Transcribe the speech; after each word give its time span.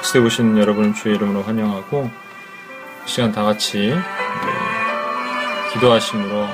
특세 0.00 0.18
오신 0.18 0.56
여러분을 0.56 0.94
주의 0.94 1.14
이름으로 1.14 1.42
환영하고 1.42 2.10
시간 3.04 3.32
다 3.32 3.42
같이 3.44 3.94
기도하심으로 5.74 6.40
어, 6.40 6.48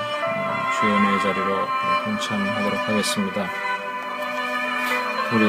주의 0.81 0.93
은혜의 0.93 1.21
자리로 1.21 1.57
동참하도록 2.05 2.89
하겠습니다. 2.89 3.49
우리 5.33 5.45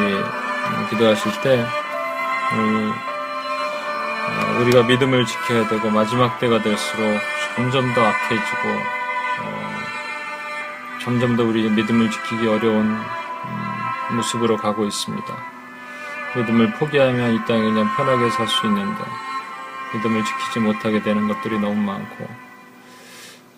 기도하실 0.91 1.41
때 1.41 1.65
어, 2.53 2.93
우리가 4.61 4.83
믿음을 4.83 5.25
지켜야 5.25 5.67
되고 5.67 5.89
마지막 5.89 6.39
때가 6.39 6.61
될수록 6.61 7.19
점점 7.55 7.95
더 7.95 8.02
악해지고 8.05 8.69
어, 9.41 9.73
점점 11.02 11.35
더 11.35 11.43
우리 11.43 11.67
믿음을 11.67 12.11
지키기 12.11 12.47
어려운 12.47 12.85
음, 12.91 14.16
모습으로 14.16 14.55
가고 14.57 14.85
있습니다. 14.85 15.56
믿음을 16.37 16.71
포기하면 16.73 17.33
이 17.33 17.45
땅에 17.45 17.61
그냥 17.63 17.89
편하게 17.95 18.29
살 18.29 18.47
수 18.47 18.65
있는데 18.67 19.03
믿음을 19.93 20.23
지키지 20.23 20.59
못하게 20.59 21.01
되는 21.01 21.27
것들이 21.27 21.59
너무 21.59 21.75
많고 21.75 22.27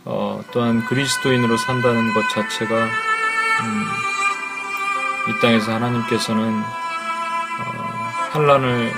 어, 0.05 0.41
또한 0.51 0.85
그리스도인으로 0.85 1.57
산다는 1.57 2.13
것 2.13 2.27
자체가 2.29 2.75
음, 2.75 3.85
이 5.27 5.39
땅에서 5.41 5.73
하나님께서는 5.73 6.59
어, 7.59 7.63
환란을 8.31 8.91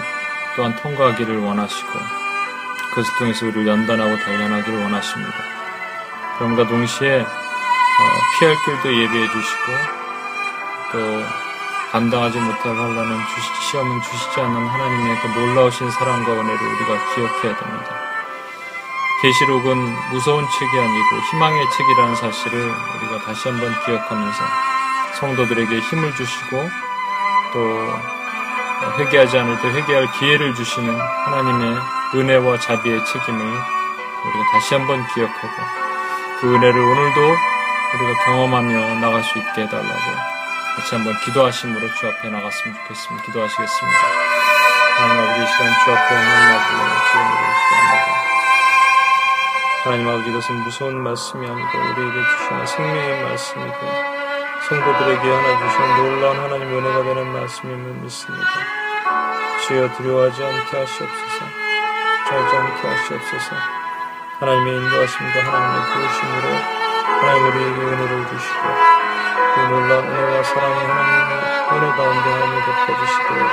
또한 0.55 0.75
통과하기를 0.75 1.39
원하시고 1.39 1.91
그것을 2.89 3.13
통해서 3.17 3.45
우리를 3.45 3.67
연단하고 3.67 4.17
단련하기를 4.17 4.83
원하십니다. 4.83 5.33
그럼과 6.38 6.67
동시에 6.67 7.21
어, 7.21 7.25
피할 8.39 8.55
길도 8.66 8.93
예비해 9.01 9.27
주시고 9.27 9.71
또 10.91 11.50
감당하지 11.92 12.39
못할 12.39 12.73
환란은 12.73 13.17
주시, 13.36 13.70
시험은 13.70 14.02
주시지 14.02 14.39
않는 14.39 14.66
하나님의 14.66 15.17
그 15.20 15.28
놀라우신 15.28 15.92
사랑과 15.92 16.31
은혜를 16.31 16.67
우리가 16.67 17.14
기억해야 17.14 17.58
됩니다. 17.58 18.11
계시록은 19.22 19.75
무서운 20.09 20.47
책이 20.50 20.80
아니고 20.80 21.17
희망의 21.30 21.69
책이라는 21.69 22.16
사실을 22.16 22.59
우리가 22.62 23.25
다시 23.25 23.50
한번 23.50 23.78
기억하면서 23.86 24.44
성도들에게 25.19 25.80
힘을 25.80 26.16
주시고 26.16 26.69
또 27.53 27.94
회개하지 28.97 29.38
않을 29.39 29.62
때 29.62 29.67
회개할 29.67 30.12
기회를 30.14 30.56
주시는 30.56 30.97
하나님의 30.97 31.78
은혜와 32.16 32.58
자비의 32.58 33.06
책임을 33.06 33.42
우리가 33.42 34.52
다시 34.53 34.75
한번 34.75 35.06
기억하고 35.14 35.64
그 36.39 36.56
은혜를 36.56 36.80
오늘도 36.80 37.22
우리가 37.95 38.25
경험하며 38.25 38.95
나갈 39.02 39.22
수 39.23 39.38
있게 39.38 39.64
해달라고 39.64 40.41
같이 40.75 40.95
한번 40.95 41.17
기도하심으로 41.19 41.94
주 41.95 42.08
앞에 42.08 42.30
나갔으면 42.30 42.77
좋겠습니다. 42.77 43.25
기도하시겠습니다. 43.25 44.00
하나님 44.97 45.22
아버지 45.22 45.41
이 45.41 45.47
시간 45.47 45.67
주 45.83 45.91
앞에 45.91 46.16
하나님 46.16 46.55
아버지 46.55 46.72
주님으로 47.11 47.44
기도합니다. 47.59 48.11
하나님 49.83 50.08
아버지 50.08 50.30
이것은 50.30 50.55
무서운 50.63 51.03
말씀이 51.03 51.45
아니고 51.45 51.78
우리에게 51.78 52.17
주시는 52.23 52.66
생명의 52.67 53.23
말씀이고 53.23 53.80
성도들에게 54.69 55.30
하나 55.30 55.59
주시는 55.59 55.97
놀라운 55.97 56.39
하나님 56.39 56.78
은혜가 56.78 57.03
되는 57.03 57.34
말씀임을 57.34 57.94
믿습니다. 58.03 58.47
주여 59.68 59.91
두려워하지 59.97 60.44
않게 60.44 60.78
하시옵소서. 60.78 61.45
좌지 62.29 62.56
않게 62.56 62.88
하시옵소서. 62.88 63.56
하나님의 64.40 64.78
인도하심과 64.78 65.40
하나님의 65.45 65.94
도우심으로 65.94 66.47
하나님 67.19 67.45
우리에게 67.47 67.81
은혜를 67.81 68.28
주시고 68.29 69.00
그 69.56 69.59
놀라운 69.59 70.06
은혜와 70.07 70.44
사랑의 70.44 70.78
하나님의 70.88 71.31
은혜 71.72 71.85
가운데 71.97 72.25
하나님을 72.31 72.62
덮어주시도록 72.66 73.44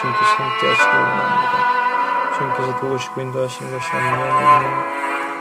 주님께서 0.00 0.32
함께 0.36 0.68
하시길 0.68 0.94
원합니다. 0.98 1.54
주님께서 2.38 2.80
도우시고 2.80 3.20
인도하시는 3.20 3.72
것이 3.78 3.90
아니면 3.92 4.20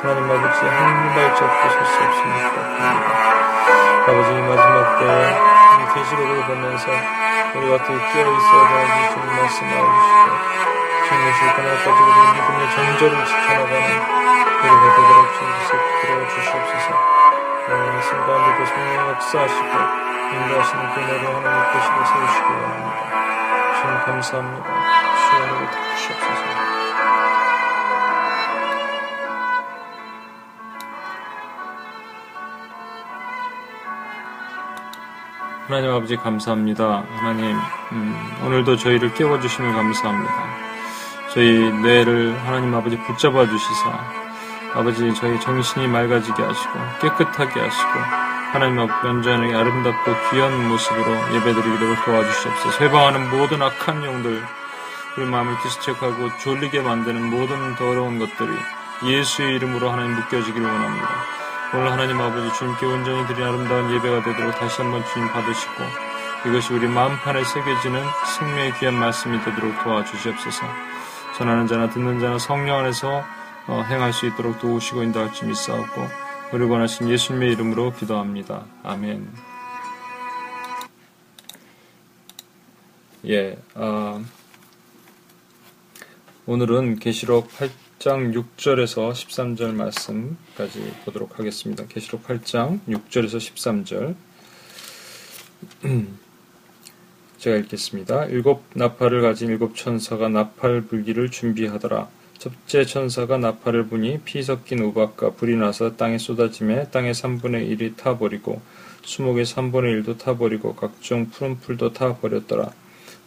하나님 0.02 0.32
아버지 0.32 0.66
한 0.66 1.14
발짝도 1.14 1.70
설 1.70 1.86
수 1.86 2.04
없음을 2.04 2.50
부탁합니다. 2.50 3.08
아버지 4.08 4.30
마지막 4.32 5.00
때에 5.00 5.50
계시록을 5.94 6.46
보면서 6.46 6.86
우리가 7.56 7.76
어떻게 7.76 7.94
깨어 8.14 8.32
있어야 8.38 8.68
되는지 8.70 9.14
주님 9.14 9.28
말씀하시고 9.36 10.30
주님의 11.08 11.34
실컷날까지 11.34 11.90
우리 11.90 12.20
믿음의 12.34 12.62
전절을 12.76 13.26
지켜나가는 13.26 13.90
우리가 14.60 14.96
되도록 14.96 15.34
주님께서 15.34 15.72
부끄러워 15.78 16.28
주시옵소서. 16.28 17.19
말씀 17.76 18.18
가운데도 18.18 18.66
성령 18.66 19.10
역사하시고 19.10 19.64
인도하시는 20.34 20.94
그날에 20.94 21.26
하나님 21.26 21.72
계시고 21.74 22.06
세우시기 22.06 22.50
원합니다. 22.50 23.10
주님 23.82 24.00
감사합니다. 24.06 24.68
주연을 25.30 25.72
덮으시옵소서. 25.72 26.44
하나님 35.68 35.92
아버지 35.92 36.16
감사합니다. 36.16 37.04
하나님 37.18 37.56
음, 37.92 38.38
오늘도 38.46 38.78
저희를 38.78 39.14
깨워주심을 39.14 39.72
감사합니다. 39.74 40.34
저희 41.32 41.72
뇌를 41.72 42.36
하나님 42.48 42.74
아버지 42.74 42.98
붙잡아 42.98 43.46
주시사 43.46 44.29
아버지 44.74 45.14
저희 45.16 45.40
정신이 45.40 45.88
맑아지게 45.88 46.44
하시고 46.44 46.74
깨끗하게 47.02 47.60
하시고 47.60 47.90
하나님 48.52 48.80
앞 48.80 49.06
연전하게 49.06 49.54
아름답고 49.56 50.12
귀한 50.32 50.70
모습으로 50.70 51.36
예배드리도록 51.36 52.06
도와주시옵소서 52.06 52.84
해방하는 52.84 53.30
모든 53.30 53.62
악한 53.62 54.04
영들 54.04 54.44
우리 55.18 55.26
마음을 55.26 55.58
기스책하고 55.64 56.38
졸리게 56.38 56.82
만드는 56.82 57.30
모든 57.30 57.76
더러운 57.76 58.20
것들이 58.20 58.52
예수의 59.04 59.56
이름으로 59.56 59.90
하나님 59.90 60.16
묶여지기를 60.16 60.66
원합니다. 60.66 61.08
오늘 61.74 61.92
하나님 61.92 62.20
아버지 62.20 62.52
주님께 62.58 62.86
온전히 62.86 63.28
드린 63.28 63.44
아름다운 63.46 63.94
예배가 63.94 64.24
되도록 64.24 64.56
다시 64.56 64.82
한번 64.82 65.04
주님 65.14 65.32
받으시고 65.32 65.84
이것이 66.48 66.74
우리 66.74 66.88
마음판에 66.88 67.44
새겨지는 67.44 68.04
생명의 68.38 68.74
귀한 68.80 68.96
말씀이 68.96 69.40
되도록 69.44 69.84
도와주시옵소서 69.84 70.66
전하는 71.38 71.68
자나 71.68 71.90
듣는 71.90 72.20
자나 72.20 72.40
성령 72.40 72.80
안에서 72.80 73.18
어, 73.18 73.39
행할 73.72 74.14
수 74.14 74.28
있도록 74.28 74.60
도우시고 74.60 75.04
인도할지 75.04 75.46
믿사옵고 75.46 76.02
우리 76.54 76.66
원하신 76.66 77.10
예수님의 77.10 77.54
이름으로 77.54 77.94
기도합니다. 77.94 78.66
아멘. 78.84 79.30
예, 83.28 83.58
어, 83.76 84.24
오늘은 86.46 87.00
계시록 87.00 87.50
8장 87.50 88.34
6절에서 88.34 89.12
13절 89.12 89.74
말씀까지 89.74 90.94
보도록 91.06 91.38
하겠습니다. 91.38 91.86
계시록 91.86 92.24
8장 92.26 92.80
6절에서 92.88 93.38
13절. 93.38 94.16
제가 97.38 97.58
읽겠습니다. 97.58 98.26
일곱 98.26 98.64
나팔을 98.74 99.22
가진 99.22 99.50
일곱 99.50 99.76
천사가 99.76 100.30
나팔 100.30 100.82
불기를 100.82 101.30
준비하더라. 101.30 102.10
첫째 102.40 102.86
천사가 102.86 103.38
나팔을 103.38 103.88
부니 103.88 104.22
피 104.24 104.42
섞인 104.42 104.80
우박과 104.80 105.32
불이 105.32 105.58
나서 105.58 105.98
땅에 105.98 106.18
쏟아짐에 106.18 106.90
땅의 106.90 107.14
3분의 107.14 107.78
1이 107.78 107.98
타버리고 107.98 108.62
수목의 109.04 109.44
3분의 109.44 110.06
1도 110.06 110.18
타버리고 110.18 110.76
각종 110.76 111.30
푸른 111.30 111.60
풀도 111.60 111.92
타버렸더라. 111.92 112.72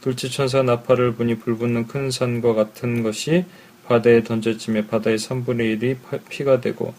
둘째 0.01 0.31
천사가 0.31 0.65
나팔을 0.65 1.15
부니 1.15 1.35
불붙는 1.35 1.89
큰 1.89 2.11
산과 2.11 2.55
같은 2.55 3.03
것이 3.03 3.45
바다에 3.87 4.23
던져짐에 4.23 4.87
바다의 4.87 5.19
3분의 5.19 5.79
1이 5.79 5.97
피가 6.31 6.63
되고 6.63 6.95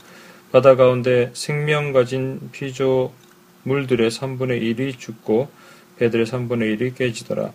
바다 0.51 0.75
가운데 0.75 1.31
생명 1.33 1.93
가진 1.93 2.51
피조물들의 2.51 4.11
3분의 4.11 4.61
1이 4.61 4.99
죽고 4.99 5.49
배들의 5.97 6.27
3분의 6.27 6.77
1이 6.77 6.95
깨지더라. 6.95 7.51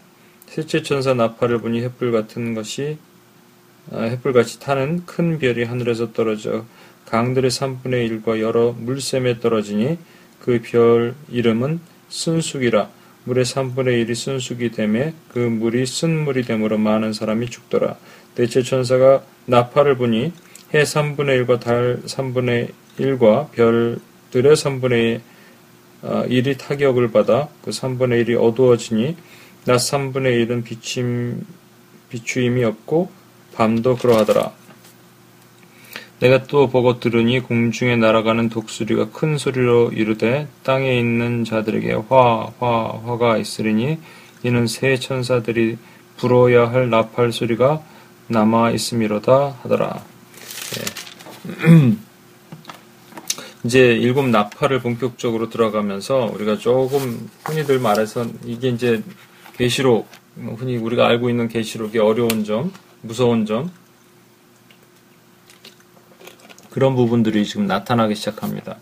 셋째 0.46 0.82
천사 0.82 1.14
나팔을 1.14 1.60
부니 1.60 1.80
햇불 1.82 2.10
같은 2.10 2.54
것이 2.54 2.98
아, 3.90 4.02
햇불같이 4.02 4.60
타는 4.60 5.06
큰 5.06 5.38
별이 5.38 5.64
하늘에서 5.64 6.12
떨어져 6.12 6.64
강들의 7.06 7.50
3분의 7.50 8.22
1과 8.22 8.40
여러 8.40 8.72
물샘에 8.72 9.40
떨어지니 9.40 9.98
그 10.40 10.60
별 10.62 11.14
이름은 11.30 11.80
순숙이라 12.08 12.88
물의 13.24 13.44
3분의 13.44 14.06
1이 14.06 14.14
순숙이 14.14 14.70
되매 14.70 15.12
그 15.28 15.38
물이 15.38 15.84
쓴물이 15.84 16.44
되므로 16.44 16.78
많은 16.78 17.12
사람이 17.12 17.50
죽더라. 17.50 17.96
대체 18.34 18.62
천사가 18.62 19.22
나팔을 19.46 19.96
보니 19.96 20.32
해 20.72 20.82
3분의 20.82 21.44
1과 21.44 21.60
달 21.60 22.00
3분의 22.06 22.72
1과 22.98 23.50
별들의 23.52 24.56
3분의 24.56 25.20
1이 26.02 26.54
아, 26.54 26.58
타격을 26.58 27.10
받아 27.10 27.48
그 27.62 27.70
3분의 27.70 28.26
1이 28.26 28.42
어두워지니 28.42 29.16
낮 29.66 29.76
3분의 29.76 30.46
1은 30.46 30.64
비침, 30.64 31.44
비추임이 32.08 32.64
없고 32.64 33.10
밤도 33.58 33.96
그러하더라. 33.96 34.52
내가 36.20 36.44
또 36.44 36.68
보고 36.68 37.00
들으니 37.00 37.40
공중에 37.40 37.96
날아가는 37.96 38.48
독수리가 38.48 39.10
큰 39.10 39.36
소리로 39.36 39.90
이르되 39.92 40.46
땅에 40.62 40.98
있는 40.98 41.44
자들에게 41.44 41.92
화, 42.08 42.52
화, 42.60 43.00
화가 43.04 43.36
있으리니 43.38 43.98
이는 44.44 44.66
새 44.68 44.96
천사들이 44.96 45.76
불어야 46.16 46.70
할 46.70 46.88
나팔 46.88 47.32
소리가 47.32 47.82
남아 48.28 48.70
있음이로다 48.70 49.56
하더라. 49.62 50.04
예. 50.78 51.96
이제 53.64 53.80
일곱 53.80 54.28
나팔을 54.28 54.80
본격적으로 54.80 55.50
들어가면서 55.50 56.30
우리가 56.32 56.58
조금 56.58 57.28
흔히들 57.44 57.80
말해서 57.80 58.24
이게 58.44 58.68
이제 58.68 59.02
계시록 59.56 60.08
뭐 60.34 60.54
흔히 60.54 60.76
우리가 60.76 61.08
알고 61.08 61.28
있는 61.28 61.48
계시록의 61.48 62.00
어려운 62.00 62.44
점, 62.44 62.72
무서운 63.02 63.46
점 63.46 63.70
그런 66.70 66.94
부분들이 66.94 67.44
지금 67.44 67.66
나타나기 67.66 68.14
시작합니다. 68.14 68.76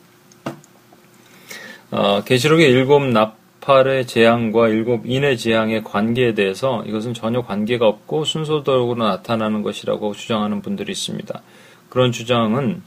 어, 1.91 2.23
계시록의 2.25 2.69
일곱 2.69 3.05
나팔의 3.05 4.07
재앙과 4.07 4.69
일곱 4.69 5.07
인의 5.07 5.39
재앙의 5.39 5.85
관계에 5.85 6.35
대해서 6.35 6.83
이것은 6.85 7.15
전혀 7.15 7.43
관계가 7.43 7.87
없고 7.87 8.25
순서대로 8.25 8.95
나타나는 8.97 9.63
것이라고 9.63 10.15
주장하는 10.15 10.63
분들이 10.63 10.93
있습니다. 10.93 11.43
그런 11.89 12.13
주장은 12.13 12.83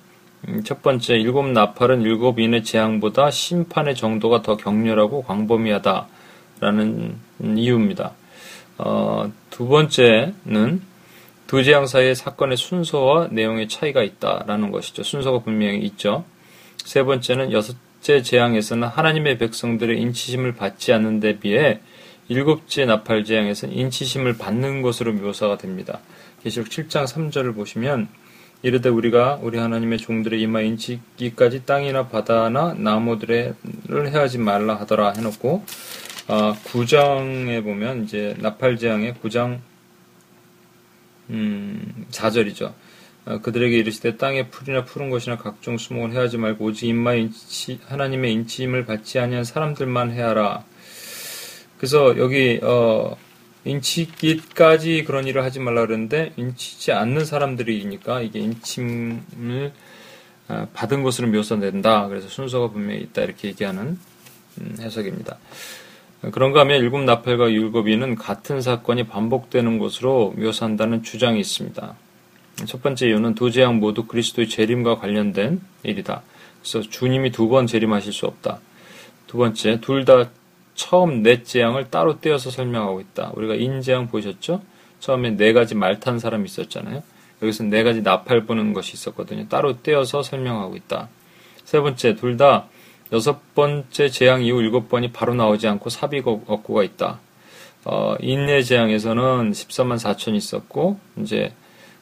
음, 0.47 0.63
첫 0.63 0.81
번째 0.81 1.15
일곱 1.15 1.47
나팔은 1.47 2.01
일곱 2.01 2.39
인의 2.39 2.63
재앙보다 2.63 3.31
심판의 3.31 3.95
정도가 3.95 4.41
더 4.41 4.57
격렬하고 4.57 5.23
광범위하다라는 5.23 7.17
이유입니다. 7.55 8.13
어, 8.77 9.31
두 9.49 9.67
번째는 9.67 10.81
두 11.49 11.63
재앙 11.63 11.87
사이의 11.87 12.13
사건의 12.13 12.57
순서와 12.57 13.29
내용의 13.31 13.69
차이가 13.69 14.03
있다라는 14.03 14.69
것이죠. 14.69 15.01
순서가 15.01 15.39
분명히 15.39 15.79
있죠. 15.79 16.23
세 16.77 17.01
번째는 17.01 17.51
여섯째 17.51 18.21
재앙에서는 18.21 18.87
하나님의 18.87 19.39
백성들의 19.39 19.99
인치심을 19.99 20.53
받지 20.53 20.93
않는 20.93 21.19
데 21.19 21.39
비해 21.39 21.79
일곱째 22.27 22.85
나팔 22.85 23.23
재앙에서는 23.23 23.75
인치심을 23.75 24.37
받는 24.37 24.83
것으로 24.83 25.11
묘사가 25.13 25.57
됩니다. 25.57 26.01
계시록 26.43 26.69
7장 26.69 27.07
3절을 27.07 27.55
보시면 27.55 28.09
이르되 28.61 28.89
우리가 28.89 29.39
우리 29.41 29.57
하나님의 29.57 29.97
종들의 29.97 30.39
이마에 30.39 30.61
인치기까지 30.61 31.65
땅이나 31.65 32.09
바다나 32.09 32.75
나무들을 32.77 33.55
해하지 33.89 34.37
말라 34.37 34.75
하더라 34.75 35.13
해놓고 35.13 35.65
어, 36.27 36.55
9장에 36.65 37.63
보면 37.63 38.03
이제 38.03 38.35
나팔 38.37 38.77
재앙의 38.77 39.15
9장 39.23 39.61
음, 41.29 42.05
4절이죠. 42.11 42.73
어, 43.25 43.39
그들에게 43.41 43.77
이르시되 43.77 44.17
땅에 44.17 44.49
풀이나 44.49 44.85
푸른 44.85 45.09
것이나 45.09 45.37
각종 45.37 45.77
수목을 45.77 46.13
해하지 46.13 46.37
말고 46.37 46.65
오직 46.65 46.87
이마에 46.87 47.15
인치, 47.15 47.79
하나님의 47.85 48.33
인침을 48.33 48.85
받지 48.85 49.19
아니한 49.19 49.43
사람들만 49.43 50.11
해하라. 50.11 50.63
그래서 51.77 52.17
여기 52.17 52.59
어, 52.63 53.15
인치기까지 53.65 55.03
그런 55.03 55.27
일을 55.27 55.43
하지 55.43 55.59
말라 55.59 55.85
그러는데 55.85 56.33
인치지 56.37 56.91
않는 56.91 57.25
사람들이니까 57.25 58.21
이게 58.21 58.39
인침을 58.39 59.71
어, 60.47 60.67
받은 60.73 61.03
것으로 61.03 61.27
묘사된다. 61.27 62.07
그래서 62.07 62.27
순서가 62.27 62.71
분명히 62.71 63.01
있다 63.01 63.21
이렇게 63.21 63.49
얘기하는 63.49 63.99
음, 64.59 64.75
해석입니다. 64.79 65.37
그런가 66.31 66.61
하면 66.61 66.81
일곱 66.81 66.99
나팔과 67.03 67.51
율법이는 67.51 68.15
같은 68.15 68.61
사건이 68.61 69.05
반복되는 69.07 69.79
것으로 69.79 70.33
묘사한다는 70.37 71.01
주장이 71.03 71.39
있습니다. 71.39 71.95
첫 72.65 72.83
번째 72.83 73.07
이유는 73.07 73.35
두 73.35 73.51
재앙 73.51 73.79
모두 73.79 74.05
그리스도의 74.05 74.49
재림과 74.49 74.97
관련된 74.97 75.61
일이다. 75.83 76.23
그래서 76.61 76.81
주님이 76.81 77.31
두 77.31 77.47
번 77.47 77.67
재림하실 77.67 78.11
수 78.11 78.25
없다. 78.25 78.59
두 79.27 79.37
번째, 79.37 79.79
둘 79.79 80.03
다 80.03 80.29
처음 80.75 81.23
넷 81.23 81.45
재앙을 81.45 81.89
따로 81.89 82.19
떼어서 82.19 82.51
설명하고 82.51 82.99
있다. 83.01 83.31
우리가 83.35 83.55
인재앙 83.55 84.07
보셨죠? 84.07 84.61
처음에 84.99 85.31
네 85.31 85.53
가지 85.53 85.75
말 85.75 85.99
탄 86.01 86.19
사람이 86.19 86.45
있었잖아요. 86.45 87.01
여기서 87.41 87.63
네 87.63 87.83
가지 87.83 88.01
나팔 88.01 88.45
보는 88.45 88.73
것이 88.73 88.93
있었거든요. 88.93 89.47
따로 89.47 89.81
떼어서 89.81 90.21
설명하고 90.21 90.75
있다. 90.75 91.07
세 91.63 91.79
번째, 91.79 92.15
둘 92.15 92.35
다 92.35 92.67
여섯 93.11 93.55
번째 93.55 94.09
재앙 94.09 94.43
이후 94.43 94.61
일곱 94.61 94.89
번이 94.89 95.11
바로 95.11 95.33
나오지 95.33 95.67
않고 95.67 95.89
삽입 95.89 96.27
억구가 96.27 96.83
있다. 96.83 97.19
어, 97.85 98.15
인내 98.19 98.61
재앙에서는 98.61 99.51
14만 99.51 99.97
4천이 99.97 100.35
있었고, 100.35 100.99
이제 101.17 101.53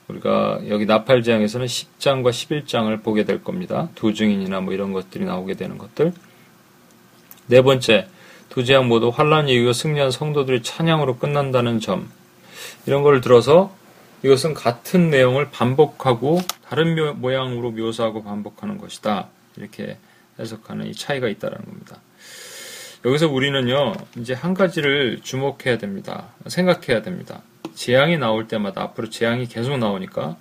우리가 0.07 0.62
여기 0.69 0.86
나팔 0.86 1.24
재앙에서는 1.24 1.65
10장과 1.65 2.30
11장을 2.30 3.04
보게 3.04 3.25
될 3.25 3.44
겁니다. 3.44 3.89
두 3.95 4.13
증인이나 4.13 4.62
뭐 4.62 4.74
이런 4.74 4.94
것들이 4.94 5.25
나오게 5.25 5.54
되는 5.56 5.77
것들. 5.77 6.13
네 7.48 7.62
번째, 7.62 8.07
두 8.50 8.63
재앙 8.63 8.88
모두 8.88 9.09
환란 9.09 9.50
이후 9.50 9.71
승리한 9.71 10.12
성도들이 10.12 10.63
찬양으로 10.63 11.18
끝난다는 11.18 11.80
점. 11.80 12.09
이런 12.86 13.04
걸 13.04 13.21
들어서 13.21 13.75
이것은 14.24 14.54
같은 14.54 15.09
내용을 15.09 15.51
반복하고 15.51 16.39
다른 16.68 17.19
모양으로 17.21 17.71
묘사하고 17.71 18.24
반복하는 18.24 18.77
것이다. 18.77 19.27
이렇게 19.57 19.98
해석하는 20.39 20.87
이 20.87 20.93
차이가 20.93 21.27
있다는 21.27 21.57
겁니다. 21.57 22.01
여기서 23.05 23.29
우리는요, 23.29 23.93
이제 24.17 24.33
한 24.33 24.53
가지를 24.53 25.19
주목해야 25.21 25.77
됩니다. 25.77 26.29
생각해야 26.47 27.01
됩니다. 27.01 27.41
재앙이 27.75 28.17
나올 28.17 28.47
때마다, 28.47 28.81
앞으로 28.81 29.09
재앙이 29.09 29.47
계속 29.47 29.77
나오니까, 29.77 30.37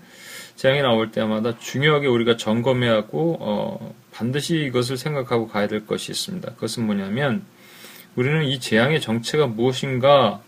재앙이 0.57 0.81
나올 0.81 1.11
때마다 1.13 1.59
중요하게 1.59 2.07
우리가 2.07 2.37
점검해야 2.37 2.93
하고, 2.93 3.37
어, 3.41 3.95
반드시 4.11 4.57
이것을 4.65 4.97
생각하고 4.97 5.49
가야 5.49 5.69
될 5.69 5.87
것이 5.87 6.13
있습니다. 6.13 6.55
그것은 6.55 6.87
뭐냐면, 6.87 7.45
우리는 8.17 8.45
이 8.45 8.59
재앙의 8.59 9.03
정체가 9.03 9.47
무엇인가에 9.47 10.41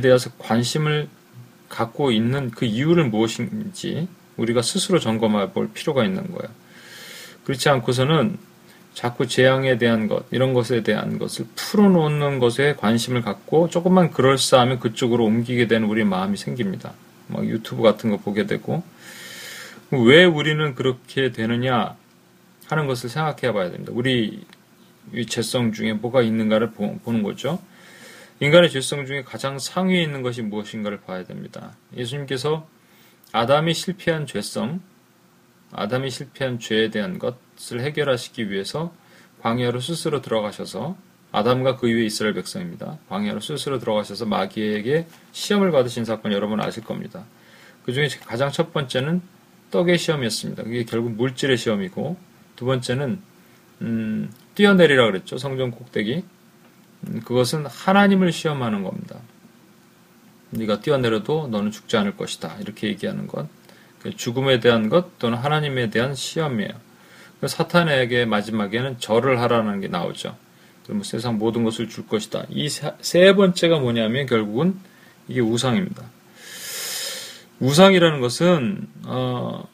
대해서 0.00 0.30
관심을 0.38 1.08
갖고 1.68 2.10
있는 2.10 2.50
그 2.50 2.64
이유를 2.64 3.10
무엇인지 3.10 4.08
우리가 4.36 4.62
스스로 4.62 4.98
점검해 4.98 5.52
볼 5.52 5.70
필요가 5.72 6.04
있는 6.04 6.30
거예요. 6.32 6.48
그렇지 7.44 7.68
않고서는 7.68 8.38
자꾸 8.96 9.28
재앙에 9.28 9.76
대한 9.76 10.08
것, 10.08 10.24
이런 10.30 10.54
것에 10.54 10.82
대한 10.82 11.18
것을 11.18 11.44
풀어놓는 11.54 12.38
것에 12.38 12.76
관심을 12.78 13.20
갖고 13.20 13.68
조금만 13.68 14.10
그럴싸하면 14.10 14.80
그쪽으로 14.80 15.22
옮기게 15.22 15.66
되는 15.66 15.86
우리 15.86 16.02
마음이 16.02 16.38
생깁니다. 16.38 16.94
막 17.28 17.44
유튜브 17.44 17.82
같은 17.82 18.08
거 18.08 18.16
보게 18.16 18.46
되고. 18.46 18.82
왜 19.90 20.24
우리는 20.24 20.74
그렇게 20.74 21.30
되느냐 21.30 21.94
하는 22.68 22.86
것을 22.86 23.10
생각해 23.10 23.52
봐야 23.52 23.70
됩니다. 23.70 23.92
우리 23.94 24.46
죄성 25.28 25.72
중에 25.72 25.92
뭐가 25.92 26.22
있는가를 26.22 26.70
보는 26.70 27.22
거죠. 27.22 27.60
인간의 28.40 28.70
죄성 28.70 29.04
중에 29.04 29.24
가장 29.24 29.58
상위에 29.58 30.02
있는 30.02 30.22
것이 30.22 30.40
무엇인가를 30.40 31.02
봐야 31.02 31.22
됩니다. 31.22 31.76
예수님께서 31.94 32.66
아담이 33.32 33.74
실패한 33.74 34.26
죄성, 34.26 34.80
아담이 35.72 36.08
실패한 36.08 36.60
죄에 36.60 36.88
대한 36.88 37.18
것 37.18 37.45
을 37.72 37.80
해결하시기 37.80 38.50
위해서 38.50 38.92
광야로 39.40 39.80
스스로 39.80 40.20
들어가셔서 40.20 40.96
아담과 41.32 41.76
그 41.76 41.88
위에 41.88 42.04
이스라엘 42.04 42.34
백성입니다. 42.34 42.98
광야로 43.08 43.40
스스로 43.40 43.78
들어가셔서 43.78 44.26
마귀에게 44.26 45.06
시험을 45.32 45.70
받으신 45.70 46.04
사건 46.04 46.32
여러분 46.32 46.60
아실 46.60 46.84
겁니다. 46.84 47.24
그 47.84 47.92
중에 47.92 48.08
가장 48.26 48.50
첫 48.50 48.72
번째는 48.72 49.20
떡의 49.70 49.98
시험이었습니다. 49.98 50.62
그게 50.62 50.84
결국 50.84 51.12
물질의 51.12 51.56
시험이고 51.56 52.16
두 52.56 52.64
번째는 52.64 53.20
음, 53.82 54.30
뛰어내리라 54.54 55.06
그랬죠. 55.06 55.38
성전 55.38 55.70
꼭대기. 55.70 56.24
음, 57.08 57.20
그것은 57.20 57.66
하나님을 57.66 58.32
시험하는 58.32 58.82
겁니다. 58.82 59.20
네가 60.50 60.80
뛰어내려도 60.80 61.48
너는 61.48 61.70
죽지 61.70 61.96
않을 61.96 62.16
것이다. 62.16 62.56
이렇게 62.60 62.88
얘기하는 62.88 63.26
것. 63.26 63.48
그 64.00 64.14
죽음에 64.16 64.60
대한 64.60 64.88
것 64.88 65.18
또는 65.18 65.38
하나님에 65.38 65.90
대한 65.90 66.14
시험이에요. 66.14 66.70
그 67.40 67.48
사탄에게 67.48 68.24
마지막에는 68.24 68.98
절을 68.98 69.40
하라는 69.40 69.80
게 69.80 69.88
나오죠. 69.88 70.36
그러면 70.84 71.04
세상 71.04 71.38
모든 71.38 71.64
것을 71.64 71.88
줄 71.88 72.06
것이다. 72.06 72.44
이 72.48 72.68
세 72.68 73.34
번째가 73.34 73.78
뭐냐면 73.80 74.26
결국은 74.26 74.78
이게 75.28 75.40
우상입니다. 75.40 76.02
우상이라는 77.60 78.20
것은 78.20 78.86
어, 79.06 79.66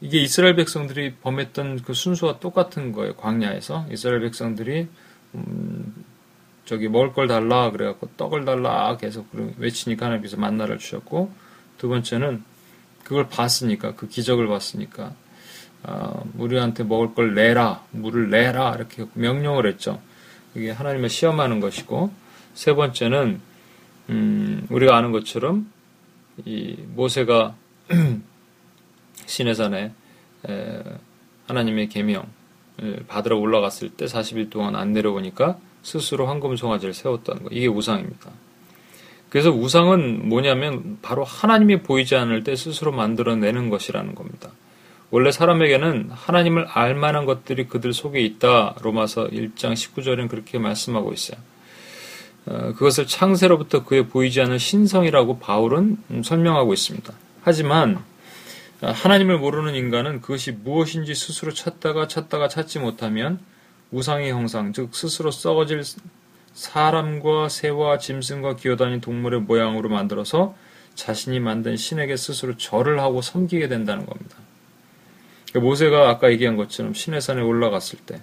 이게 0.00 0.20
이스라엘 0.20 0.56
백성들이 0.56 1.16
범했던 1.22 1.82
그 1.82 1.94
순수와 1.94 2.38
똑같은 2.38 2.92
거예요. 2.92 3.14
광야에서 3.16 3.86
이스라엘 3.90 4.20
백성들이 4.20 4.88
음, 5.34 6.04
저기 6.64 6.88
먹을 6.88 7.12
걸 7.12 7.26
달라 7.28 7.70
그래갖고 7.70 8.10
떡을 8.16 8.44
달라 8.44 8.96
계속 8.96 9.28
외치니까 9.58 10.06
하나님께서 10.06 10.36
만나를 10.36 10.78
주셨고 10.78 11.32
두 11.78 11.88
번째는 11.88 12.42
그걸 13.02 13.28
봤으니까 13.28 13.94
그 13.96 14.08
기적을 14.08 14.46
봤으니까 14.46 15.12
어, 15.86 16.24
우리한테 16.38 16.84
먹을 16.84 17.14
걸 17.14 17.34
내라 17.34 17.82
물을 17.90 18.30
내라 18.30 18.74
이렇게 18.74 19.04
명령을 19.14 19.66
했죠. 19.66 20.00
이게 20.54 20.70
하나님을 20.70 21.08
시험하는 21.08 21.60
것이고 21.60 22.10
세 22.54 22.74
번째는 22.74 23.40
음, 24.10 24.66
우리가 24.70 24.96
아는 24.96 25.12
것처럼 25.12 25.70
이 26.44 26.76
모세가 26.94 27.54
시내산에 29.26 29.92
에, 30.48 30.82
하나님의 31.46 31.88
계명을 31.88 32.24
받으러 33.08 33.38
올라갔을 33.38 33.90
때 33.90 34.06
40일 34.06 34.50
동안 34.50 34.76
안 34.76 34.92
내려오니까 34.92 35.58
스스로 35.82 36.26
황금 36.26 36.56
송아지를 36.56 36.94
세웠다는 36.94 37.44
거 37.44 37.48
이게 37.52 37.66
우상입니다. 37.66 38.30
그래서 39.28 39.50
우상은 39.50 40.28
뭐냐면 40.28 40.98
바로 41.02 41.24
하나님이 41.24 41.82
보이지 41.82 42.14
않을 42.14 42.44
때 42.44 42.56
스스로 42.56 42.92
만들어내는 42.92 43.68
것이라는 43.68 44.14
겁니다. 44.14 44.50
원래 45.14 45.30
사람에게는 45.30 46.10
하나님을 46.10 46.66
알 46.68 46.96
만한 46.96 47.24
것들이 47.24 47.68
그들 47.68 47.92
속에 47.92 48.18
있다. 48.18 48.74
로마서 48.82 49.28
1장 49.28 49.74
19절은 49.74 50.28
그렇게 50.28 50.58
말씀하고 50.58 51.12
있어요. 51.12 51.38
어, 52.46 52.72
그것을 52.72 53.06
창세로부터 53.06 53.84
그에 53.84 54.08
보이지 54.08 54.40
않는 54.40 54.58
신성이라고 54.58 55.38
바울은 55.38 55.98
설명하고 56.24 56.74
있습니다. 56.74 57.14
하지만 57.42 58.02
하나님을 58.80 59.38
모르는 59.38 59.76
인간은 59.76 60.20
그것이 60.20 60.50
무엇인지 60.50 61.14
스스로 61.14 61.54
찾다가 61.54 62.08
찾다가 62.08 62.48
찾지 62.48 62.80
못하면 62.80 63.38
우상의 63.92 64.32
형상, 64.32 64.72
즉 64.72 64.96
스스로 64.96 65.30
썩어질 65.30 65.84
사람과 66.54 67.48
새와 67.50 67.98
짐승과 67.98 68.56
기어다니는 68.56 69.00
동물의 69.00 69.42
모양으로 69.42 69.90
만들어서 69.90 70.56
자신이 70.96 71.38
만든 71.38 71.76
신에게 71.76 72.16
스스로 72.16 72.56
절을 72.56 72.98
하고 72.98 73.22
섬기게 73.22 73.68
된다는 73.68 74.06
겁니다. 74.06 74.43
그러니까 75.54 75.68
모세가 75.68 76.10
아까 76.10 76.32
얘기한 76.32 76.56
것처럼 76.56 76.94
신의 76.94 77.20
산에 77.20 77.40
올라갔을 77.40 78.00
때 78.04 78.20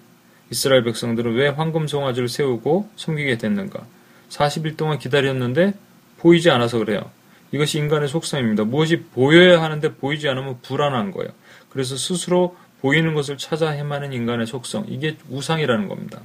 이스라엘 0.50 0.84
백성들은 0.84 1.34
왜 1.34 1.48
황금 1.48 1.88
송아지를 1.88 2.28
세우고 2.28 2.90
섬기게 2.98 3.38
됐는가? 3.38 3.86
40일 4.30 4.76
동안 4.76 5.00
기다렸는데 5.00 5.74
보이지 6.20 6.50
않아서 6.50 6.80
그래요. 6.80 7.10
이것이 7.54 7.80
인간의 7.80 8.10
속성입니다. 8.10 8.66
무엇이 8.66 9.04
보여야 9.04 9.62
하는데 9.62 9.96
보이지 9.96 10.28
않으면 10.28 10.60
불안한 10.62 11.12
거예요. 11.12 11.32
그래서 11.70 11.96
스스로 11.96 12.58
보이는 12.82 13.14
것을 13.14 13.38
찾아 13.38 13.70
헤매는 13.70 14.12
인간의 14.12 14.46
속성. 14.46 14.86
이게 14.90 15.16
우상이라는 15.30 15.88
겁니다. 15.88 16.22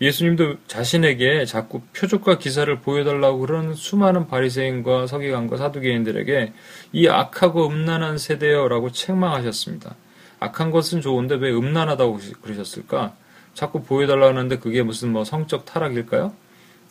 예수님도 0.00 0.56
자신에게 0.66 1.44
자꾸 1.44 1.82
표적과 1.94 2.38
기사를 2.38 2.74
보여달라고 2.80 3.40
그러는 3.40 3.74
수많은 3.74 4.28
바리새인과 4.28 5.06
서기관과 5.06 5.58
사두개인들에게 5.58 6.52
이 6.92 7.08
악하고 7.08 7.68
음란한 7.68 8.16
세대여라고 8.16 8.92
책망하셨습니다. 8.92 9.94
악한 10.40 10.70
것은 10.70 11.02
좋은데 11.02 11.34
왜 11.34 11.52
음란하다고 11.52 12.18
그러셨을까? 12.40 13.14
자꾸 13.52 13.82
보여달라고 13.82 14.28
하는데 14.28 14.58
그게 14.58 14.82
무슨 14.82 15.12
뭐 15.12 15.24
성적 15.24 15.66
타락일까요? 15.66 16.32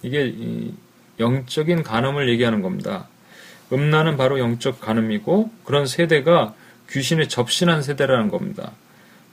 이게 0.03 0.35
영적인 1.19 1.81
간음을 1.81 2.29
얘기하는 2.29 2.61
겁니다. 2.61 3.07
음란은 3.73 4.17
바로 4.17 4.39
영적 4.39 4.79
간음이고 4.79 5.49
그런 5.63 5.87
세대가 5.87 6.53
귀신에 6.89 7.27
접신한 7.27 7.81
세대라는 7.81 8.29
겁니다. 8.29 8.71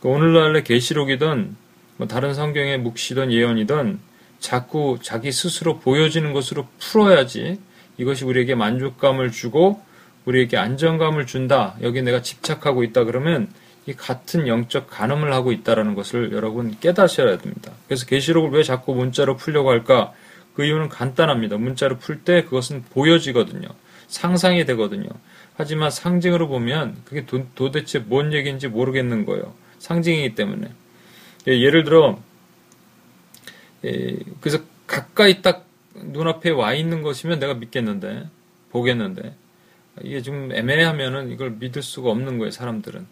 그러니까 0.01 0.25
오늘날의 0.25 0.65
계시록이든 0.65 1.57
뭐 1.97 2.07
다른 2.07 2.35
성경의 2.35 2.79
묵시든 2.79 3.33
예언이든 3.33 3.99
자꾸 4.39 4.99
자기 5.03 5.33
스스로 5.33 5.79
보여지는 5.79 6.33
것으로 6.33 6.67
풀어야지 6.79 7.59
이것이 7.99 8.25
우리에게 8.25 8.55
만족감을 8.55 9.33
주고 9.33 9.81
우리에게 10.27 10.57
안정감을 10.57 11.27
준다. 11.27 11.77
여기 11.83 12.03
내가 12.03 12.21
집착하고 12.21 12.83
있다 12.85 13.05
그러면 13.05 13.49
이 13.87 13.93
같은 13.95 14.49
영적 14.49 14.91
간음을 14.91 15.33
하고 15.33 15.53
있다라는 15.53 15.95
것을 15.95 16.33
여러분 16.33 16.77
깨닫셔야 16.81 17.39
됩니다. 17.39 17.73
그래서 17.87 18.05
계시록을 18.07 18.51
왜 18.51 18.63
자꾸 18.63 18.95
문자로 18.95 19.37
풀려고 19.37 19.71
할까? 19.71 20.13
그 20.55 20.65
이유는 20.65 20.89
간단합니다. 20.89 21.57
문자로 21.59 21.99
풀 21.99 22.25
때 22.25 22.43
그것은 22.45 22.85
보여지거든요. 22.91 23.69
상상이 24.09 24.65
되거든요. 24.67 25.09
하지만 25.55 25.91
상징으로 25.91 26.49
보면 26.49 26.97
그게 27.05 27.25
도, 27.27 27.71
대체 27.71 27.99
뭔 28.01 28.33
얘기인지 28.33 28.69
모르겠는 28.69 29.25
거예요. 29.25 29.55
상징이기 29.79 30.35
때문에. 30.35 30.69
예, 31.49 31.61
예를 31.61 31.85
들어 31.85 32.21
예, 33.85 34.17
그래서 34.41 34.59
가까이 34.87 35.43
딱 35.43 35.67
눈앞에 35.95 36.51
와 36.51 36.75
있는 36.75 37.03
것이면 37.03 37.39
내가 37.39 37.55
믿겠는데 37.55 38.29
보겠는데 38.71 39.35
이게 40.03 40.23
좀 40.23 40.51
애매하면은 40.53 41.31
이걸 41.31 41.53
믿을 41.53 41.83
수가 41.83 42.11
없는 42.11 42.39
거예요 42.39 42.51
사람들은. 42.51 43.07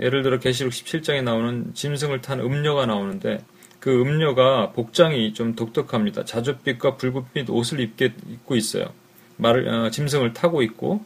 예를 0.00 0.22
들어 0.22 0.38
계시록 0.38 0.72
17장에 0.72 1.24
나오는 1.24 1.74
짐승을 1.74 2.20
탄 2.20 2.38
음녀가 2.38 2.86
나오는데 2.86 3.44
그 3.80 4.00
음녀가 4.00 4.70
복장이 4.72 5.34
좀 5.34 5.54
독특합니다. 5.56 6.24
자줏빛과 6.24 6.98
붉은빛 6.98 7.50
옷을 7.50 7.80
입게 7.80 8.12
입고 8.28 8.54
있어요. 8.54 8.92
말을 9.36 9.68
어, 9.68 9.90
짐승을 9.90 10.34
타고 10.34 10.62
있고 10.62 11.04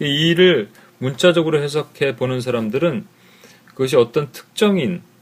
이 0.00 0.04
일을 0.04 0.68
문자적으로 0.98 1.62
해석해 1.62 2.16
보는 2.16 2.40
사람들은 2.40 3.06
그것이 3.66 3.96
어떤 3.96 4.30
특정인 4.32 5.02
예, 5.02 5.15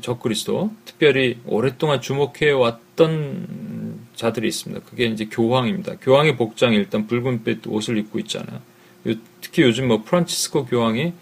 적그리스도, 0.00 0.72
특별히 0.84 1.38
오랫동안 1.46 2.00
주목해 2.00 2.50
왔던 2.50 4.00
자들이 4.14 4.48
있습니다. 4.48 4.84
그게 4.84 5.06
이제 5.06 5.26
교황입니다. 5.26 5.96
교황의 6.00 6.36
복장이 6.36 6.76
일단 6.76 7.06
붉은빛 7.06 7.66
옷을 7.66 7.98
입고 7.98 8.18
있잖아요. 8.20 8.60
특히 9.40 9.62
요즘 9.62 9.88
뭐 9.88 10.02
프란치스코 10.02 10.66
교황이 10.66 11.12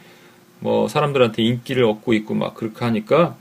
뭐 0.61 0.89
사람들한테 0.89 1.43
인기를 1.43 1.85
얻고 1.85 2.15
있고 2.15 2.35
막 2.35 2.55
그렇게 2.55 2.85
하니까 2.85 3.37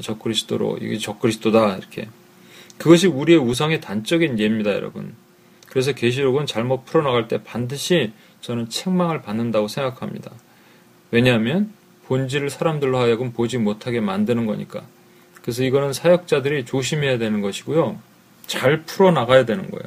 적그리스도로 0.00 0.78
이게 0.80 0.96
적그리스도다 0.96 1.76
이렇게 1.76 2.08
그것이 2.78 3.06
우리의 3.06 3.38
우상의 3.38 3.80
단적인 3.80 4.38
예입니다, 4.38 4.72
여러분. 4.72 5.14
그래서 5.66 5.92
계시록은 5.92 6.46
잘못 6.46 6.84
풀어나갈 6.84 7.28
때 7.28 7.42
반드시 7.42 8.12
저는 8.40 8.68
책망을 8.70 9.22
받는다고 9.22 9.68
생각합니다. 9.68 10.32
왜냐하면 11.10 11.72
본질을 12.06 12.50
사람들로 12.50 12.98
하여금 12.98 13.32
보지 13.32 13.58
못하게 13.58 14.00
만드는 14.00 14.46
거니까. 14.46 14.82
그래서 15.40 15.64
이거는 15.64 15.92
사역자들이 15.92 16.64
조심해야 16.64 17.18
되는 17.18 17.40
것이고요. 17.40 17.98
잘 18.46 18.82
풀어나가야 18.82 19.44
되는 19.44 19.70
거예요. 19.70 19.84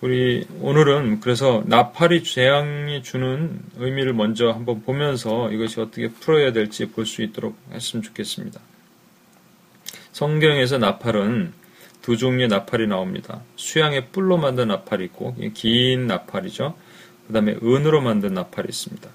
우리 0.00 0.44
오늘은 0.60 1.20
그래서 1.20 1.62
나팔이 1.66 2.24
재앙이 2.24 3.02
주는 3.04 3.60
의미를 3.76 4.12
먼저 4.14 4.50
한번 4.50 4.82
보면서 4.82 5.50
이것이 5.52 5.80
어떻게 5.80 6.08
풀어야 6.08 6.52
될지 6.52 6.86
볼 6.86 7.06
수 7.06 7.22
있도록 7.22 7.56
했으면 7.72 8.02
좋겠습니다. 8.02 8.60
성경에서 10.10 10.78
나팔은 10.78 11.52
두 12.02 12.16
종류의 12.16 12.48
나팔이 12.48 12.88
나옵니다. 12.88 13.42
수양의 13.56 14.08
뿔로 14.08 14.38
만든 14.38 14.68
나팔이 14.68 15.04
있고 15.04 15.36
긴 15.54 16.08
나팔이죠. 16.08 16.74
그 17.28 17.32
다음에 17.32 17.56
은으로 17.62 18.00
만든 18.00 18.34
나팔이 18.34 18.66
있습니다. 18.68 19.08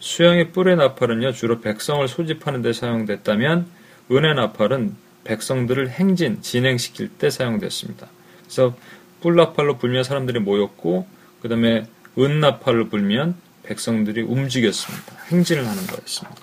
수양의 0.00 0.52
뿔의 0.52 0.76
나팔은요, 0.76 1.32
주로 1.32 1.60
백성을 1.60 2.06
소집하는 2.08 2.62
데 2.62 2.72
사용됐다면, 2.72 3.66
은의 4.10 4.34
나팔은 4.34 4.96
백성들을 5.24 5.90
행진, 5.90 6.42
진행시킬 6.42 7.08
때 7.10 7.30
사용됐습니다. 7.30 8.08
그래서 8.42 8.74
뿔 9.20 9.36
나팔로 9.36 9.78
불면 9.78 10.02
사람들이 10.02 10.40
모였고, 10.40 11.06
그 11.42 11.48
다음에 11.48 11.86
은 12.18 12.40
나팔을 12.40 12.88
불면 12.88 13.36
백성들이 13.62 14.22
움직였습니다. 14.22 15.14
행진을 15.30 15.66
하는 15.66 15.86
거였습니다. 15.86 16.36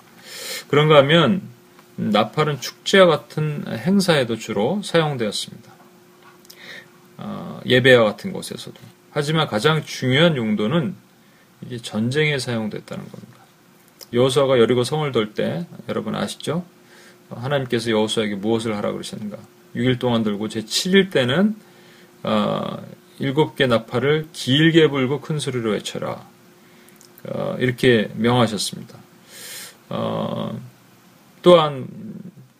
그런가 0.68 0.96
하면, 0.98 1.42
나팔은 1.96 2.60
축제와 2.60 3.06
같은 3.06 3.64
행사에도 3.68 4.36
주로 4.36 4.80
사용되었습니다. 4.84 5.72
어, 7.16 7.60
예배와 7.66 8.04
같은 8.04 8.32
곳에서도. 8.32 8.80
하지만 9.10 9.48
가장 9.48 9.84
중요한 9.84 10.36
용도는 10.36 10.94
이게 11.62 11.78
전쟁에 11.78 12.38
사용됐다는 12.38 13.10
겁니다. 13.10 13.37
여호수아가 14.12 14.58
여리고 14.58 14.84
성을 14.84 15.10
돌 15.12 15.34
때 15.34 15.66
여러분 15.88 16.14
아시죠? 16.14 16.64
하나님께서 17.30 17.90
여호수아에게 17.90 18.36
무엇을 18.36 18.76
하라 18.76 18.92
그러셨는가? 18.92 19.36
6일 19.76 19.98
동안 19.98 20.22
들고 20.22 20.48
제 20.48 20.62
7일 20.62 21.10
때는 21.10 21.56
어, 22.22 22.82
7개 23.20 23.66
나팔을 23.66 24.28
길게 24.32 24.88
불고 24.88 25.20
큰 25.20 25.38
소리로 25.38 25.72
외쳐라. 25.72 26.26
어, 27.28 27.56
이렇게 27.58 28.10
명하셨습니다. 28.14 28.98
어, 29.90 30.58
또한 31.42 31.86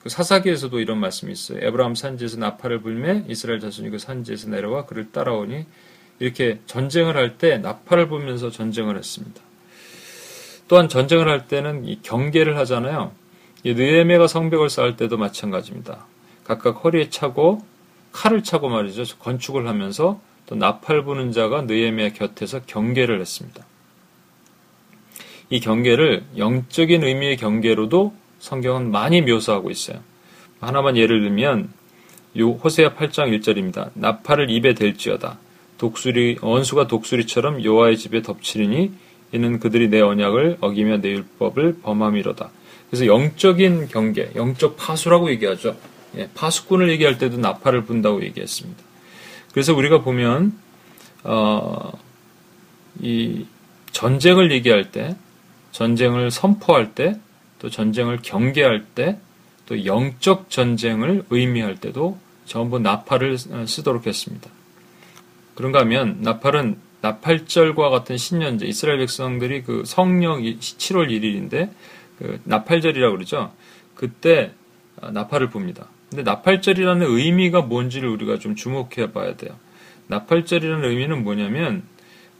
그 0.02 0.08
사사기에서도 0.08 0.78
이런 0.80 0.98
말씀이 0.98 1.32
있어요. 1.32 1.58
에브라함 1.62 1.94
산지에서 1.94 2.38
나팔을 2.38 2.80
불매 2.82 3.24
이스라엘 3.28 3.60
자손이 3.60 3.90
그 3.90 3.98
산지에서 3.98 4.48
내려와 4.50 4.86
그를 4.86 5.10
따라오니 5.10 5.64
이렇게 6.20 6.60
전쟁을 6.66 7.16
할 7.16 7.38
때 7.38 7.58
나팔을 7.58 8.08
불면서 8.08 8.50
전쟁을 8.50 8.96
했습니다. 8.98 9.40
또한 10.68 10.88
전쟁을 10.88 11.28
할 11.28 11.48
때는 11.48 11.86
이 11.86 12.00
경계를 12.02 12.56
하잖아요. 12.58 13.12
느에메가 13.64 14.28
성벽을 14.28 14.70
쌓을 14.70 14.96
때도 14.96 15.16
마찬가지입니다. 15.16 16.06
각각 16.44 16.84
허리에 16.84 17.10
차고 17.10 17.60
칼을 18.12 18.42
차고 18.42 18.68
말이죠. 18.68 19.16
건축을 19.18 19.66
하면서 19.66 20.20
또 20.46 20.54
나팔 20.54 21.04
부는 21.04 21.32
자가 21.32 21.62
느에메 21.62 22.10
곁에서 22.10 22.60
경계를 22.66 23.20
했습니다. 23.20 23.64
이 25.50 25.60
경계를 25.60 26.24
영적인 26.36 27.04
의미의 27.04 27.36
경계로도 27.36 28.14
성경은 28.38 28.90
많이 28.90 29.22
묘사하고 29.22 29.70
있어요. 29.70 30.00
하나만 30.60 30.96
예를 30.96 31.20
들면 31.22 31.70
요 32.38 32.50
호세아 32.52 32.94
8장 32.94 33.38
1절입니다. 33.38 33.90
나팔을 33.94 34.50
입에 34.50 34.74
댈지어다. 34.74 35.38
독수리 35.78 36.38
원수가 36.40 36.86
독수리처럼 36.86 37.64
여호와의 37.64 37.96
집에 37.96 38.22
덮치리니 38.22 38.92
이는 39.32 39.58
그들이 39.58 39.88
내 39.88 40.00
언약을 40.00 40.58
어기며 40.60 41.00
내 41.00 41.10
율법을 41.10 41.80
범함이로다. 41.82 42.50
그래서 42.90 43.06
영적인 43.06 43.88
경계, 43.88 44.30
영적 44.34 44.76
파수라고 44.76 45.30
얘기하죠. 45.30 45.76
예, 46.16 46.28
파수꾼을 46.34 46.90
얘기할 46.90 47.18
때도 47.18 47.36
나팔을 47.38 47.84
분다고 47.84 48.22
얘기했습니다. 48.22 48.82
그래서 49.52 49.74
우리가 49.74 50.02
보면 50.02 50.56
어, 51.24 51.92
이 53.00 53.44
전쟁을 53.92 54.52
얘기할 54.52 54.90
때, 54.90 55.16
전쟁을 55.72 56.30
선포할 56.30 56.94
때, 56.94 57.18
또 57.58 57.68
전쟁을 57.68 58.20
경계할 58.22 58.86
때, 58.94 59.18
또 59.66 59.84
영적 59.84 60.50
전쟁을 60.50 61.24
의미할 61.30 61.76
때도 61.76 62.18
전부 62.46 62.78
나팔을 62.78 63.36
쓰도록 63.38 64.06
했습니다. 64.06 64.48
그런가 65.54 65.80
하면 65.80 66.18
나팔은 66.20 66.78
나팔절과 67.00 67.90
같은 67.90 68.16
신년제 68.16 68.66
이스라엘 68.66 68.98
백성들이 68.98 69.62
그 69.62 69.82
성령 69.86 70.42
7월 70.42 71.08
1일인데 71.08 71.70
그 72.18 72.40
나팔절이라고 72.44 73.14
그러죠. 73.14 73.52
그때 73.94 74.52
나팔을 75.00 75.50
붑니다. 75.50 75.86
근데 76.10 76.22
나팔절이라는 76.22 77.06
의미가 77.06 77.62
뭔지를 77.62 78.08
우리가 78.08 78.38
좀 78.38 78.54
주목해 78.54 79.12
봐야 79.12 79.36
돼요. 79.36 79.56
나팔절이라는 80.08 80.88
의미는 80.88 81.22
뭐냐면 81.22 81.82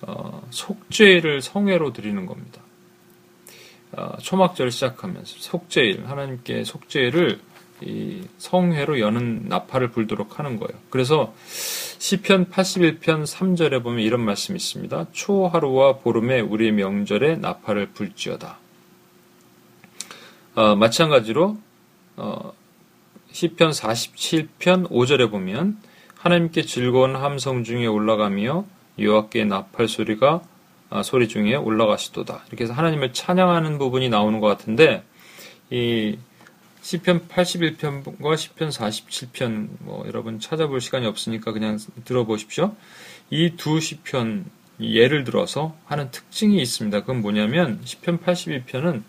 어, 0.01 0.47
속죄를 0.51 1.43
성회로 1.43 1.93
드리는 1.93 2.25
겁니다. 2.27 2.63
어, 3.93 4.17
초막절 4.21 4.71
시작하면서 4.71 5.37
속죄일 5.39 6.05
하나님께 6.07 6.65
속죄를 6.65 7.41
이 7.81 8.23
성회로 8.39 9.01
여는 9.01 9.45
나팔을 9.49 9.91
불도록 9.91 10.39
하는 10.39 10.59
거예요. 10.59 10.79
그래서 10.91 11.33
시편 11.99 12.51
81편 12.51 13.25
3절에 13.25 13.83
보면 13.83 14.01
이런 14.01 14.21
말씀이 14.21 14.57
있습니다. 14.57 15.07
초하루와 15.13 15.99
보름에 15.99 16.41
우리의 16.41 16.73
명절에 16.73 17.37
나팔을 17.37 17.91
불지어다. 17.93 18.59
어, 20.55 20.75
마찬가지로 20.75 21.57
어, 22.17 22.53
시편 23.31 23.71
47편 23.71 24.91
5절에 24.91 25.31
보면 25.31 25.79
하나님께 26.17 26.63
즐거운 26.63 27.15
함성 27.15 27.63
중에 27.63 27.87
올라가며 27.87 28.65
여호와께 28.99 29.45
나팔 29.45 29.87
소리가 29.87 30.43
아, 30.91 31.03
소리 31.03 31.29
중에 31.29 31.55
올라가시도다. 31.55 32.45
이렇게 32.49 32.65
해서 32.65 32.73
하나님을 32.73 33.13
찬양하는 33.13 33.79
부분이 33.79 34.09
나오는 34.09 34.41
것 34.41 34.47
같은데 34.47 35.03
이 35.71 36.17
시편 36.83 37.29
81편과 37.29 38.37
시편 38.37 38.69
47편 38.71 39.69
뭐 39.81 40.05
여러분 40.07 40.41
찾아볼 40.41 40.81
시간이 40.81 41.07
없으니까 41.07 41.53
그냥 41.53 41.79
들어보십시오. 42.05 42.75
이 43.31 43.57
두 43.57 43.81
시편 43.81 44.47
예를 44.81 45.25
들어서 45.25 45.77
하는 45.87 46.11
특징이 46.11 46.61
있습니다. 46.63 47.01
그건 47.01 47.21
뭐냐면 47.21 47.81
시편 47.85 48.21
81편은 48.21 49.03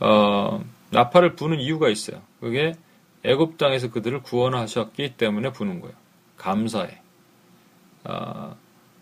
어, 0.00 0.64
나팔을 0.90 1.36
부는 1.36 1.60
이유가 1.60 1.88
있어요. 1.88 2.20
그게 2.40 2.74
애굽 3.24 3.58
땅에서 3.58 3.90
그들을 3.90 4.22
구원하셨기 4.22 5.14
때문에 5.16 5.52
부는 5.52 5.80
거예요. 5.80 5.94
감사해. 6.36 7.00
어, 8.04 8.56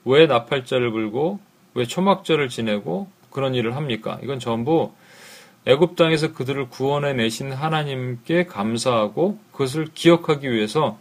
왜 0.05 0.27
나팔자를 0.27 0.91
불고 0.91 1.41
왜 1.75 1.87
초막절을 1.87 2.49
지내고 2.49 3.09
그런 3.31 3.55
일을 3.55 3.77
합니까? 3.77 4.19
이건 4.23 4.39
전부 4.39 4.93
애굽 5.67 5.97
땅에서 5.97 6.33
그들을 6.33 6.69
구원해 6.71 7.13
내신 7.13 7.53
하나님께 7.53 8.47
감사하고 8.47 9.39
그것을 9.53 9.89
기억하기 9.93 10.51
위해서 10.51 10.99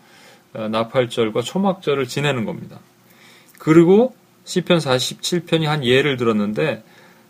어, 0.53 0.67
나팔절과 0.69 1.41
초막절을 1.41 2.07
지내는 2.07 2.45
겁니다. 2.45 2.79
그리고 3.59 4.15
시편 4.45 4.79
47편이 4.79 5.63
한 5.65 5.83
예를 5.83 6.17
들었는데 6.17 6.83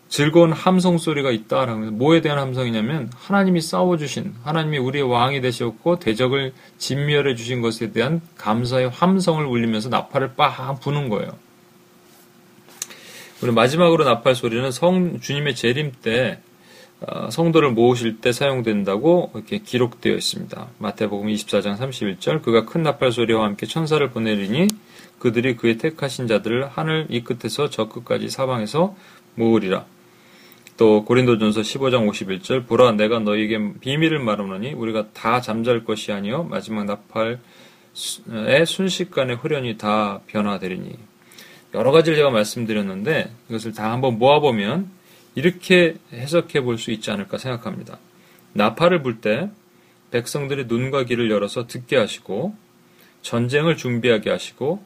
즐거운 0.08 0.52
함성 0.52 0.98
소리가 0.98 1.30
있다라면서 1.30 1.90
뭐에 1.92 2.20
대한 2.20 2.38
함성이냐면 2.38 3.10
하나님이 3.14 3.60
싸워 3.60 3.96
주신 3.96 4.34
하나님이 4.44 4.78
우리의 4.78 5.04
왕이 5.10 5.40
되셨고 5.40 5.98
대적을 5.98 6.52
진멸해 6.78 7.34
주신 7.34 7.60
것에 7.60 7.90
대한 7.90 8.20
감사의 8.36 8.90
함성을 8.90 9.44
울리면서 9.44 9.88
나팔을 9.88 10.34
빵 10.36 10.78
부는 10.78 11.08
거예요. 11.08 11.32
그리고 13.40 13.54
마지막으로 13.54 14.04
나팔 14.04 14.34
소리는 14.34 14.70
성 14.70 15.20
주님의 15.20 15.56
재림 15.56 15.92
때 16.02 16.38
어, 16.38 16.45
성도를 17.30 17.72
모으실 17.72 18.20
때 18.20 18.32
사용된다고 18.32 19.30
이렇게 19.34 19.58
기록되어 19.58 20.14
있습니다. 20.14 20.68
마태복음 20.78 21.28
24장 21.28 21.76
31절 21.76 22.42
그가 22.42 22.64
큰 22.64 22.82
나팔 22.82 23.12
소리와 23.12 23.44
함께 23.44 23.66
천사를 23.66 24.08
보내리니 24.10 24.68
그들이 25.18 25.56
그의 25.56 25.78
택하신 25.78 26.26
자들을 26.26 26.68
하늘 26.68 27.06
이 27.10 27.22
끝에서 27.22 27.68
저 27.70 27.88
끝까지 27.88 28.28
사방에서 28.28 28.96
모으리라. 29.34 29.84
또 30.76 31.04
고린도전서 31.04 31.62
15장 31.62 32.08
51절 32.08 32.66
보라 32.66 32.92
내가 32.92 33.18
너희에게 33.18 33.80
비밀을 33.80 34.18
말하노니 34.18 34.74
우리가 34.74 35.06
다 35.14 35.40
잠잘 35.40 35.84
것이 35.84 36.12
아니요 36.12 36.44
마지막 36.44 36.84
나팔의 36.84 37.38
순식간에 38.66 39.34
후련이 39.34 39.78
다 39.78 40.20
변화되리니 40.26 40.96
여러 41.74 41.92
가지를 41.92 42.16
제가 42.16 42.30
말씀드렸는데 42.30 43.30
이것을 43.48 43.72
다 43.72 43.90
한번 43.90 44.18
모아보면 44.18 44.90
이렇게 45.36 45.96
해석해 46.12 46.62
볼 46.62 46.78
수 46.78 46.90
있지 46.90 47.10
않을까 47.12 47.38
생각합니다. 47.38 47.98
나팔을 48.54 49.02
불 49.02 49.20
때 49.20 49.50
백성들의 50.10 50.66
눈과 50.66 51.04
귀를 51.04 51.30
열어서 51.30 51.66
듣게 51.66 51.96
하시고 51.96 52.56
전쟁을 53.22 53.76
준비하게 53.76 54.30
하시고 54.30 54.82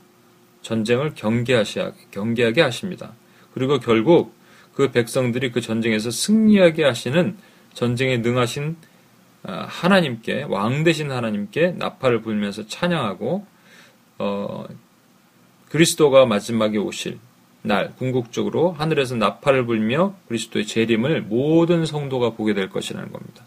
전쟁을 0.62 1.14
경계하게 1.14 2.60
하십니다. 2.62 3.12
그리고 3.54 3.78
결국 3.78 4.34
그 4.74 4.90
백성들이 4.90 5.52
그 5.52 5.60
전쟁에서 5.60 6.10
승리하게 6.10 6.84
하시는 6.84 7.36
전쟁에 7.74 8.18
능하신 8.18 8.76
아, 9.42 9.66
하나님께 9.68 10.44
왕 10.48 10.84
되신 10.84 11.10
하나님께 11.10 11.72
나팔을 11.78 12.22
불면서 12.22 12.66
찬양하고 12.66 13.46
어, 14.18 14.66
그리스도가 15.70 16.26
마지막에 16.26 16.76
오실 16.76 17.18
날 17.62 17.92
궁극적으로 17.98 18.72
하늘에서 18.72 19.16
나팔을 19.16 19.66
불며 19.66 20.14
그리스도의 20.28 20.66
재림을 20.66 21.22
모든 21.22 21.84
성도가 21.84 22.30
보게 22.30 22.54
될 22.54 22.70
것이라는 22.70 23.12
겁니다. 23.12 23.44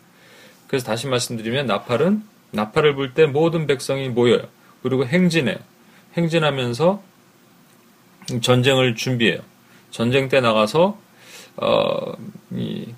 그래서 0.67 0.85
다시 0.85 1.07
말씀드리면 1.07 1.65
나팔은 1.65 2.23
나팔을 2.51 2.95
불 2.95 3.13
때 3.13 3.25
모든 3.25 3.65
백성이 3.65 4.09
모여요. 4.09 4.43
그리고 4.83 5.05
행진해요. 5.05 5.57
행진하면서 6.15 7.01
전쟁을 8.41 8.95
준비해요. 8.95 9.39
전쟁 9.91 10.29
때 10.29 10.41
나가서 10.41 10.97
어, 11.57 12.13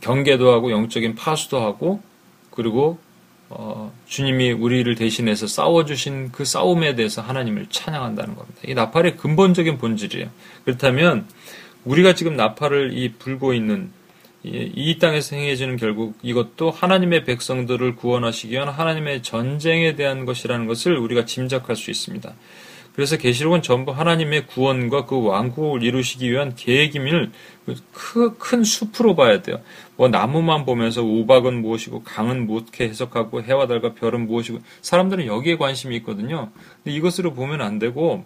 경계도 0.01 0.51
하고 0.51 0.71
영적인 0.71 1.15
파수도 1.15 1.62
하고 1.62 2.01
그리고 2.51 2.99
어, 3.49 3.93
주님이 4.08 4.51
우리를 4.51 4.93
대신해서 4.95 5.47
싸워주신 5.47 6.31
그 6.31 6.45
싸움에 6.45 6.95
대해서 6.95 7.21
하나님을 7.21 7.67
찬양한다는 7.69 8.36
겁니다. 8.36 8.60
이 8.65 8.73
나팔의 8.73 9.17
근본적인 9.17 9.77
본질이에요. 9.77 10.29
그렇다면 10.63 11.27
우리가 11.84 12.15
지금 12.15 12.36
나팔을 12.36 12.97
이 12.97 13.13
불고 13.13 13.53
있는 13.53 13.91
이, 14.43 14.71
이 14.75 14.99
땅에서 14.99 15.36
행해지는 15.36 15.77
결국 15.77 16.17
이것도 16.21 16.71
하나님의 16.71 17.23
백성들을 17.23 17.95
구원하시기 17.95 18.53
위한 18.53 18.69
하나님의 18.69 19.23
전쟁에 19.23 19.95
대한 19.95 20.25
것이라는 20.25 20.65
것을 20.65 20.97
우리가 20.97 21.25
짐작할 21.25 21.75
수 21.75 21.91
있습니다. 21.91 22.34
그래서 22.95 23.17
계시록은 23.17 23.62
전부 23.62 23.91
하나님의 23.91 24.47
구원과 24.47 25.05
그 25.05 25.21
왕국을 25.21 25.84
이루시기 25.84 26.31
위한 26.31 26.55
계획임을 26.55 27.29
큰 28.39 28.63
숲으로 28.63 29.15
봐야 29.15 29.41
돼요. 29.41 29.60
뭐 29.97 30.08
나무만 30.08 30.65
보면서 30.65 31.03
우박은 31.03 31.62
무엇이고 31.62 32.03
강은 32.03 32.45
무엇게 32.47 32.86
해석하고 32.86 33.43
해와 33.43 33.67
달과 33.67 33.95
별은 33.95 34.27
무엇이고 34.27 34.60
사람들은 34.81 35.25
여기에 35.25 35.58
관심이 35.58 35.93
있거든요. 35.97 36.51
근데 36.84 36.95
이것으로 36.95 37.34
보면 37.34 37.60
안 37.60 37.79
되고 37.79 38.23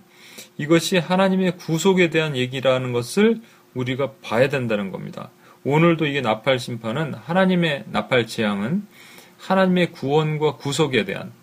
이것이 0.59 0.99
하나님의 0.99 1.57
구속에 1.57 2.11
대한 2.11 2.35
얘기라는 2.35 2.93
것을 2.93 3.41
우리가 3.73 4.11
봐야 4.21 4.49
된다는 4.49 4.91
겁니다. 4.91 5.31
오늘도 5.63 6.05
이게 6.05 6.21
나팔 6.21 6.59
심판은 6.59 7.15
하나님의 7.15 7.85
나팔 7.87 8.27
재앙은 8.27 8.85
하나님의 9.39 9.93
구원과 9.93 10.57
구속에 10.57 11.05
대한 11.05 11.31
어, 11.31 11.38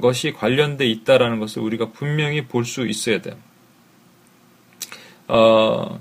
것이 0.00 0.32
관련돼 0.32 0.86
있다라는 0.86 1.38
것을 1.38 1.62
우리가 1.62 1.90
분명히 1.90 2.46
볼 2.46 2.64
수 2.64 2.86
있어야 2.86 3.20
돼요. 3.20 3.36
어, 5.28 6.00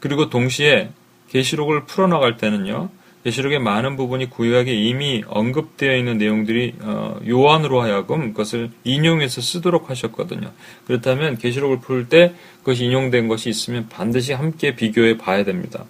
그리고 0.00 0.30
동시에 0.30 0.90
계시록을 1.30 1.84
풀어나갈 1.86 2.36
때는요. 2.36 2.90
계시록의 3.24 3.58
많은 3.58 3.96
부분이 3.96 4.28
구약에 4.28 4.74
이미 4.74 5.24
언급되어 5.26 5.96
있는 5.96 6.18
내용들이 6.18 6.74
어, 6.82 7.18
요한으로 7.26 7.80
하여금 7.80 8.32
그것을 8.32 8.70
인용해서 8.84 9.40
쓰도록 9.40 9.88
하셨거든요. 9.88 10.52
그렇다면 10.86 11.38
계시록을 11.38 11.80
풀 11.80 12.08
때 12.08 12.34
그것이 12.58 12.84
인용된 12.84 13.28
것이 13.28 13.48
있으면 13.48 13.88
반드시 13.88 14.34
함께 14.34 14.76
비교해 14.76 15.16
봐야 15.16 15.42
됩니다. 15.42 15.84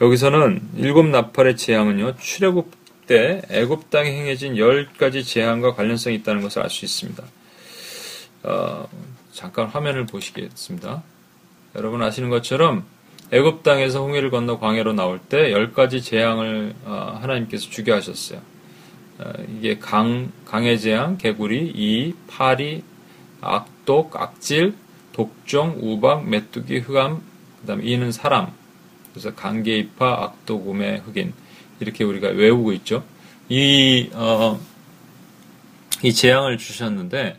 여기서는 0.00 0.62
일곱 0.76 1.06
나팔의 1.06 1.56
재앙은요. 1.56 2.16
출애굽 2.18 2.70
때 3.12 3.42
애굽 3.50 3.90
땅에 3.90 4.10
행해진 4.10 4.56
열 4.56 4.88
가지 4.94 5.22
재앙과 5.22 5.74
관련성이 5.74 6.16
있다는 6.16 6.40
것을 6.40 6.62
알 6.62 6.70
수 6.70 6.86
있습니다. 6.86 7.22
어, 8.44 8.88
잠깐 9.32 9.66
화면을 9.66 10.06
보시겠습니다. 10.06 11.02
여러분 11.76 12.02
아시는 12.02 12.30
것처럼 12.30 12.84
애굽 13.30 13.62
땅에서 13.62 14.00
홍해를 14.00 14.30
건너 14.30 14.58
광해로 14.58 14.94
나올 14.94 15.18
때 15.18 15.52
열 15.52 15.74
가지 15.74 16.00
재앙을 16.00 16.74
어, 16.84 17.18
하나님께서 17.20 17.68
주게 17.68 17.92
하셨어요. 17.92 18.40
어, 19.18 19.32
이게 19.58 19.78
강 19.78 20.32
강의 20.46 20.80
재앙, 20.80 21.18
개구리, 21.18 21.70
이, 21.74 22.14
파리, 22.28 22.82
악독, 23.42 24.16
악질, 24.16 24.74
독종, 25.12 25.76
우박, 25.82 26.26
메뚜기, 26.30 26.78
흑암, 26.78 27.20
그다음에 27.60 27.84
이는 27.84 28.10
사람. 28.10 28.52
그래서 29.12 29.34
강계입파, 29.34 30.24
악도구매, 30.24 31.02
흑인 31.04 31.34
이렇게 31.82 32.04
우리가 32.04 32.28
외우고 32.28 32.72
있죠. 32.74 33.04
이 33.48 34.08
어, 34.14 34.58
이 36.02 36.12
재앙을 36.12 36.58
주셨는데 36.58 37.38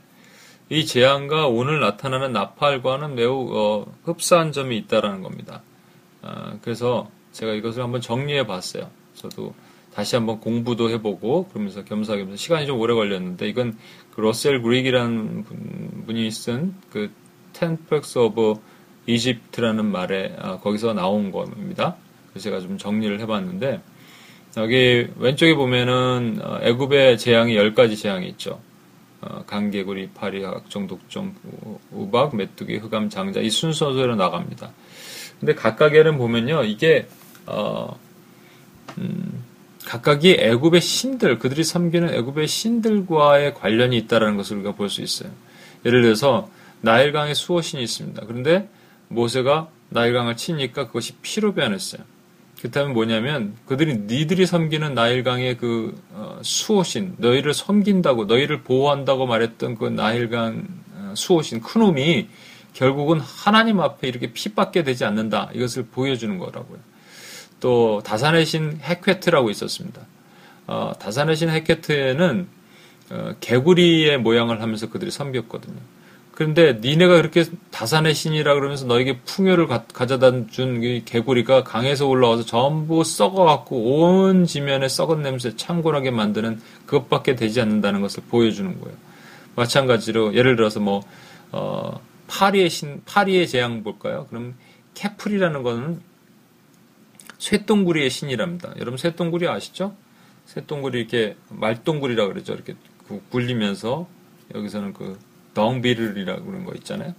이 0.70 0.86
재앙과 0.86 1.48
오늘 1.48 1.80
나타나는 1.80 2.32
나팔과는 2.34 3.16
매우 3.16 3.50
어, 3.52 3.86
흡사한 4.04 4.52
점이 4.52 4.78
있다라는 4.78 5.22
겁니다. 5.22 5.62
어, 6.22 6.60
그래서 6.62 7.10
제가 7.32 7.54
이것을 7.54 7.82
한번 7.82 8.02
정리해 8.02 8.46
봤어요. 8.46 8.90
저도 9.16 9.54
다시 9.94 10.16
한번 10.16 10.40
공부도 10.40 10.90
해보고 10.90 11.48
그러면서 11.50 11.84
겸사겸사 11.84 12.36
시간이 12.36 12.66
좀 12.66 12.80
오래 12.80 12.94
걸렸는데 12.94 13.48
이건 13.48 13.78
그 14.16 14.22
러셀 14.22 14.62
그릭이라는 14.62 15.44
분 15.44 15.94
이 16.16 16.30
쓴그 16.30 17.12
Facts 17.56 18.18
of 18.18 18.56
Egypt라는 19.08 19.86
말에 19.86 20.36
아, 20.40 20.60
거기서 20.60 20.94
나온 20.94 21.32
겁니다. 21.32 21.96
그래서 22.30 22.44
제가 22.46 22.60
좀 22.60 22.78
정리를 22.78 23.20
해봤는데 23.22 23.82
여기 24.58 25.08
왼쪽에 25.18 25.56
보면은 25.56 26.40
어, 26.44 26.60
애굽의 26.62 27.18
재앙이 27.18 27.56
10가지 27.56 27.98
재앙이 27.98 28.28
있죠. 28.30 28.60
어, 29.22 29.44
강개구리, 29.48 30.10
파리, 30.14 30.42
각종 30.42 30.86
독종, 30.86 31.34
우박, 31.92 32.36
메뚜기, 32.36 32.78
흑암, 32.78 33.10
장자 33.10 33.40
이 33.40 33.50
순서대로 33.50 34.16
나갑니다. 34.16 34.72
근데 35.40 35.56
각각에는 35.56 36.18
보면요 36.18 36.64
이게 36.64 37.08
어, 37.48 37.98
음, 39.00 39.44
각각이 39.86 40.38
애굽의 40.40 40.82
신들 40.82 41.40
그들이 41.40 41.64
섬기는 41.64 42.14
애굽의 42.14 42.48
신들과의 42.48 43.54
관련이 43.56 43.98
있다라는 43.98 44.38
것을 44.38 44.58
우리가 44.58 44.74
볼 44.74 44.90
수 44.90 45.02
있어요. 45.02 45.32
예를 45.86 46.02
들어서 46.04 46.50
나일강에 46.82 47.34
수호신이 47.34 47.82
있습니다. 47.84 48.24
그런데 48.28 48.70
모세가 49.08 49.70
나일강을 49.90 50.38
치니까 50.38 50.88
그것이 50.88 51.14
피로 51.22 51.54
변했어요. 51.54 52.04
그렇다면 52.64 52.94
뭐냐면 52.94 53.56
그들이 53.66 54.04
니들이 54.08 54.46
섬기는 54.46 54.94
나일강의 54.94 55.58
그 55.58 56.02
어, 56.12 56.40
수호신 56.42 57.16
너희를 57.18 57.54
섬긴다고 57.54 58.24
너희를 58.24 58.64
보호한다고 58.64 59.26
말했던 59.26 59.76
그 59.76 59.88
나일강 59.90 60.66
어, 60.94 61.14
수호신 61.14 61.60
큰 61.60 61.82
놈이 61.82 62.30
결국은 62.72 63.20
하나님 63.20 63.82
앞에 63.82 64.08
이렇게 64.08 64.32
피받게 64.32 64.84
되지 64.84 65.04
않는다 65.04 65.50
이것을 65.54 65.88
보여주는 65.88 66.38
거라고요. 66.38 66.80
또 67.60 68.02
다산의 68.06 68.46
신 68.46 68.80
헤퀘트라고 68.82 69.50
있었습니다. 69.50 70.02
어, 70.68 70.94
다산의 70.98 71.36
신 71.36 71.50
헤퀘트에는 71.50 72.48
어, 73.10 73.36
개구리의 73.42 74.20
모양을 74.20 74.62
하면서 74.62 74.90
그들이 74.90 75.12
섬겼거든요. 75.12 75.82
그런데 76.34 76.80
니네가 76.82 77.18
그렇게 77.18 77.46
다산의 77.70 78.16
신이라 78.16 78.56
그러면서 78.56 78.88
너에게 78.88 79.20
풍요를 79.20 79.68
가, 79.68 79.86
져다 79.86 80.48
준 80.48 81.04
개구리가 81.06 81.64
강에서 81.64 82.08
올라와서 82.08 82.44
전부 82.44 83.04
썩어갖고 83.04 84.02
온 84.02 84.46
지면에 84.46 84.88
썩은 84.88 85.22
냄새 85.22 85.56
창곤하게 85.56 86.10
만드는 86.10 86.60
그것밖에 86.88 87.36
되지 87.36 87.62
않는다는 87.62 88.02
것을 88.02 88.24
보여주는 88.30 88.80
거예요. 88.80 88.98
마찬가지로 89.56 90.34
예를 90.34 90.56
들어서 90.56 90.80
뭐 90.80 91.04
어, 91.52 92.02
파리의 92.28 92.72
신 92.72 93.04
파리의 93.06 93.48
재앙 93.48 93.84
볼까요? 93.84 94.26
그럼 94.30 94.56
캐플이라는 94.96 95.62
거는 95.62 96.02
쇠똥구리의 97.38 98.10
신이랍니다. 98.10 98.74
여러분 98.78 98.98
쇠똥구리 98.98 99.48
아시죠? 99.48 99.96
쇠똥구리 100.48 100.98
이렇게 101.00 101.36
말똥구리라 101.50 102.26
그러죠. 102.26 102.54
이렇게 102.54 102.74
굴리면서 103.30 104.08
여기서는 104.56 104.94
그 104.94 105.20
덩비를이라고 105.54 106.46
그런 106.46 106.66
거 106.66 106.74
있잖아요. 106.76 107.14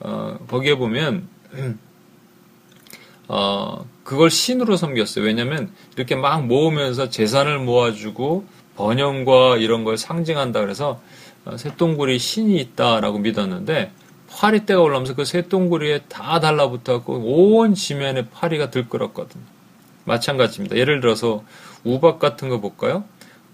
어, 0.00 0.38
거기에 0.48 0.76
보면 0.76 1.28
어, 3.28 3.86
그걸 4.02 4.30
신으로 4.30 4.76
섬겼어요. 4.76 5.24
왜냐면 5.24 5.72
이렇게 5.96 6.14
막 6.14 6.46
모으면서 6.46 7.08
재산을 7.08 7.58
모아주고 7.58 8.44
번영과 8.76 9.56
이런 9.56 9.84
걸 9.84 9.96
상징한다 9.96 10.60
그래서 10.60 11.00
어, 11.44 11.56
쇠똥구리 11.56 12.18
신이 12.18 12.56
있다라고 12.58 13.18
믿었는데 13.18 13.92
파리 14.28 14.66
떼가 14.66 14.80
올라오면서 14.80 15.14
그 15.14 15.24
쇠똥구리에 15.24 16.02
다 16.08 16.40
달라붙었고 16.40 17.12
온 17.14 17.74
지면에 17.74 18.28
파리가 18.30 18.70
들끓었거든요. 18.70 19.44
마찬가지입니다. 20.04 20.76
예를 20.76 21.00
들어서 21.00 21.44
우박 21.84 22.18
같은 22.18 22.48
거 22.48 22.60
볼까요? 22.60 23.04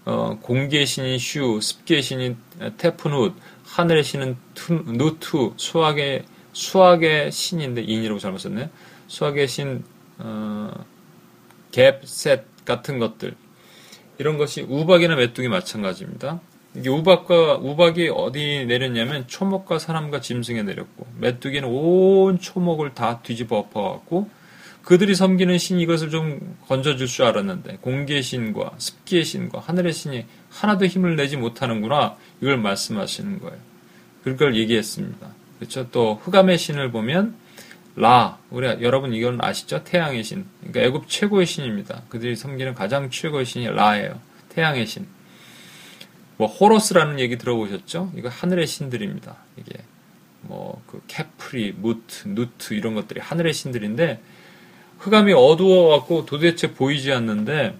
어, 0.05 0.39
공기의 0.41 0.85
신인 0.85 1.19
슈, 1.19 1.59
습기의 1.61 2.01
신인 2.01 2.37
테프누, 2.77 3.33
하늘의 3.71 4.03
신은 4.03 4.37
누, 4.53 4.73
누트, 4.85 5.53
수확의 5.55 6.25
수확의 6.53 7.31
신인데 7.31 7.81
인이라고 7.81 8.19
잘못 8.19 8.39
썼네. 8.39 8.69
수확의 9.07 9.47
신, 9.47 9.83
어, 10.17 10.71
갭, 11.71 12.05
셋 12.05 12.43
같은 12.65 12.99
것들 12.99 13.35
이런 14.17 14.37
것이 14.37 14.61
우박이나 14.61 15.15
메뚜기 15.15 15.47
마찬가지입니다. 15.47 16.41
이게 16.75 16.89
우박과 16.89 17.55
우박이 17.55 18.09
어디 18.13 18.65
내렸냐면 18.65 19.27
초목과 19.27 19.79
사람과 19.79 20.21
짐승에 20.21 20.63
내렸고 20.63 21.05
메뚜기는 21.19 21.67
온 21.67 22.39
초목을 22.39 22.93
다 22.93 23.21
뒤집어 23.21 23.57
엎어갖고 23.57 24.29
그들이 24.83 25.15
섬기는 25.15 25.57
신이 25.57 25.81
이것을 25.83 26.09
좀 26.09 26.57
건져줄 26.67 27.07
줄 27.07 27.25
알았는데 27.25 27.77
공기의 27.81 28.23
신과 28.23 28.71
습기의 28.77 29.23
신과 29.23 29.59
하늘의 29.59 29.93
신이 29.93 30.25
하나도 30.49 30.85
힘을 30.87 31.15
내지 31.15 31.37
못하는구나 31.37 32.17
이걸 32.41 32.57
말씀하시는 32.57 33.39
거예요. 33.39 33.57
그걸 34.23 34.55
얘기했습니다. 34.55 35.27
그렇죠? 35.59 35.89
또 35.91 36.15
흑암의 36.23 36.57
신을 36.57 36.91
보면 36.91 37.35
라 37.95 38.39
우리 38.49 38.67
여러분 38.67 39.13
이건 39.13 39.39
아시죠? 39.41 39.83
태양의 39.83 40.23
신. 40.23 40.45
그러니까 40.61 40.81
애굽 40.81 41.09
최고의 41.09 41.45
신입니다. 41.45 42.03
그들이 42.09 42.35
섬기는 42.35 42.73
가장 42.73 43.09
최고의 43.09 43.45
신이 43.45 43.67
라예요. 43.67 44.19
태양의 44.49 44.87
신. 44.87 45.05
뭐 46.37 46.47
호로스라는 46.47 47.19
얘기 47.19 47.37
들어보셨죠? 47.37 48.13
이거 48.15 48.29
하늘의 48.29 48.65
신들입니다. 48.65 49.35
이게 49.57 49.79
뭐 50.41 50.71
그 50.91 51.01
캐프리, 51.07 51.71
무트, 51.77 52.27
누트 52.27 52.73
이런 52.73 52.93
것들이 52.95 53.21
하늘의 53.21 53.53
신들인데 53.53 54.21
흑암이 55.01 55.33
어두워갖고 55.33 56.25
도대체 56.25 56.73
보이지 56.73 57.11
않는데 57.11 57.75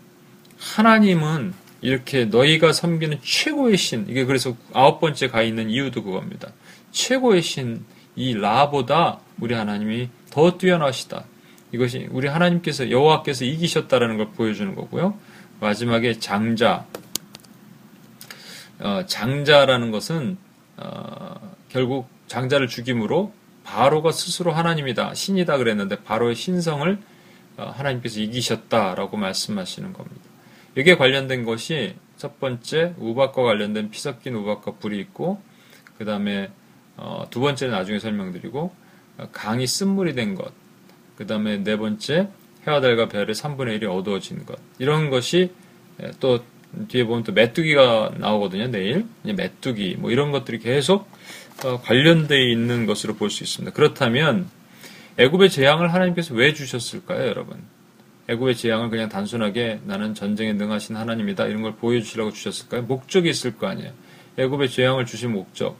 하나님은 0.59 1.53
이렇게 1.81 2.25
너희가 2.25 2.73
섬기는 2.73 3.19
최고의 3.23 3.77
신 3.77 4.05
이게 4.07 4.25
그래서 4.25 4.55
아홉 4.73 4.99
번째 4.99 5.27
가 5.29 5.41
있는 5.41 5.69
이유도 5.69 6.03
그겁니다. 6.03 6.51
최고의 6.91 7.41
신 7.41 7.85
이 8.15 8.33
라보다 8.33 9.19
우리 9.39 9.55
하나님이 9.55 10.09
더 10.29 10.57
뛰어나시다. 10.57 11.25
이것이 11.71 12.07
우리 12.11 12.27
하나님께서 12.27 12.91
여호와께서 12.91 13.45
이기셨다라는 13.45 14.17
걸 14.17 14.31
보여주는 14.31 14.75
거고요. 14.75 15.17
마지막에 15.59 16.19
장자 16.19 16.85
어, 18.79 19.03
장자라는 19.05 19.91
것은 19.91 20.37
어, 20.77 21.55
결국 21.69 22.09
장자를 22.27 22.67
죽임으로 22.67 23.33
바로가 23.63 24.11
스스로 24.11 24.51
하나님이다 24.51 25.13
신이다 25.13 25.57
그랬는데 25.57 25.97
바로의 26.03 26.35
신성을 26.35 26.91
어, 26.91 27.10
하나님께서 27.57 28.19
이기셨다라고 28.19 29.17
말씀하시는 29.17 29.93
겁니다. 29.93 30.21
여기에 30.77 30.95
관련된 30.95 31.43
것이 31.43 31.95
첫 32.17 32.39
번째 32.39 32.93
우박과 32.97 33.43
관련된 33.43 33.91
피 33.91 33.99
섞인 33.99 34.35
우박과 34.35 34.73
불이 34.75 34.99
있고 34.99 35.41
그 35.97 36.05
다음에 36.05 36.49
어, 36.97 37.25
두 37.29 37.39
번째는 37.39 37.73
나중에 37.73 37.99
설명드리고 37.99 38.73
어, 39.17 39.27
강이 39.31 39.67
쓴물이 39.67 40.13
된 40.13 40.35
것, 40.35 40.51
그 41.15 41.25
다음에 41.27 41.57
네 41.57 41.77
번째 41.77 42.29
해와 42.65 42.79
달과 42.79 43.09
별의 43.09 43.33
3분의 43.35 43.81
1이 43.81 43.91
어두워진 43.91 44.45
것 44.45 44.57
이런 44.79 45.09
것이 45.09 45.51
또 46.19 46.43
뒤에 46.87 47.03
보면 47.03 47.23
또 47.23 47.31
메뚜기가 47.33 48.13
나오거든요 48.17 48.67
내일 48.67 49.05
메뚜기 49.23 49.97
뭐 49.99 50.11
이런 50.11 50.31
것들이 50.31 50.59
계속 50.59 51.09
관련되어 51.83 52.39
있는 52.39 52.85
것으로 52.85 53.15
볼 53.15 53.29
수 53.29 53.43
있습니다. 53.43 53.73
그렇다면 53.73 54.49
애굽의 55.21 55.51
재앙을 55.51 55.93
하나님께서 55.93 56.33
왜 56.33 56.51
주셨을까요, 56.51 57.27
여러분? 57.27 57.61
애굽의 58.27 58.55
재앙을 58.55 58.89
그냥 58.89 59.07
단순하게 59.07 59.81
나는 59.85 60.15
전쟁에 60.15 60.53
능하신 60.53 60.95
하나님이다 60.95 61.45
이런 61.45 61.61
걸 61.61 61.75
보여주시라고 61.75 62.31
주셨을까요? 62.31 62.81
목적이 62.83 63.29
있을 63.29 63.55
거 63.55 63.67
아니에요. 63.67 63.91
애굽의 64.37 64.69
재앙을 64.69 65.05
주신 65.05 65.31
목적. 65.33 65.77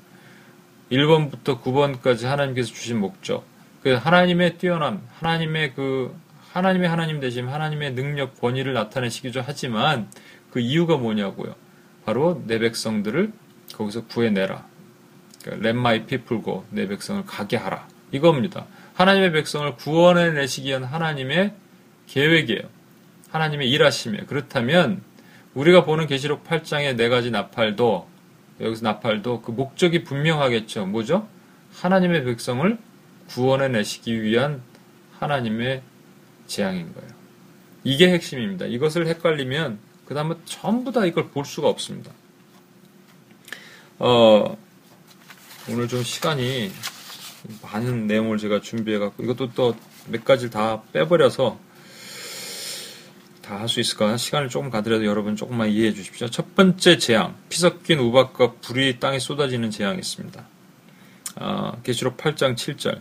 1번부터 0.92 1.60
9번까지 1.64 2.26
하나님께서 2.26 2.72
주신 2.72 3.00
목적. 3.00 3.44
그 3.82 3.94
하나님의 3.94 4.60
뛰어남, 4.60 5.02
하나님의 5.18 5.74
그 5.74 6.16
하나님의 6.52 6.88
하나님 6.88 7.20
되심, 7.20 7.50
하나님의 7.50 7.96
능력, 7.96 8.40
권위를 8.40 8.74
나타내시기도 8.74 9.42
하지만 9.44 10.08
그 10.52 10.60
이유가 10.60 10.98
뭐냐고요. 10.98 11.56
바로 12.06 12.44
내 12.46 12.60
백성들을 12.60 13.32
거기서 13.74 14.06
구해내라. 14.06 14.68
그러니까 15.42 15.68
Let 15.68 15.80
my 15.80 16.06
people 16.06 16.44
go. 16.44 16.64
내 16.70 16.88
백성을 16.88 17.26
가게 17.26 17.58
하라. 17.58 17.88
이겁니다. 18.12 18.68
하나님의 19.02 19.32
백성을 19.32 19.76
구원해 19.78 20.30
내시기 20.30 20.70
위한 20.70 20.84
하나님의 20.84 21.56
계획이에요. 22.06 22.62
하나님의 23.30 23.68
일하심이에요. 23.72 24.28
그렇다면 24.28 25.02
우리가 25.56 25.86
보는 25.86 26.06
계시록 26.06 26.44
8장의 26.44 26.96
네 26.98 27.10
가지 27.10 27.32
나팔도 27.32 28.08
여기서 28.60 28.84
나팔도 28.84 29.42
그 29.42 29.50
목적이 29.50 30.04
분명하겠죠. 30.04 30.86
뭐죠? 30.86 31.28
하나님의 31.74 32.26
백성을 32.26 32.78
구원해 33.28 33.70
내시기 33.70 34.22
위한 34.22 34.62
하나님의 35.18 35.82
재앙인 36.46 36.94
거예요. 36.94 37.10
이게 37.84 38.12
핵심입니다. 38.12 38.68
이것을 38.68 39.08
헷갈리면 39.08 39.80
그 40.06 40.14
다음에 40.14 40.36
전부 40.46 40.92
다 40.92 41.08
이걸 41.08 41.30
볼 41.30 41.46
수가 41.46 41.70
없습니다. 41.70 42.12
어, 43.98 44.56
오늘 45.70 45.88
좀 45.88 46.04
시간이 46.04 46.72
많은 47.62 48.08
내용을 48.08 48.38
제가 48.38 48.62
준비해갖고 48.62 49.24
이것도 49.24 49.54
또 49.54 49.76
몇 50.08 50.26
가지를 50.26 50.50
다 50.50 50.82
빼버려서 50.94 51.60
다 53.42 53.58
할 53.60 53.68
수 53.68 53.80
있을까? 53.80 54.16
시간을 54.18 54.50
조금 54.50 54.70
가더라도 54.70 55.06
여러분 55.06 55.36
조금만 55.36 55.70
이해해 55.70 55.94
주십시오. 55.94 56.28
첫 56.30 56.56
번째 56.56 56.98
재앙, 56.98 57.36
피 57.50 57.60
섞인 57.60 58.00
우박과 58.00 58.54
불이 58.62 59.00
땅에 59.00 59.20
쏟아지는 59.20 59.70
재앙이 59.70 60.00
있습니다. 60.00 60.44
아, 61.36 61.74
계시록 61.84 62.18
8장 62.18 62.56
7절. 62.56 63.00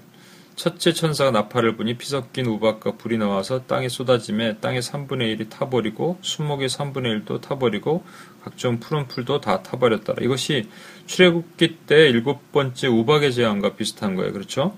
첫째 0.60 0.92
천사가 0.92 1.30
나팔을 1.30 1.76
부니 1.76 1.96
피 1.96 2.06
섞인 2.06 2.44
우박과 2.44 2.96
불이 2.98 3.16
나와서 3.16 3.64
땅에 3.64 3.88
쏟아짐에 3.88 4.58
땅의 4.58 4.82
3분의 4.82 5.38
1이 5.38 5.48
타버리고 5.48 6.18
수목의 6.20 6.68
3분의 6.68 7.24
1도 7.24 7.40
타버리고 7.40 8.04
각종 8.44 8.78
푸른 8.78 9.08
풀도 9.08 9.40
다 9.40 9.62
타버렸더라. 9.62 10.22
이것이 10.22 10.68
출애굽기 11.06 11.78
때 11.86 12.10
일곱 12.10 12.52
번째 12.52 12.88
우박의 12.88 13.32
재앙과 13.32 13.74
비슷한 13.76 14.14
거예요. 14.16 14.34
그렇죠? 14.34 14.76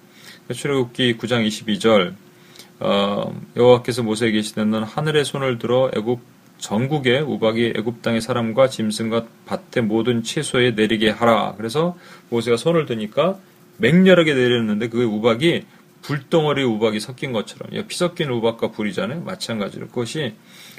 출애굽기 0.54 1.16
9장 1.18 1.44
22절 1.48 2.14
어, 2.78 3.34
여호와께서 3.56 4.04
모세에게 4.04 4.36
계시되 4.38 4.64
는 4.64 4.84
하늘의 4.84 5.24
손을 5.24 5.58
들어 5.58 5.90
애굽 5.96 6.20
전국에 6.58 7.18
우박이 7.18 7.72
애굽 7.76 8.02
땅의 8.02 8.20
사람과 8.20 8.68
짐승과 8.68 9.26
밭의 9.46 9.82
모든 9.82 10.22
채소에 10.22 10.76
내리게 10.76 11.10
하라. 11.10 11.54
그래서 11.56 11.98
모세가 12.28 12.56
손을 12.56 12.86
드니까 12.86 13.40
맹렬하게 13.78 14.34
내렸는데 14.34 14.88
그 14.88 15.02
우박이 15.02 15.64
불덩어리 16.02 16.62
우박이 16.64 17.00
섞인 17.00 17.32
것처럼 17.32 17.86
피 17.86 17.96
섞인 17.96 18.30
우박과 18.30 18.72
불이잖아요. 18.72 19.22
마찬가지로 19.22 19.88
그것이 19.88 20.34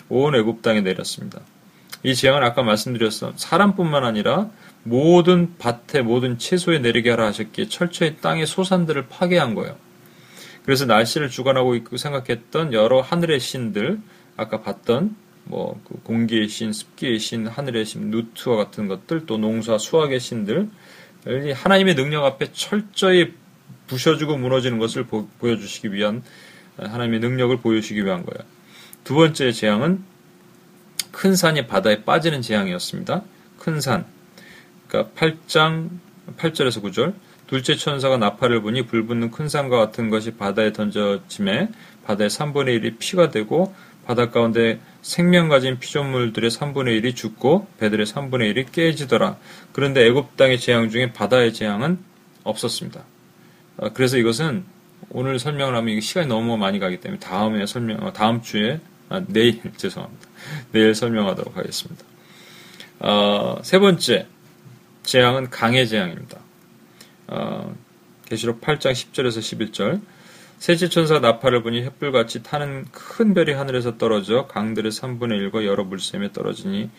온 0.09 0.35
애굽 0.35 0.61
땅에 0.61 0.81
내렸습니다. 0.81 1.41
이 2.03 2.13
재앙은 2.15 2.43
아까 2.43 2.63
말씀드렸어 2.63 3.33
사람뿐만 3.35 4.03
아니라 4.03 4.49
모든 4.83 5.55
밭에 5.57 6.01
모든 6.01 6.37
채소에 6.37 6.79
내리게 6.79 7.11
하라 7.11 7.27
하셨기에 7.27 7.69
철저히 7.69 8.17
땅의 8.17 8.45
소산들을 8.45 9.07
파괴한 9.07 9.55
거예요. 9.55 9.77
그래서 10.65 10.85
날씨를 10.85 11.29
주관하고 11.29 11.75
있고 11.75 11.97
생각했던 11.97 12.73
여러 12.73 13.01
하늘의 13.01 13.39
신들 13.39 13.99
아까 14.35 14.61
봤던 14.61 15.15
뭐그 15.45 16.03
공기의 16.03 16.47
신, 16.47 16.71
습기의 16.71 17.19
신, 17.19 17.47
하늘의 17.47 17.85
신, 17.85 18.09
누트와 18.09 18.55
같은 18.55 18.87
것들 18.87 19.25
또 19.25 19.37
농사, 19.37 19.77
수학의 19.77 20.19
신들 20.19 20.69
하나님의 21.25 21.95
능력 21.95 22.25
앞에 22.25 22.51
철저히 22.51 23.33
부셔주고 23.87 24.37
무너지는 24.37 24.79
것을 24.79 25.05
보, 25.05 25.27
여주시기 25.43 25.93
위한 25.93 26.23
하나님의 26.77 27.19
능력을 27.19 27.57
보여주시기 27.57 28.03
위한 28.03 28.25
거예요. 28.25 28.43
두 29.03 29.15
번째 29.15 29.51
재앙은 29.51 30.03
큰 31.11 31.35
산이 31.35 31.67
바다에 31.67 32.03
빠지는 32.03 32.41
재앙이었습니다. 32.41 33.23
큰 33.59 33.79
산. 33.79 34.05
그러니까 34.87 35.11
8장 35.15 35.89
8절에서 36.37 36.81
9절. 36.83 37.13
둘째 37.47 37.75
천사가 37.75 38.17
나팔을 38.17 38.61
부니 38.61 38.87
불붙는 38.87 39.29
큰 39.29 39.47
산과 39.47 39.77
같은 39.77 40.09
것이 40.09 40.31
바다에 40.31 40.73
던져짐에 40.73 41.69
바다의 42.05 42.29
3분의 42.29 42.81
1이 42.81 42.97
피가 42.97 43.29
되고 43.29 43.75
바다 44.05 44.29
가운데 44.29 44.79
생명 45.01 45.49
가진 45.49 45.79
피조물들의 45.79 46.49
3분의 46.49 47.01
1이 47.01 47.15
죽고 47.15 47.67
배들의 47.79 48.05
3분의 48.05 48.53
1이 48.53 48.71
깨지더라. 48.71 49.37
그런데 49.71 50.05
애굽 50.05 50.37
땅의 50.37 50.59
재앙 50.59 50.89
중에 50.89 51.13
바다의 51.13 51.53
재앙은 51.53 51.99
없었습니다. 52.43 53.03
아, 53.77 53.89
그래서 53.89 54.17
이것은 54.17 54.65
오늘 55.09 55.39
설명을 55.39 55.75
하면 55.75 56.01
시간이 56.01 56.27
너무 56.27 56.57
많이 56.57 56.79
가기 56.79 56.99
때문에 56.99 57.19
다음에 57.19 57.65
설명, 57.65 58.05
어, 58.05 58.13
다음 58.13 58.41
주에 58.41 58.79
아, 59.09 59.21
내일 59.27 59.61
죄송합니다. 59.77 60.27
내일 60.71 60.95
설명하도록 60.95 61.55
하겠습니다. 61.55 62.03
어, 62.99 63.59
세 63.63 63.79
번째 63.79 64.27
재앙은 65.03 65.49
강의 65.49 65.87
재앙입니다. 65.87 66.39
어, 67.27 67.75
계시록 68.25 68.61
8장 68.61 68.91
10절에서 68.91 69.39
11절 69.39 70.01
셋째 70.63 70.87
천사 70.87 71.19
나팔을 71.19 71.61
보니 71.61 71.83
햇불같이 71.83 72.41
타는 72.41 72.85
큰 72.93 73.33
별이 73.33 73.51
하늘에서 73.51 73.97
떨어져 73.97 74.47
강들의 74.47 74.93
3분의 74.93 75.51
1과 75.51 75.65
여러 75.65 75.83
물샘에 75.83 76.31
떨어지니 76.31 76.89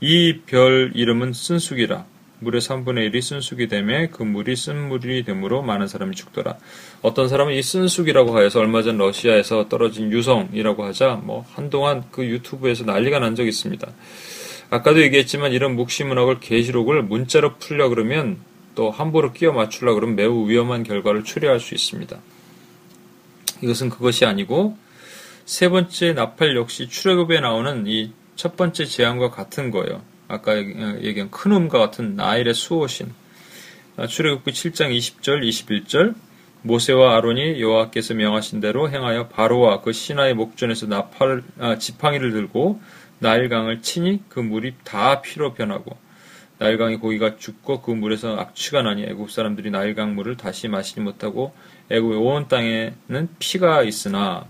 이 0.00 0.40
별 0.46 0.90
이름은 0.96 1.32
쓴쑥이라 1.32 2.06
물의 2.40 2.60
3분의 2.60 3.12
1이 3.12 3.22
쓴쑥이 3.22 3.68
되매 3.68 4.08
그 4.08 4.24
물이 4.24 4.56
쓴물이 4.56 5.22
되므로 5.22 5.62
많은 5.62 5.86
사람이 5.86 6.16
죽더라. 6.16 6.56
어떤 7.02 7.28
사람은 7.28 7.54
이 7.54 7.62
쓴쑥이라고 7.62 8.36
하여서 8.36 8.58
얼마 8.58 8.82
전 8.82 8.98
러시아에서 8.98 9.68
떨어진 9.68 10.10
유성이라고 10.10 10.82
하자 10.84 11.20
뭐 11.22 11.46
한동안 11.52 12.02
그 12.10 12.26
유튜브에서 12.26 12.82
난리가 12.82 13.20
난 13.20 13.36
적이 13.36 13.50
있습니다. 13.50 13.92
아까도 14.70 15.00
얘기했지만 15.02 15.52
이런 15.52 15.76
묵시문학을 15.76 16.40
계시록을 16.40 17.04
문자로 17.04 17.58
풀려 17.58 17.90
그러면 17.90 18.38
또 18.74 18.90
함부로 18.90 19.32
끼워 19.32 19.52
맞추려 19.52 19.94
그러면 19.94 20.16
매우 20.16 20.48
위험한 20.48 20.82
결과를 20.82 21.22
초래할 21.22 21.60
수 21.60 21.76
있습니다. 21.76 22.18
이것은 23.64 23.90
그것이 23.90 24.24
아니고 24.24 24.76
세 25.44 25.68
번째 25.68 26.12
나팔 26.12 26.56
역시 26.56 26.88
출애굽에 26.88 27.40
나오는 27.40 27.86
이 27.86 28.12
첫 28.36 28.56
번째 28.56 28.84
재앙과 28.84 29.30
같은 29.30 29.70
거예요. 29.70 30.02
아까 30.28 30.56
얘기한 30.56 31.30
큰 31.30 31.52
음과 31.52 31.78
같은 31.78 32.16
나일의 32.16 32.54
수호신. 32.54 33.12
아, 33.96 34.06
출애굽기 34.06 34.50
7장 34.50 34.96
20절 34.96 35.48
21절 35.48 36.14
모세와 36.62 37.16
아론이 37.16 37.60
여호와께서 37.60 38.14
명하신 38.14 38.60
대로 38.60 38.90
행하여 38.90 39.28
바로와 39.28 39.82
그 39.82 39.92
신하의 39.92 40.34
목전에서 40.34 40.86
나팔 40.86 41.44
아, 41.58 41.78
지팡이를 41.78 42.32
들고 42.32 42.80
나일강을 43.20 43.82
치니 43.82 44.22
그 44.28 44.40
물이 44.40 44.74
다 44.82 45.20
피로 45.20 45.54
변하고 45.54 45.96
나일강의 46.58 46.98
고기가 46.98 47.36
죽고 47.36 47.82
그 47.82 47.90
물에서 47.90 48.36
악취가 48.36 48.82
나니 48.82 49.02
애굽 49.04 49.30
사람들이 49.30 49.70
나일강 49.70 50.14
물을 50.14 50.36
다시 50.36 50.68
마시지 50.68 51.00
못하고 51.00 51.52
애굽의 51.90 52.18
온 52.18 52.48
땅에는 52.48 53.28
피가 53.38 53.82
있으나 53.82 54.46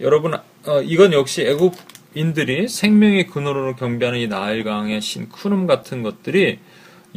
여러분 0.00 0.34
어, 0.34 0.82
이건 0.82 1.12
역시 1.12 1.42
애굽인들이 1.42 2.68
생명의 2.68 3.26
근원으로 3.26 3.76
경배하는 3.76 4.20
이 4.20 4.28
나일강의 4.28 5.00
신 5.00 5.28
쿠눔 5.28 5.66
같은 5.66 6.02
것들이 6.02 6.58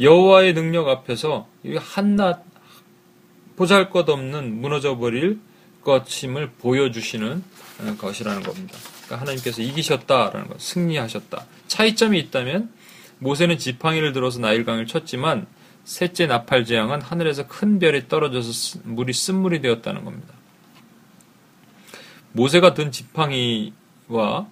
여호와의 0.00 0.54
능력 0.54 0.88
앞에서 0.88 1.46
한낱 1.76 2.42
보잘것없는 3.56 4.60
무너져 4.60 4.96
버릴 4.96 5.38
것임을 5.82 6.50
보여주시는 6.58 7.44
어, 7.80 7.96
것이라는 7.98 8.42
겁니다. 8.42 8.78
그러니까 9.04 9.20
하나님께서 9.20 9.62
이기셨다라는 9.62 10.48
것, 10.48 10.60
승리하셨다. 10.60 11.44
차이점이 11.68 12.18
있다면 12.18 12.70
모세는 13.18 13.58
지팡이를 13.58 14.12
들어서 14.12 14.40
나일강을 14.40 14.86
쳤지만 14.86 15.46
셋째 15.84 16.26
나팔 16.26 16.64
재앙은 16.64 17.00
하늘에서 17.02 17.46
큰 17.46 17.78
별이 17.78 18.08
떨어져서 18.08 18.80
물이 18.84 19.12
쓴물이 19.12 19.60
되었다는 19.60 20.04
겁니다. 20.04 20.34
모세가 22.32 22.74
든 22.74 22.90
지팡이와 22.90 24.48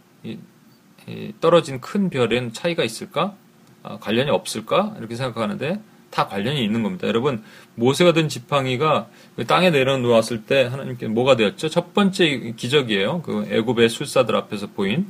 떨어진 1.40 1.81
큰 1.81 2.11
별엔 2.11 2.53
차이가 2.53 2.85
있을까? 2.85 3.35
아, 3.83 3.98
관련이 3.98 4.31
없을까? 4.31 4.94
이렇게 4.98 5.16
생각하는데 5.16 5.81
다 6.11 6.29
관련이 6.29 6.62
있는 6.62 6.83
겁니다. 6.83 7.09
여러분, 7.09 7.42
모세가 7.75 8.12
든 8.12 8.29
지팡이가 8.29 9.09
그 9.35 9.46
땅에 9.46 9.70
내려놓았을 9.70 10.44
때 10.44 10.64
하나님께 10.64 11.09
뭐가 11.09 11.37
되었죠? 11.37 11.68
첫 11.70 11.94
번째 11.94 12.53
기적이에요. 12.57 13.22
그 13.22 13.48
애굽의 13.51 13.88
술사들 13.88 14.37
앞에서 14.37 14.68
보인 14.68 15.07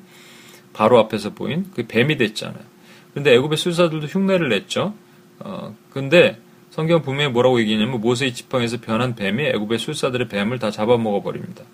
바로 0.73 0.99
앞에서 0.99 1.31
보인 1.31 1.71
그 1.75 1.87
뱀이 1.87 2.17
됐잖아요. 2.17 2.72
근데 3.15 3.35
애굽의 3.35 3.57
술사들도 3.57 4.07
흉내를 4.07 4.49
냈죠. 4.49 4.95
어, 5.41 5.77
근데 5.91 6.39
성경 6.71 7.03
분명히 7.03 7.31
뭐라고 7.31 7.61
얘기냐면 7.61 8.01
모세의 8.01 8.33
지팡이에서 8.33 8.79
변한 8.81 9.15
뱀이 9.15 9.45
애굽의 9.45 9.79
술사들의 9.79 10.29
뱀을 10.29 10.59
다 10.59 10.71
잡아먹어 10.71 11.23
버립니다. 11.23 11.65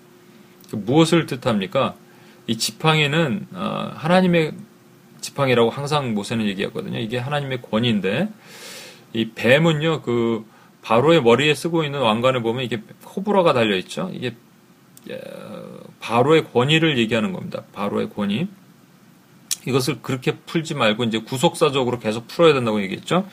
그 0.69 0.75
무엇을 0.75 1.25
뜻합니까? 1.25 1.95
이 2.47 2.57
지팡이는 2.57 3.47
어, 3.53 3.91
하나님의 3.95 4.53
지팡이라고 5.21 5.69
항상 5.69 6.13
모세는 6.13 6.45
얘기하거든요. 6.47 6.99
이게 6.99 7.17
하나님의 7.17 7.61
권위인데 7.61 8.29
이 9.13 9.29
뱀은요 9.29 10.01
그 10.01 10.45
바로의 10.81 11.21
머리에 11.21 11.53
쓰고 11.53 11.83
있는 11.83 11.99
왕관을 11.99 12.41
보면 12.41 12.63
이게 12.63 12.81
코브라가 13.03 13.53
달려 13.53 13.75
있죠. 13.77 14.09
이게 14.13 14.35
바로의 15.99 16.45
권위를 16.51 16.97
얘기하는 16.97 17.33
겁니다. 17.33 17.63
바로의 17.73 18.09
권위. 18.09 18.47
이것을 19.67 20.01
그렇게 20.01 20.37
풀지 20.37 20.75
말고 20.75 21.03
이제 21.05 21.19
구속사적으로 21.19 21.99
계속 21.99 22.27
풀어야 22.27 22.53
된다고 22.53 22.81
얘기했죠. 22.81 23.27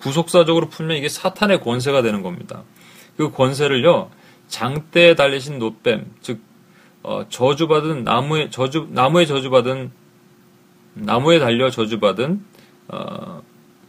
구속사적으로 0.00 0.68
풀면 0.68 0.96
이게 0.96 1.08
사탄의 1.08 1.60
권세가 1.60 2.02
되는 2.02 2.22
겁니다. 2.22 2.64
그 3.16 3.30
권세를요, 3.30 4.10
장대에 4.48 5.14
달리신 5.14 5.58
노뱀, 5.58 6.06
즉, 6.20 6.40
어, 7.02 7.26
저주받은 7.28 8.04
나무에, 8.04 8.50
저주, 8.50 8.88
나무에 8.90 9.26
저주받은, 9.26 9.90
나무에 10.94 11.38
달려 11.38 11.70
저주받은, 11.70 12.44
어, 12.88 13.42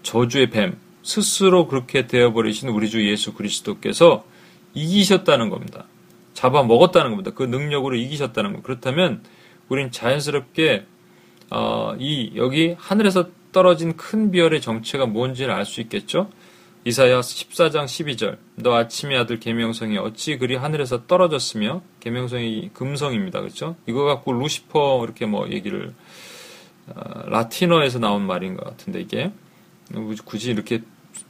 저주의 0.04 0.50
뱀, 0.50 0.78
스스로 1.04 1.68
그렇게 1.68 2.08
되어버리신 2.08 2.70
우리 2.70 2.90
주 2.90 3.08
예수 3.10 3.34
그리스도께서 3.34 4.24
이기셨다는 4.74 5.50
겁니다. 5.50 5.86
잡아 6.34 6.64
먹었다는 6.64 7.12
겁니다. 7.12 7.32
그 7.36 7.44
능력으로 7.44 7.96
이기셨다는 7.96 8.54
거. 8.54 8.62
그렇다면 8.62 9.22
우린 9.70 9.92
자연스럽게 9.92 10.86
어, 11.50 11.96
이 12.00 12.32
여기 12.36 12.76
하늘에서 12.78 13.28
떨어진 13.52 13.96
큰 13.96 14.32
비열의 14.32 14.62
정체가 14.62 15.06
뭔지를 15.06 15.54
알 15.54 15.66
수 15.66 15.82
있겠죠. 15.82 16.30
이사야 16.86 17.22
14장 17.22 17.86
12절 17.86 18.38
너 18.56 18.76
아침의 18.76 19.18
아들 19.18 19.40
계명성이 19.40 19.98
어찌 19.98 20.38
그리 20.38 20.56
하늘에서 20.56 21.08
떨어졌으며 21.08 21.82
계명성이 22.02 22.72
금성입니다. 22.74 23.40
그렇죠? 23.40 23.78
이거 23.88 24.04
갖고 24.04 24.34
루시퍼 24.34 25.02
이렇게 25.06 25.26
뭐 25.26 25.50
얘기를 25.50 25.94
어, 26.88 27.24
라틴어에서 27.28 28.00
나온 28.00 28.28
말인 28.28 28.58
것 28.58 28.66
같은데 28.66 29.00
이게 29.00 29.32
굳이 30.26 30.52
이렇게 30.52 30.82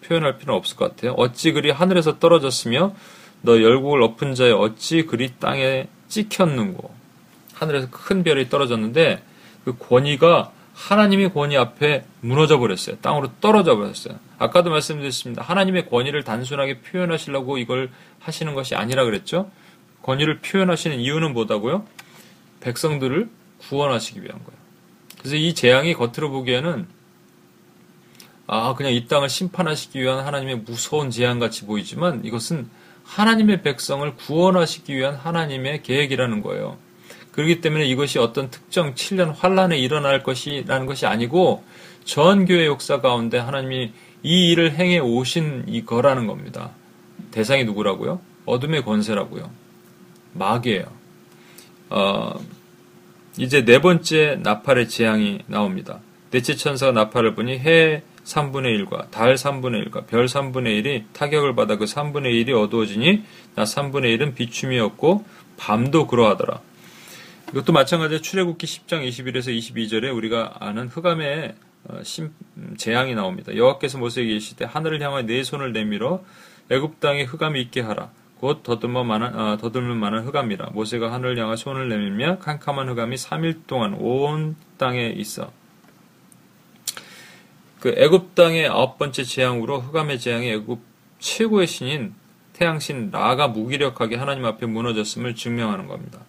표현할 0.03 0.37
필요는 0.37 0.57
없을 0.57 0.75
것 0.75 0.89
같아요. 0.89 1.11
어찌 1.13 1.51
그리 1.51 1.69
하늘에서 1.69 2.17
떨어졌으며 2.17 2.95
너 3.43 3.61
열국을 3.61 4.01
엎은 4.01 4.33
자의 4.33 4.53
어찌 4.53 5.03
그리 5.03 5.33
땅에 5.39 5.87
찍혔는고 6.07 6.89
하늘에서 7.53 7.89
큰 7.91 8.23
별이 8.23 8.49
떨어졌는데 8.49 9.21
그 9.65 9.77
권위가 9.77 10.51
하나님의 10.73 11.33
권위 11.33 11.55
앞에 11.55 12.03
무너져 12.21 12.57
버렸어요. 12.57 12.97
땅으로 12.97 13.29
떨어져 13.39 13.75
버렸어요. 13.75 14.17
아까도 14.39 14.69
말씀드렸습니다. 14.69 15.43
하나님의 15.43 15.89
권위를 15.89 16.23
단순하게 16.23 16.79
표현하시려고 16.79 17.57
이걸 17.57 17.91
하시는 18.19 18.53
것이 18.55 18.75
아니라 18.75 19.05
그랬죠. 19.05 19.49
권위를 20.01 20.39
표현하시는 20.39 20.99
이유는 20.99 21.33
뭐다고요? 21.33 21.85
백성들을 22.61 23.29
구원하시기 23.59 24.21
위한 24.23 24.37
거예요. 24.43 24.63
그래서 25.19 25.35
이 25.35 25.53
재앙이 25.53 25.93
겉으로 25.93 26.31
보기에는 26.31 26.87
아 28.47 28.75
그냥 28.75 28.91
이 28.91 29.07
땅을 29.07 29.29
심판하시기 29.29 30.01
위한 30.01 30.25
하나님의 30.25 30.57
무서운 30.57 31.09
재앙 31.09 31.39
같이 31.39 31.65
보이지만 31.65 32.25
이것은 32.25 32.69
하나님의 33.05 33.61
백성을 33.61 34.15
구원하시기 34.15 34.95
위한 34.95 35.15
하나님의 35.15 35.83
계획이라는 35.83 36.41
거예요. 36.41 36.77
그렇기 37.33 37.61
때문에 37.61 37.85
이것이 37.85 38.19
어떤 38.19 38.49
특정 38.49 38.93
7년 38.93 39.33
환란에 39.35 39.77
일어날 39.77 40.23
것이라는 40.23 40.85
것이 40.85 41.05
아니고 41.05 41.63
전 42.05 42.45
교회 42.45 42.65
역사 42.65 43.01
가운데 43.01 43.37
하나님이 43.37 43.91
이 44.23 44.51
일을 44.51 44.73
행해 44.73 44.99
오신 44.99 45.65
이 45.67 45.83
거라는 45.83 46.27
겁니다. 46.27 46.71
대상이 47.31 47.65
누구라고요? 47.65 48.21
어둠의 48.45 48.83
권세라고요. 48.83 49.49
마귀예요. 50.33 50.85
어, 51.89 52.33
이제 53.37 53.65
네 53.65 53.81
번째 53.81 54.39
나팔의 54.41 54.89
재앙이 54.89 55.39
나옵니다. 55.47 55.99
넷째 56.31 56.55
천사가 56.55 56.91
나팔을 56.91 57.35
보니 57.35 57.59
해 57.59 58.03
3분의 58.25 58.85
1과 58.85 59.11
달 59.11 59.35
3분의 59.35 59.89
1과 59.89 60.07
별 60.07 60.25
3분의 60.25 60.83
1이 60.83 61.03
타격을 61.13 61.55
받아 61.55 61.77
그 61.77 61.85
3분의 61.85 62.45
1이 62.45 62.51
어두워지니 62.51 63.23
나 63.55 63.63
3분의 63.63 64.17
1은 64.17 64.35
비춤이었고 64.35 65.25
밤도 65.57 66.07
그러하더라. 66.07 66.61
이것도 67.53 67.71
마찬가지로 67.71 68.19
출애굽기 68.19 68.65
10장 68.65 69.07
21에서 69.07 69.55
22절에 69.55 70.15
우리가 70.15 70.55
아는 70.59 70.87
흑암의 70.87 71.53
어, 71.85 72.01
재앙이 72.77 73.13
나옵니다. 73.13 73.55
여호와께서 73.55 73.99
모세에게 73.99 74.31
이르시되 74.31 74.65
하늘을 74.65 74.99
향하여 75.01 75.27
네 75.27 75.43
손을 75.43 75.71
내밀어 75.71 76.23
애굽 76.71 76.99
땅에 76.99 77.23
흑암이 77.23 77.61
있게 77.61 77.81
하라. 77.81 78.09
곧 78.39 78.63
더듬어 78.63 79.03
만한, 79.03 79.39
어, 79.39 79.57
더듬을 79.57 79.93
만한 79.93 80.25
흑암이라. 80.25 80.71
모세가 80.71 81.13
하늘을 81.13 81.37
향하 81.37 81.55
손을 81.55 81.89
내밀며 81.89 82.39
캄캄한 82.39 82.89
흑암이 82.89 83.17
3일 83.17 83.67
동안 83.67 83.93
온 83.99 84.55
땅에 84.77 85.09
있어. 85.09 85.51
그 87.79 87.93
애굽 87.95 88.33
땅의 88.33 88.67
아홉 88.67 88.97
번째 88.97 89.23
재앙으로 89.23 89.79
흑암의 89.79 90.19
재앙이 90.19 90.49
애굽 90.53 90.81
최고의 91.19 91.67
신인 91.67 92.15
태양신 92.53 93.11
라가 93.11 93.47
무기력하게 93.47 94.15
하나님 94.15 94.45
앞에 94.45 94.65
무너졌음을 94.65 95.35
증명하는 95.35 95.85
겁니다. 95.85 96.19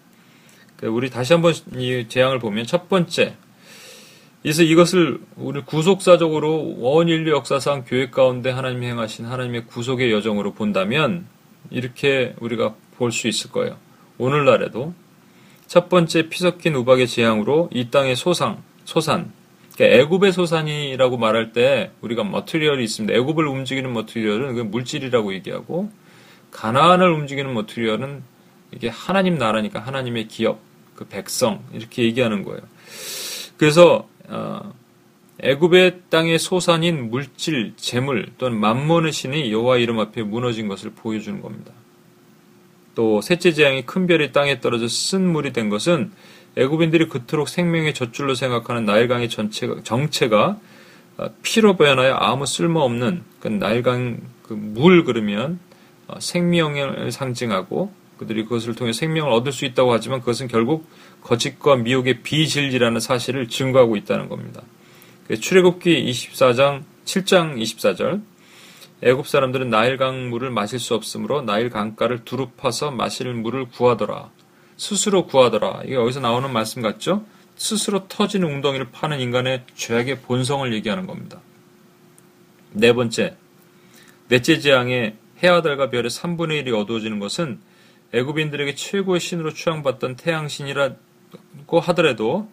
그 0.77 0.87
우리 0.87 1.11
다시 1.11 1.33
한번 1.33 1.55
이 1.77 2.07
재앙을 2.09 2.39
보면 2.39 2.67
첫 2.67 2.89
번째, 2.89 3.35
그래서 4.43 4.63
이것을 4.63 5.21
우리 5.37 5.63
구속사적으로 5.63 6.77
원인류 6.79 7.33
역사상 7.33 7.85
교회 7.87 8.11
가운데 8.11 8.51
하나님이 8.51 8.87
행하신 8.89 9.25
하나님의 9.25 9.67
구속의 9.67 10.13
여정으로 10.13 10.53
본다면 10.53 11.27
이렇게 11.71 12.35
우리가 12.41 12.75
볼 12.99 13.11
수 13.11 13.27
있을 13.27 13.51
거예요. 13.51 13.77
오늘날에도 14.19 14.95
첫 15.67 15.89
번째 15.89 16.29
피 16.29 16.39
섞인 16.39 16.75
우박의 16.75 17.09
재앙으로 17.09 17.71
이 17.73 17.91
땅의 17.91 18.17
소상, 18.17 18.63
소산, 18.85 19.33
그러니까 19.75 19.99
애굽의 20.03 20.33
소산이라고 20.33 21.17
말할 21.17 21.53
때 21.53 21.91
우리가 22.03 22.23
material이 22.23 22.85
있습니다. 22.85 23.15
애굽을 23.15 23.47
움직이는 23.47 23.93
material은 23.93 24.55
그 24.55 24.61
물질이라고 24.61 25.33
얘기하고 25.35 25.91
가나안을 26.53 27.11
움직이는 27.11 27.53
material은 27.55 28.23
이게 28.75 28.89
하나님 28.89 29.39
나라니까 29.39 29.81
하나님의 29.81 30.29
기업, 30.29 30.61
그 30.95 31.05
백성 31.07 31.63
이렇게 31.73 32.03
얘기하는 32.05 32.45
거예요. 32.45 32.61
그래서 33.57 34.09
어, 34.29 34.73
애굽의 35.41 36.03
땅의 36.11 36.39
소산인 36.39 37.11
물질, 37.11 37.75
재물 37.77 38.27
또는 38.39 38.59
맘몬의 38.59 39.13
신이 39.13 39.53
여호와 39.53 39.79
이름 39.79 39.99
앞에 39.99 40.23
무너진 40.23 40.69
것을 40.69 40.91
보여주는 40.91 41.41
겁니다. 41.41 41.73
또 42.95 43.21
셋째 43.21 43.53
재앙이 43.53 43.83
큰 43.87 44.07
별이 44.07 44.33
땅에 44.33 44.61
떨어져 44.61 44.87
쓴 44.87 45.27
물이 45.33 45.53
된 45.53 45.69
것은 45.69 46.13
애굽인들이 46.57 47.09
그토록 47.09 47.49
생명의 47.49 47.95
젖줄로 47.95 48.35
생각하는 48.35 48.85
나일강의 48.85 49.29
전체가, 49.29 49.83
정체가 49.83 50.59
어, 51.17 51.27
피로 51.43 51.77
변하여 51.77 52.15
아무 52.15 52.47
쓸모없는 52.47 53.23
그 53.41 53.49
나일강 53.49 54.21
그 54.43 54.55
물 54.55 55.05
그러면 55.05 55.59
어, 56.07 56.21
생명을 56.21 57.11
상징하고 57.13 57.93
그들이 58.19 58.45
그것을 58.45 58.75
통해 58.75 58.93
생명을 58.93 59.33
얻을 59.33 59.53
수 59.53 59.65
있다고 59.65 59.93
하지만 59.93 60.21
그것은 60.21 60.49
결국 60.49 60.89
거짓과 61.23 61.77
미혹의 61.77 62.23
비진리라는 62.23 63.01
사실을 63.01 63.49
증거하고 63.49 63.97
있다는 63.97 64.29
겁니다. 64.29 64.63
그 65.27 65.39
출애굽기 65.39 66.11
24장 66.11 66.83
7장 67.05 67.61
24절 67.61 68.23
애굽 69.03 69.27
사람들은 69.27 69.71
나일강 69.71 70.31
물을 70.31 70.51
마실 70.51 70.79
수 70.79 70.95
없으므로 70.95 71.43
나일 71.43 71.71
강가를 71.71 72.25
두루 72.25 72.51
파서 72.57 72.91
마실 72.91 73.33
물을 73.35 73.67
구하더라. 73.67 74.31
스스로 74.77 75.27
구하더라. 75.27 75.83
이게 75.85 75.95
여기서 75.95 76.21
나오는 76.21 76.51
말씀 76.53 76.83
같죠? 76.83 77.25
스스로 77.57 78.09
터진 78.09 78.43
웅덩이를 78.43 78.91
파는 78.91 79.21
인간의 79.21 79.65
죄악의 79.75 80.21
본성을 80.23 80.73
얘기하는 80.75 81.07
겁니다. 81.07 81.41
네 82.73 82.93
번째, 82.93 83.37
넷째 84.29 84.59
재앙에 84.59 85.17
해와 85.39 85.63
달과 85.63 85.91
별의 85.91 86.11
3분의 86.11 86.65
1이 86.65 86.75
어두워지는 86.75 87.19
것은 87.19 87.61
애굽인들에게 88.15 88.75
최고의 88.75 89.21
신으로 89.21 89.53
추앙받던 89.53 90.17
태양신이라고 90.17 90.97
하더라도 91.81 92.49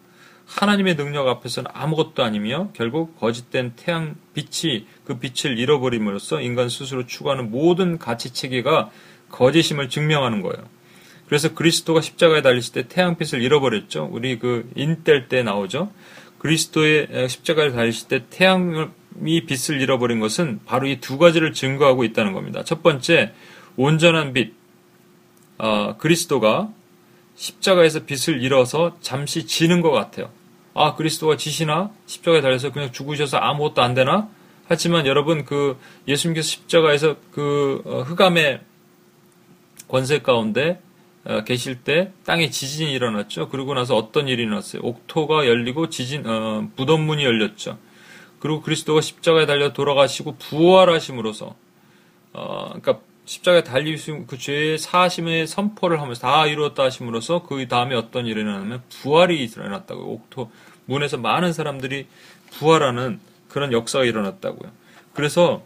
하나님의 0.46 0.96
능력 0.96 1.28
앞에서는 1.28 1.70
아무것도 1.72 2.22
아니며 2.24 2.70
결국 2.74 3.18
거짓된 3.18 3.74
태양 3.76 4.16
빛이 4.34 4.86
그 5.04 5.18
빛을 5.18 5.58
잃어버림으로써 5.58 6.40
인간 6.40 6.68
스스로 6.68 7.06
추구하는 7.06 7.50
모든 7.50 7.96
가치 7.98 8.32
체계가 8.32 8.90
거짓임을 9.30 9.88
증명하는 9.88 10.42
거예요. 10.42 10.68
그래서 11.26 11.54
그리스도가 11.54 12.02
십자가에 12.02 12.42
달리실 12.42 12.74
때 12.74 12.88
태양빛을 12.88 13.40
잃어버렸죠. 13.40 14.08
우리 14.12 14.38
그 14.38 14.68
인뗄 14.74 15.28
때 15.28 15.42
나오죠. 15.42 15.90
그리스도의 16.38 17.28
십자가에 17.28 17.70
달리실 17.70 18.08
때 18.08 18.24
태양이 18.28 19.46
빛을 19.46 19.80
잃어버린 19.80 20.20
것은 20.20 20.60
바로 20.66 20.86
이 20.88 20.98
두 21.00 21.16
가지를 21.16 21.52
증거하고 21.54 22.04
있다는 22.04 22.32
겁니다. 22.32 22.64
첫 22.64 22.82
번째, 22.82 23.32
온전한 23.76 24.32
빛. 24.32 24.61
어, 25.62 25.96
그리스도가 25.96 26.70
십자가에서 27.36 28.00
빛을 28.04 28.42
잃어서 28.42 28.96
잠시 29.00 29.46
지는 29.46 29.80
것 29.80 29.92
같아요. 29.92 30.28
아, 30.74 30.96
그리스도가 30.96 31.36
지시나? 31.36 31.90
십자가에 32.06 32.40
달려서 32.40 32.72
그냥 32.72 32.90
죽으셔서 32.90 33.36
아무것도 33.36 33.80
안 33.80 33.94
되나? 33.94 34.28
하지만 34.66 35.06
여러분, 35.06 35.44
그 35.44 35.78
예수님께서 36.08 36.48
십자가에서 36.48 37.14
그 37.30 37.80
어, 37.84 38.02
흑암의 38.02 38.60
권세 39.86 40.18
가운데 40.20 40.82
어, 41.24 41.44
계실 41.44 41.84
때 41.84 42.12
땅에 42.24 42.50
지진이 42.50 42.90
일어났죠. 42.92 43.48
그러고 43.48 43.74
나서 43.74 43.94
어떤 43.94 44.26
일이 44.26 44.42
일어났어요? 44.42 44.82
옥토가 44.82 45.46
열리고 45.46 45.90
지진 45.90 46.26
어, 46.26 46.68
무덤문이 46.74 47.22
열렸죠. 47.24 47.78
그리고 48.40 48.62
그리스도가 48.62 49.00
십자가에 49.00 49.46
달려 49.46 49.72
돌아가시고 49.72 50.38
부활하심으로써 50.38 51.54
어, 52.32 52.64
그러니까 52.70 52.98
십자가에 53.24 53.62
달리신 53.62 54.26
그 54.26 54.36
죄의 54.36 54.78
사심의 54.78 55.46
선포를 55.46 56.00
하면서 56.00 56.20
다 56.20 56.46
이루었다 56.46 56.84
하심으로써 56.84 57.44
그 57.44 57.68
다음에 57.68 57.94
어떤 57.94 58.26
일이 58.26 58.40
일어나면 58.40 58.82
부활이 58.88 59.44
일어났다고요. 59.44 60.06
옥토 60.06 60.50
문에서 60.86 61.18
많은 61.18 61.52
사람들이 61.52 62.06
부활하는 62.50 63.20
그런 63.48 63.72
역사가 63.72 64.04
일어났다고요. 64.04 64.70
그래서 65.12 65.62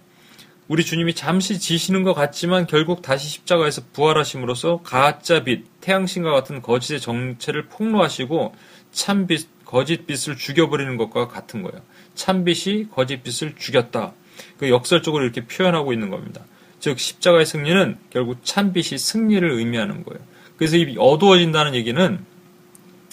우리 0.69 0.85
주님이 0.85 1.15
잠시 1.15 1.61
지시는 1.61 2.03
것 2.03 2.13
같지만 2.13 2.67
결국 2.67 3.01
다시 3.01 3.29
십자가에서 3.29 3.83
부활하심으로써 3.93 4.81
가짜 4.83 5.45
빛, 5.45 5.65
태양신과 5.81 6.33
같은 6.33 6.61
거짓의 6.61 7.01
정체를 7.01 7.67
폭로하시고 7.69 8.55
참빛, 8.91 9.65
거짓빛을 9.65 10.37
죽여버리는 10.37 10.97
것과 10.97 11.29
같은 11.29 11.63
거예요. 11.63 11.81
참빛이 12.17 12.91
거짓빛을 12.91 13.55
죽였다. 13.57 14.13
그 14.59 14.69
역설적으로 14.69 15.23
이렇게 15.23 15.47
표현하고 15.47 15.93
있는 15.93 16.11
겁니다. 16.11 16.45
즉 16.81 16.99
십자가의 16.99 17.47
승리는 17.47 17.97
결국 18.11 18.45
참빛이 18.45 18.99
승리를 18.99 19.51
의미하는 19.51 20.05
거예요. 20.05 20.21
그래서 20.57 20.77
이 20.77 20.97
어두워진다는 20.99 21.75
얘기는 21.75 22.19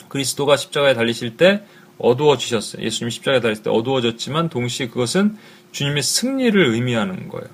그리스도가 0.09 0.57
십자가에 0.57 0.93
달리실 0.93 1.38
때 1.38 1.64
어두워지셨어요. 1.97 2.84
예수님 2.84 3.09
십자가에 3.09 3.39
달렸을 3.39 3.64
때 3.64 3.70
어두워졌지만 3.70 4.49
동시에 4.49 4.88
그것은 4.88 5.38
주님의 5.72 6.03
승리를 6.03 6.66
의미하는 6.66 7.30
거예요. 7.30 7.47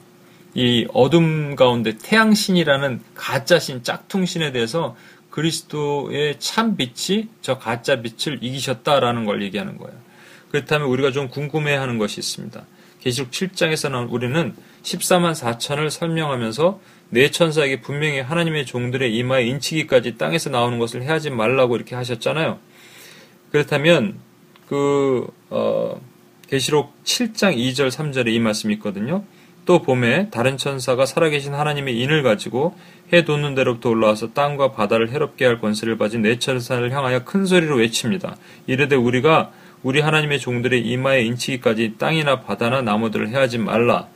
이 0.56 0.88
어둠 0.94 1.56
가운데 1.56 1.98
태양신이라는 1.98 3.02
가짜신 3.16 3.84
짝퉁신에 3.84 4.52
대해서 4.52 4.96
그리스도의 5.30 6.38
참 6.40 6.76
빛이 6.76 7.28
저 7.42 7.58
가짜 7.58 8.02
빛을 8.02 8.40
이기셨다라는 8.42 9.26
걸 9.26 9.44
얘기하는 9.44 9.78
거예요. 9.78 9.96
그렇다면 10.52 10.88
우리가 10.88 11.12
좀 11.12 11.30
궁금해하는 11.30 11.98
것이 11.98 12.20
있습니다. 12.20 12.66
계시록 13.00 13.32
7장에서 13.32 13.92
는 13.92 14.08
우리는 14.08 14.56
14만 14.84 15.34
4천을 15.34 15.90
설명하면서 15.90 16.80
네 17.12 17.32
천사에게 17.32 17.82
분명히 17.82 18.20
하나님의 18.20 18.66
종들의 18.66 19.16
이마에 19.16 19.46
인치기까지 19.46 20.18
땅에서 20.18 20.50
나오는 20.50 20.78
것을 20.78 21.02
해하지 21.02 21.32
말라고 21.32 21.76
이렇게 21.76 21.96
하셨잖아요. 21.96 22.60
그렇다면 23.52 24.20
그 24.68 25.28
어, 25.50 26.00
계시록 26.48 26.94
7장 27.04 27.58
2절 27.58 27.90
3절에 27.90 28.28
이 28.28 28.40
말씀이 28.40 28.74
있거든요. 28.76 29.24
또 29.66 29.84
봄에 29.84 30.30
다른 30.32 30.58
천사가 30.58 31.06
살아계신 31.06 31.54
하나님의 31.54 32.00
인을 32.00 32.24
가지고 32.24 32.76
해 33.14 33.24
돋는 33.24 33.54
대로부터 33.54 33.90
올라와서 33.90 34.34
땅과 34.34 34.72
바다를 34.72 35.12
해롭게 35.12 35.46
할 35.46 35.60
권세를 35.60 35.98
가진 35.98 36.24
네 36.24 36.40
천사를 36.40 36.92
향하여 36.92 37.24
큰 37.24 37.46
소리로 37.46 37.76
외칩니다. 37.76 38.36
이르되 38.66 38.96
우리가 38.96 39.52
우리 39.84 40.02
하나님의 40.02 40.40
종들의 40.40 40.82
이마에 40.82 41.22
인치기까지 41.22 41.96
땅이나 42.00 42.42
바다나 42.42 42.82
나무들을 42.82 43.30
해하지 43.30 43.60
말라. 43.60 44.08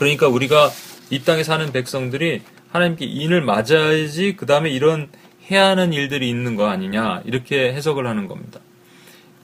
그러니까 0.00 0.28
우리가 0.28 0.70
이 1.10 1.22
땅에 1.24 1.44
사는 1.44 1.70
백성들이 1.72 2.40
하나님께 2.72 3.04
인을 3.04 3.42
맞아야지 3.42 4.34
그 4.34 4.46
다음에 4.46 4.70
이런 4.70 5.10
해야 5.50 5.66
하는 5.66 5.92
일들이 5.92 6.26
있는 6.30 6.56
거 6.56 6.68
아니냐 6.68 7.20
이렇게 7.26 7.74
해석을 7.74 8.06
하는 8.06 8.26
겁니다. 8.26 8.60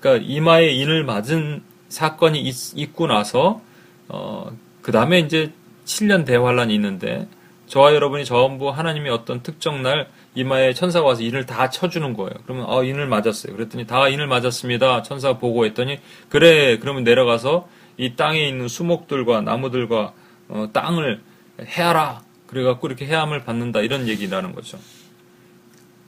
그러니까 0.01 0.27
이마에 0.27 0.71
인을 0.71 1.05
맞은 1.05 1.63
사건이 1.91 2.41
있, 2.41 2.95
고 2.95 3.07
나서 3.07 3.61
어, 4.09 4.51
그 4.81 4.93
다음에 4.93 5.19
이제 5.19 5.53
7년 5.85 6.25
대환란이 6.25 6.75
있는데 6.75 7.29
저와 7.67 7.95
여러분이 7.95 8.25
전부 8.25 8.71
하나님의 8.71 9.13
어떤 9.13 9.43
특정 9.43 9.83
날 9.83 10.09
이마에 10.35 10.73
천사가 10.73 11.07
와서 11.07 11.23
인을 11.23 11.45
다 11.45 11.69
쳐주는 11.69 12.15
거예요. 12.15 12.31
그러면 12.45 12.65
어 12.67 12.83
인을 12.83 13.07
맞았어요. 13.07 13.55
그랬더니 13.55 13.87
다 13.87 14.09
인을 14.09 14.27
맞았습니다. 14.27 15.03
천사가 15.03 15.39
보고했더니 15.39 15.99
그래 16.31 16.79
그러면 16.79 17.05
내려가서 17.05 17.69
이 17.99 18.15
땅에 18.17 18.49
있는 18.49 18.69
수목들과 18.69 19.43
나무들과 19.43 20.15
어, 20.49 20.69
땅을 20.73 21.23
해하라. 21.61 22.23
그래갖고 22.47 22.87
이렇게 22.87 23.07
해함을 23.07 23.45
받는다 23.45 23.81
이런 23.81 24.07
얘기라는 24.09 24.55
거죠. 24.55 24.79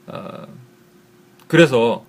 어, 0.07 0.47
그래서 1.47 2.05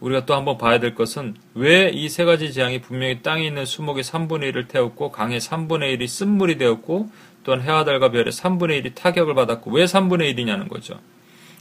우리가 0.00 0.26
또 0.26 0.34
한번 0.34 0.58
봐야 0.58 0.80
될 0.80 0.94
것은 0.96 1.34
왜 1.54 1.90
이 1.92 2.08
세 2.08 2.24
가지 2.24 2.52
재앙이 2.52 2.80
분명히 2.80 3.22
땅에 3.22 3.46
있는 3.46 3.64
수목의 3.64 4.02
3분의 4.02 4.52
1을 4.52 4.68
태웠고 4.68 5.12
강의 5.12 5.38
3분의 5.38 5.96
1이 5.98 6.08
쓴물이 6.08 6.58
되었고 6.58 7.08
또한 7.44 7.60
해와 7.62 7.84
달과 7.84 8.10
별의 8.10 8.32
3분의 8.32 8.82
1이 8.84 8.94
타격을 8.94 9.34
받았고 9.34 9.70
왜 9.70 9.84
3분의 9.84 10.34
1이냐는 10.36 10.68
거죠. 10.68 10.98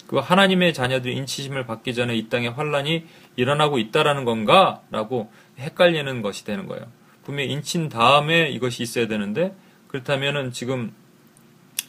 그 0.08 0.18
하나님의 0.18 0.74
자녀들이 0.74 1.16
인치심을 1.18 1.66
받기 1.68 1.94
전에 1.94 2.16
이 2.16 2.28
땅에 2.30 2.48
환란이 2.48 3.06
일어나고 3.38 3.78
있다라는 3.80 4.26
건가라고 4.26 5.32
헷갈리는 5.60 6.22
것이 6.22 6.44
되는 6.44 6.66
거예요. 6.68 6.86
분명히 7.24 7.52
인친 7.52 7.90
다음에 7.90 8.50
이것이 8.50 8.84
있어야 8.84 9.08
되는데 9.08 9.56
그렇다면은 9.92 10.54
지금 10.54 10.94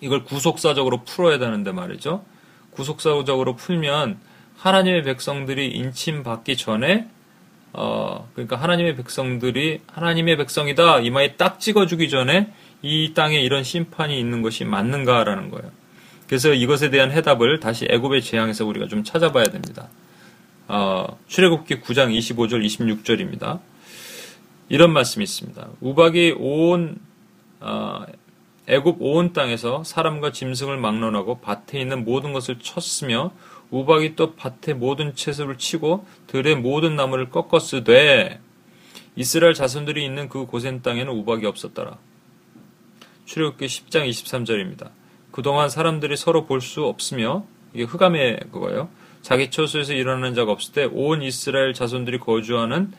이걸 0.01 0.25
구속사적으로 0.25 1.05
풀어야 1.05 1.39
되는데 1.39 1.71
말이죠. 1.71 2.25
구속사적으로 2.73 3.55
풀면 3.55 4.19
하나님의 4.57 5.05
백성들이 5.05 5.69
인침 5.69 6.23
받기 6.25 6.57
전에 6.57 7.09
어 7.73 8.29
그러니까 8.35 8.57
하나님의 8.57 8.97
백성들이 8.97 9.81
하나님의 9.87 10.37
백성이다 10.37 11.01
이마에 11.01 11.37
딱 11.37 11.61
찍어주기 11.61 12.11
전에 12.11 12.53
이 12.83 13.15
땅에 13.15 13.41
이런 13.41 13.63
심판이 13.63 14.19
있는 14.19 14.43
것이 14.43 14.65
맞는가라는 14.65 15.51
거예요. 15.51 15.71
그래서 16.27 16.53
이것에 16.53 16.91
대한 16.91 17.13
해답을 17.13 17.61
다시 17.61 17.87
애굽의 17.89 18.23
재앙에서 18.23 18.67
우리가 18.67 18.89
좀 18.89 19.05
찾아봐야 19.05 19.45
됩니다. 19.45 19.89
어, 20.67 21.19
출애굽기 21.29 21.81
9장 21.81 22.17
25절 22.17 22.65
26절입니다. 22.65 23.61
이런 24.69 24.93
말씀이 24.93 25.23
있습니다. 25.23 25.69
우박이 25.81 26.37
온 26.39 26.97
어, 26.97 27.12
애굽 28.67 28.97
온 29.01 29.33
땅에서 29.33 29.83
사람과 29.85 30.33
짐승을 30.33 30.77
막론하고 30.77 31.41
밭에 31.41 31.81
있는 31.81 32.05
모든 32.05 32.33
것을 32.33 32.59
쳤으며 32.59 33.33
우박이 33.71 34.17
또 34.17 34.35
밭의 34.35 34.75
모든 34.77 35.15
채소를 35.15 35.59
치고 35.59 36.07
들의 36.27 36.57
모든 36.57 36.95
나무를 36.97 37.31
꺾었으되 37.31 38.41
이스라엘 39.17 39.55
자손들이 39.55 40.05
있는 40.05 40.29
그 40.29 40.47
고센 40.47 40.83
땅에는 40.83 41.13
우박이 41.13 41.47
없었더라. 41.47 41.99
출애굽기 43.27 43.67
10장 43.67 44.09
23절입니다. 44.09 44.91
그동안 45.31 45.69
사람들이 45.69 46.17
서로 46.17 46.45
볼 46.47 46.61
수 46.61 46.85
없으며 46.85 47.45
이게 47.75 47.85
흑암의 47.85 48.41
그거예요. 48.53 48.89
자기 49.23 49.51
처소에서 49.51 49.93
일어나는 49.93 50.35
자가 50.35 50.53
없을 50.53 50.73
때 50.75 50.85
온 50.85 51.23
이스라엘 51.23 51.73
자손들이 51.75 52.19
거주하는 52.19 52.93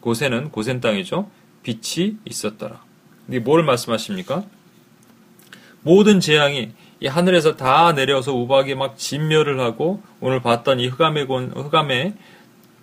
곳에는 0.00 0.50
고센 0.50 0.80
땅이죠. 0.80 1.30
빛이 1.62 2.16
있었더라. 2.24 2.83
이게 3.28 3.38
뭘 3.38 3.62
말씀하십니까? 3.62 4.44
모든 5.82 6.20
재앙이 6.20 6.72
이 7.00 7.06
하늘에서 7.06 7.56
다 7.56 7.92
내려서 7.92 8.34
우박이 8.34 8.74
막 8.74 8.96
진멸을 8.96 9.60
하고 9.60 10.02
오늘 10.20 10.40
봤던 10.40 10.80
이 10.80 10.88
흑암의 10.88 11.24
흑암에 11.24 12.14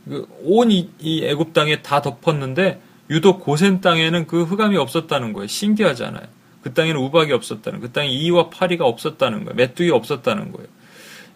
그 0.07 0.27
온이 0.43 0.91
이 0.99 1.25
애굽 1.25 1.53
땅에 1.53 1.81
다 1.81 2.01
덮었는데 2.01 2.81
유독 3.09 3.41
고센 3.41 3.81
땅에는 3.81 4.27
그 4.27 4.43
흑암이 4.43 4.77
없었다는 4.77 5.33
거예요. 5.33 5.47
신기하잖아요. 5.47 6.25
그 6.61 6.73
땅에는 6.73 6.99
우박이 7.01 7.33
없었다는 7.33 7.79
그 7.79 7.91
땅에 7.91 8.07
이와 8.07 8.49
파리가 8.49 8.85
없었다는 8.85 9.45
거예요. 9.45 9.55
메뚜기 9.55 9.89
없었다는 9.89 10.51
거예요. 10.51 10.67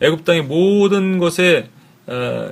애굽 0.02 0.24
땅의 0.24 0.44
모든 0.44 1.18
것에 1.18 1.70
어, 2.08 2.52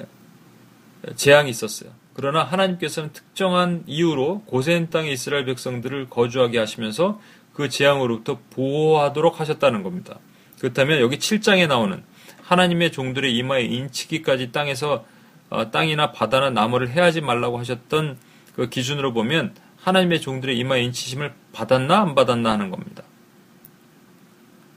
재앙이 1.16 1.50
있었어요. 1.50 1.92
그러나 2.14 2.44
하나님께서는 2.44 3.12
특정한 3.12 3.84
이유로 3.88 4.44
고센 4.46 4.90
땅의 4.90 5.14
이스라엘 5.14 5.46
백성들을 5.46 6.10
거주하게 6.10 6.60
하시면서 6.60 7.20
그 7.54 7.70
재앙으로부터 7.70 8.40
보호하도록 8.52 9.40
하셨다는 9.40 9.84
겁니다. 9.84 10.20
그렇다면 10.60 11.00
여기 11.02 11.18
7장에 11.18 11.68
나오는 11.68 12.04
하나님의 12.44 12.92
종들의 12.92 13.36
이마에 13.36 13.64
인치기까지 13.64 14.52
땅에서 14.52 15.06
어, 15.50 15.72
땅이나 15.72 16.12
바다나 16.12 16.50
나무를 16.50 16.90
해하지 16.90 17.22
말라고 17.22 17.60
하셨던 17.60 18.18
그 18.56 18.70
기준으로 18.70 19.14
보면 19.14 19.54
하나님의 19.78 20.22
종들의 20.22 20.58
이마에 20.58 20.84
인치심을 20.84 21.34
받았나 21.52 22.02
안 22.02 22.16
받았나 22.16 22.52
하는 22.52 22.70
겁니다. 22.70 23.04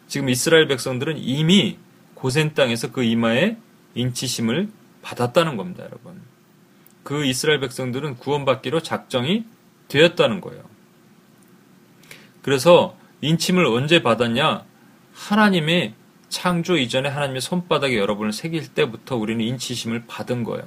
지금 0.08 0.28
이스라엘 0.28 0.66
백성들은 0.68 1.18
이미 1.18 1.78
고센 2.14 2.54
땅에서 2.54 2.92
그 2.92 3.02
이마에 3.02 3.56
인치심을 3.94 4.68
받았다는 5.02 5.56
겁니다, 5.56 5.84
여러분. 5.84 6.20
그 7.06 7.24
이스라엘 7.24 7.60
백성들은 7.60 8.16
구원받기로 8.16 8.80
작정이 8.80 9.44
되었다는 9.86 10.40
거예요. 10.40 10.64
그래서 12.42 12.96
인침을 13.20 13.64
언제 13.64 14.02
받았냐? 14.02 14.64
하나님의 15.14 15.94
창조 16.28 16.76
이전에 16.76 17.08
하나님의 17.08 17.40
손바닥에 17.42 17.96
여러분을 17.96 18.32
새길 18.32 18.74
때부터 18.74 19.14
우리는 19.14 19.40
인치심을 19.44 20.06
받은 20.08 20.42
거예요. 20.42 20.66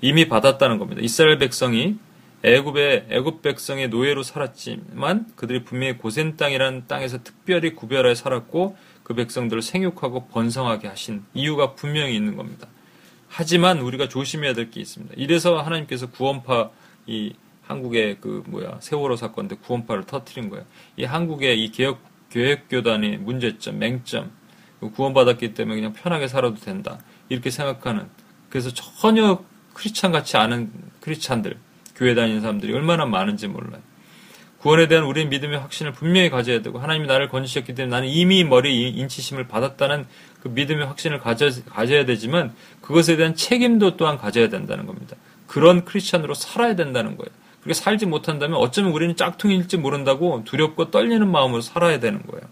이미 0.00 0.28
받았다는 0.28 0.78
겁니다. 0.78 1.02
이스라엘 1.04 1.36
백성이 1.36 1.98
애굽의 2.42 3.08
애굽 3.10 3.42
백성의 3.42 3.90
노예로 3.90 4.22
살았지만 4.22 5.26
그들이 5.36 5.64
분명히 5.64 5.98
고센 5.98 6.38
땅이라는 6.38 6.84
땅에서 6.88 7.22
특별히 7.22 7.74
구별하여 7.74 8.14
살았고 8.14 8.78
그 9.02 9.14
백성들을 9.14 9.60
생육하고 9.60 10.28
번성하게 10.28 10.88
하신 10.88 11.22
이유가 11.34 11.74
분명히 11.74 12.16
있는 12.16 12.34
겁니다. 12.34 12.66
하지만 13.36 13.80
우리가 13.80 14.08
조심해야 14.08 14.54
될 14.54 14.70
게 14.70 14.80
있습니다. 14.80 15.14
이래서 15.18 15.60
하나님께서 15.60 16.06
구원파 16.10 16.70
이 17.06 17.34
한국의 17.66 18.16
그 18.18 18.42
뭐야 18.46 18.78
세월호 18.80 19.16
사건 19.16 19.46
때 19.46 19.56
구원파를 19.56 20.04
터트린 20.04 20.48
거예요. 20.48 20.64
이 20.96 21.04
한국의 21.04 21.62
이 21.62 21.70
개혁 21.70 22.00
교회교단의 22.30 23.18
문제점, 23.18 23.78
맹점, 23.78 24.30
그 24.80 24.90
구원받았기 24.90 25.52
때문에 25.52 25.76
그냥 25.76 25.92
편하게 25.92 26.28
살아도 26.28 26.56
된다 26.56 26.98
이렇게 27.28 27.50
생각하는 27.50 28.08
그래서 28.48 28.70
전혀 28.70 29.44
크리스찬 29.74 30.12
같지 30.12 30.38
않은 30.38 30.72
크리스찬들 31.00 31.58
교회 31.94 32.14
다니는 32.14 32.40
사람들이 32.40 32.72
얼마나 32.72 33.04
많은지 33.04 33.48
몰라요. 33.48 33.82
구원에 34.60 34.88
대한 34.88 35.04
우리의 35.04 35.28
믿음의 35.28 35.58
확신을 35.60 35.92
분명히 35.92 36.30
가져야 36.30 36.62
되고 36.62 36.78
하나님이 36.78 37.06
나를 37.06 37.28
건지셨기 37.28 37.74
때문에 37.74 37.94
나는 37.94 38.08
이미 38.08 38.42
머리 38.44 38.88
인치심을 38.88 39.46
받았다는 39.46 40.06
그 40.46 40.50
믿음의 40.54 40.86
확신을 40.86 41.18
가져, 41.18 41.50
가져야 41.68 42.04
되지만 42.04 42.54
그것에 42.80 43.16
대한 43.16 43.34
책임도 43.34 43.96
또한 43.96 44.16
가져야 44.16 44.48
된다는 44.48 44.86
겁니다. 44.86 45.16
그런 45.48 45.84
크리스천으로 45.84 46.34
살아야 46.34 46.76
된다는 46.76 47.16
거예요. 47.16 47.30
그렇게 47.60 47.74
살지 47.74 48.06
못한다면 48.06 48.58
어쩌면 48.58 48.92
우리는 48.92 49.16
짝퉁일지 49.16 49.76
모른다고 49.76 50.42
두렵고 50.44 50.92
떨리는 50.92 51.28
마음으로 51.28 51.62
살아야 51.62 51.98
되는 51.98 52.22
거예요. 52.22 52.46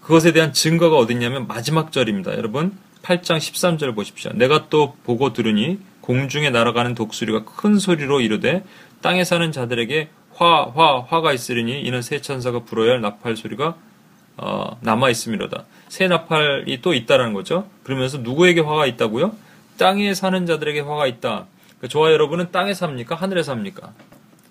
그것에 0.00 0.32
대한 0.32 0.52
증거가 0.52 0.96
어딨냐면 0.96 1.46
마지막 1.46 1.92
절입니다. 1.92 2.36
여러분 2.36 2.76
8장 3.02 3.36
13절 3.36 3.94
보십시오. 3.94 4.32
내가 4.34 4.68
또 4.68 4.96
보고 5.04 5.32
들으니 5.32 5.78
공중에 6.00 6.50
날아가는 6.50 6.96
독수리가 6.96 7.44
큰 7.44 7.78
소리로 7.78 8.20
이르되 8.20 8.64
땅에 9.00 9.22
사는 9.22 9.52
자들에게 9.52 10.08
화, 10.34 10.64
화, 10.74 11.02
화가 11.02 11.32
있으리니 11.32 11.82
이는 11.82 12.02
새 12.02 12.20
천사가 12.20 12.64
불어야 12.64 12.92
할 12.92 13.00
나팔 13.00 13.36
소리가 13.36 13.76
어, 14.38 14.78
남아 14.80 15.10
있음이로다. 15.10 15.64
새 15.88 16.08
나팔이 16.08 16.80
또 16.80 16.94
있다라는 16.94 17.32
거죠. 17.32 17.68
그러면서 17.82 18.18
누구에게 18.18 18.60
화가 18.60 18.86
있다고요? 18.86 19.34
땅에 19.76 20.14
사는 20.14 20.46
자들에게 20.46 20.80
화가 20.80 21.06
있다. 21.06 21.46
그러니까 21.78 21.88
저와 21.88 22.12
여러분은 22.12 22.50
땅에 22.50 22.72
삽니까? 22.74 23.14
하늘에 23.14 23.42
삽니까? 23.42 23.92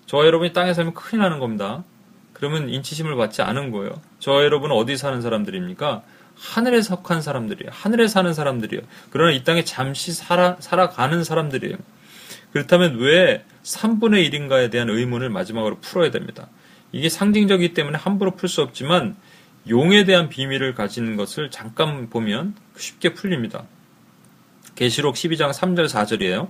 저와 0.06 0.26
여러분이 0.26 0.52
땅에 0.52 0.72
살면 0.74 0.94
큰일 0.94 1.22
나는 1.22 1.38
겁니다. 1.38 1.84
그러면 2.32 2.68
인치심을 2.68 3.16
받지 3.16 3.42
않은 3.42 3.70
거예요. 3.70 4.00
저와 4.20 4.44
여러분은 4.44 4.76
어디 4.76 4.96
사는 4.96 5.20
사람들입니까? 5.20 6.02
하늘에 6.36 6.82
속한 6.82 7.20
사람들이에요. 7.20 7.70
하늘에 7.72 8.06
사는 8.08 8.32
사람들이에요. 8.32 8.82
그러나 9.10 9.32
이 9.32 9.42
땅에 9.42 9.64
잠시 9.64 10.12
살아, 10.12 10.56
살아가는 10.60 11.24
사람들이에요. 11.24 11.76
그렇다면 12.52 12.98
왜 12.98 13.44
3분의 13.64 14.30
1인가에 14.30 14.70
대한 14.70 14.88
의문을 14.88 15.30
마지막으로 15.30 15.78
풀어야 15.80 16.10
됩니다. 16.10 16.48
이게 16.92 17.08
상징적이기 17.08 17.74
때문에 17.74 17.98
함부로 17.98 18.34
풀 18.34 18.48
수 18.48 18.62
없지만 18.62 19.16
용에 19.68 20.04
대한 20.04 20.28
비밀을 20.28 20.74
가지는 20.74 21.16
것을 21.16 21.50
잠깐 21.50 22.08
보면 22.08 22.54
쉽게 22.76 23.14
풀립니다. 23.14 23.64
계시록 24.74 25.14
12장 25.14 25.52
3절 25.52 25.88
4절이에요. 25.88 26.48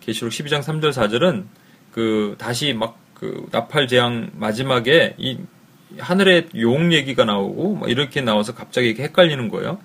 계시록 0.00 0.32
12장 0.32 0.62
3절 0.62 0.92
4절은 0.92 1.44
그 1.92 2.36
다시 2.38 2.72
막 2.72 3.04
그 3.14 3.46
나팔 3.50 3.88
재앙 3.88 4.30
마지막에 4.34 5.14
이 5.18 5.38
하늘의 5.98 6.48
용 6.56 6.92
얘기가 6.92 7.24
나오고 7.24 7.76
뭐 7.76 7.88
이렇게 7.88 8.20
나와서 8.20 8.54
갑자기 8.54 8.88
이렇게 8.88 9.04
헷갈리는 9.04 9.48
거예요. 9.48 9.78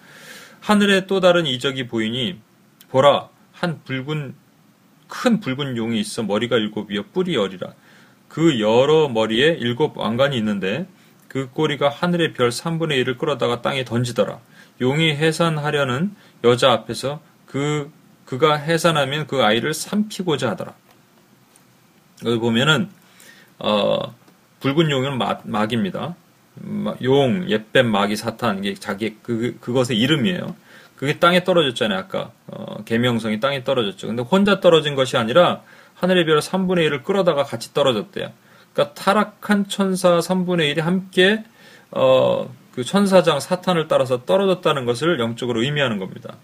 하늘에 0.60 1.06
또 1.08 1.20
다른 1.20 1.46
이적이 1.46 1.88
보이니 1.88 2.40
보라 2.90 3.30
한 3.54 3.82
붉은 3.86 4.36
큰 5.08 5.40
붉은 5.40 5.78
용이 5.78 6.00
있어 6.00 6.24
머리가 6.24 6.58
일곱이요 6.58 7.04
뿔이 7.14 7.36
열이라 7.36 7.74
그 8.28 8.60
여러 8.60 9.08
머리에 9.08 9.58
일곱 9.60 9.98
왕관이 9.98 10.38
있는데 10.38 10.88
그 11.30 11.50
꼬리가 11.52 11.88
하늘의 11.88 12.34
별 12.34 12.50
3분의 12.50 13.04
1을 13.06 13.18
끌어다가 13.18 13.62
땅에 13.62 13.86
던지더라. 13.86 14.40
용이 14.82 15.16
해산하려는 15.16 16.14
여자 16.44 16.72
앞에서 16.74 17.22
그 17.46 17.92
그가 18.26 18.56
해산하면 18.56 19.28
그 19.28 19.44
아이를 19.44 19.74
삼키고자 19.74 20.50
하더라. 20.52 20.74
여기 22.26 22.38
보면은 22.38 22.90
어, 23.60 24.14
붉은 24.60 24.92
용은 24.92 25.18
마, 25.18 25.40
막입니다. 25.44 26.16
용, 27.04 27.50
옛뱀, 27.50 27.88
마귀, 27.88 28.16
사탄 28.16 28.64
이게 28.64 28.74
자기 28.74 29.18
그 29.22 29.58
그것의 29.62 29.98
이름이에요. 30.00 30.56
그게 30.96 31.18
땅에 31.18 31.44
떨어졌잖아요. 31.44 31.98
아까 31.98 32.32
어, 32.48 32.84
계명성이 32.84 33.40
땅에 33.40 33.64
떨어졌죠. 33.64 34.08
근데 34.08 34.22
혼자 34.22 34.60
떨어진 34.60 34.96
것이 34.96 35.16
아니라 35.16 35.62
하늘의 35.96 36.26
별 36.26 36.40
3분의 36.40 36.90
1을 36.90 37.04
끌어다가 37.04 37.44
같이 37.44 37.74
떨어졌대요. 37.74 38.32
그러니까 38.74 38.94
타락한 38.94 39.68
천사 39.68 40.20
3분의 40.20 40.76
1이 40.76 40.82
함께 40.82 41.44
어, 41.92 42.50
그 42.74 42.84
천사장 42.84 43.40
사탄을 43.40 43.88
따라서 43.88 44.26
떨어졌다는 44.26 44.86
것을 44.86 45.20
영적으로 45.20 45.64
의미하는 45.64 45.98
겁니다. 45.98 46.38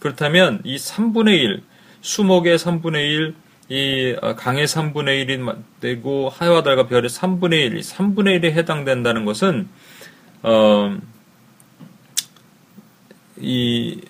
그렇다면 0.00 0.60
이 0.64 0.76
3분의 0.76 1.38
1, 1.38 1.62
수목의 2.00 2.58
3분의 2.58 2.94
1, 2.96 3.34
이 3.68 4.16
어, 4.22 4.34
강의 4.34 4.66
3분의 4.66 5.26
1이 5.26 5.62
되고 5.80 6.28
하와 6.28 6.62
달과 6.62 6.86
별의 6.86 7.10
3분의 7.10 7.52
1, 7.66 7.76
이 7.78 7.80
3분의 7.80 8.40
1에 8.40 8.52
해당된다는 8.52 9.24
것은 9.24 9.68
어, 10.42 10.96
이 13.38 14.00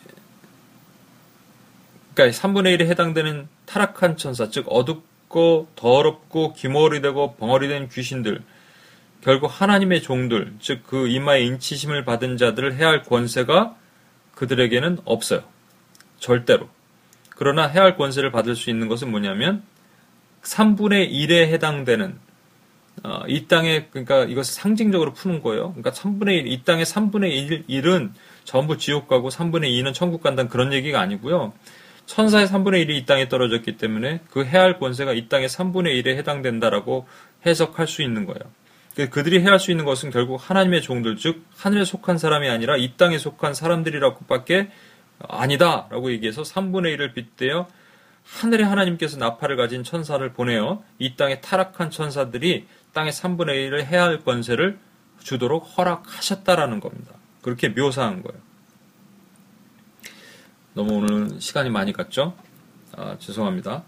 그러니까 2.15 2.39
3분의 2.39 2.79
1에 2.79 2.87
해당되는 2.87 3.49
타락한 3.67 4.17
천사, 4.17 4.49
즉 4.49 4.67
어둡 4.69 5.03
고 5.29 5.69
더럽고 5.75 6.53
기머리 6.53 7.01
되고 7.01 7.35
벙어리 7.35 7.69
된 7.69 7.89
귀신들, 7.89 8.43
결국 9.23 9.47
하나님의 9.49 10.03
종들, 10.03 10.55
즉 10.61 10.85
그 10.87 11.09
이마에 11.09 11.43
인치심을 11.43 12.05
받은 12.05 12.37
자들을 12.37 12.77
해할 12.77 13.03
권세가 13.03 13.77
그들에게는 14.35 14.99
없어요. 15.05 15.43
절대로. 16.19 16.69
그러나 17.31 17.67
해할 17.67 17.97
권세를 17.97 18.31
받을 18.31 18.55
수 18.55 18.71
있는 18.71 18.89
것은 18.89 19.11
뭐냐면 19.11 19.63
3분의 20.43 21.11
1에 21.11 21.49
해당되는 21.49 22.19
어, 23.03 23.23
이 23.29 23.47
땅에 23.47 23.87
그러니까 23.91 24.25
이것을 24.25 24.55
상징적으로 24.55 25.13
푸는 25.13 25.43
거예요. 25.43 25.73
그러니까 25.73 25.91
3분의 25.91 26.29
1, 26.39 26.47
이 26.47 26.63
땅의 26.65 26.85
3분의 26.85 27.31
1, 27.31 27.67
1은 27.67 28.13
전부 28.45 28.79
지옥 28.79 29.07
가고 29.07 29.29
3분의 29.29 29.65
2는 29.65 29.93
천국 29.93 30.23
간다는 30.23 30.49
그런 30.49 30.73
얘기가 30.73 31.01
아니고요. 31.01 31.53
천사의 32.07 32.47
3분의 32.47 32.87
1이 32.87 32.91
이 32.91 33.07
땅에 33.07 33.29
떨어졌기 33.29 33.77
때문에 33.77 34.21
그 34.31 34.45
해할 34.45 34.79
권세가 34.79 35.13
이 35.13 35.29
땅의 35.29 35.49
3분의 35.49 36.03
1에 36.03 36.17
해당된다라고 36.17 37.07
해석할 37.45 37.87
수 37.87 38.03
있는 38.03 38.25
거예요. 38.25 38.41
그 38.95 39.11
그들이 39.11 39.41
해할 39.41 39.61
수 39.61 39.71
있는 39.71 39.85
것은 39.85 40.11
결국 40.11 40.37
하나님의 40.37 40.81
종들, 40.81 41.17
즉 41.17 41.45
하늘에 41.57 41.85
속한 41.85 42.17
사람이 42.17 42.49
아니라 42.49 42.77
이 42.77 42.97
땅에 42.97 43.19
속한 43.19 43.53
사람들이라고밖에 43.53 44.71
아니다라고 45.19 46.11
얘기해서 46.13 46.43
3분의 46.43 46.97
1을 46.97 47.15
빗대어 47.15 47.69
하늘에 48.25 48.65
하나님께서 48.65 49.19
나팔을 49.19 49.57
가진 49.57 49.85
천사를 49.85 50.27
보내어 50.33 50.83
이 50.99 51.15
땅에 51.17 51.41
타락한 51.41 51.91
천사들이 51.91 52.67
땅의 52.93 53.13
3분의 53.13 53.71
1을 53.71 53.85
해야 53.85 54.05
할 54.05 54.25
권세를 54.25 54.79
주도록 55.23 55.65
허락하셨다라는 55.77 56.81
겁니다. 56.81 57.13
그렇게 57.43 57.69
묘사한 57.69 58.23
거예요. 58.23 58.41
너무 60.77 60.97
오늘 60.97 61.41
시간이 61.41 61.71
많이 61.71 61.95
갔죠? 61.95 62.35
아, 62.95 63.17
죄송합니다. 63.19 63.83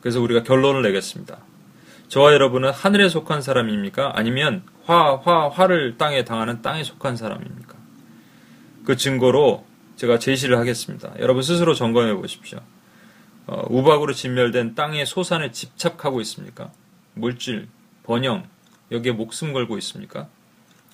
그래서 0.00 0.20
우리가 0.20 0.42
결론을 0.42 0.82
내겠습니다. 0.82 1.38
저와 2.08 2.32
여러분은 2.32 2.72
하늘에 2.72 3.08
속한 3.08 3.40
사람입니까? 3.40 4.14
아니면 4.16 4.64
화, 4.84 5.14
화, 5.14 5.48
화를 5.48 5.96
땅에 5.96 6.24
당하는 6.24 6.60
땅에 6.60 6.82
속한 6.82 7.16
사람입니까? 7.16 7.76
그 8.84 8.96
증거로 8.96 9.64
제가 9.94 10.18
제시를 10.18 10.58
하겠습니다. 10.58 11.12
여러분 11.20 11.44
스스로 11.44 11.72
점검해 11.72 12.14
보십시오. 12.14 12.58
어, 13.46 13.62
우박으로 13.68 14.12
진멸된 14.12 14.74
땅의 14.74 15.06
소산에 15.06 15.52
집착하고 15.52 16.20
있습니까? 16.22 16.72
물질, 17.14 17.68
번영, 18.02 18.48
여기에 18.90 19.12
목숨 19.12 19.52
걸고 19.52 19.78
있습니까? 19.78 20.26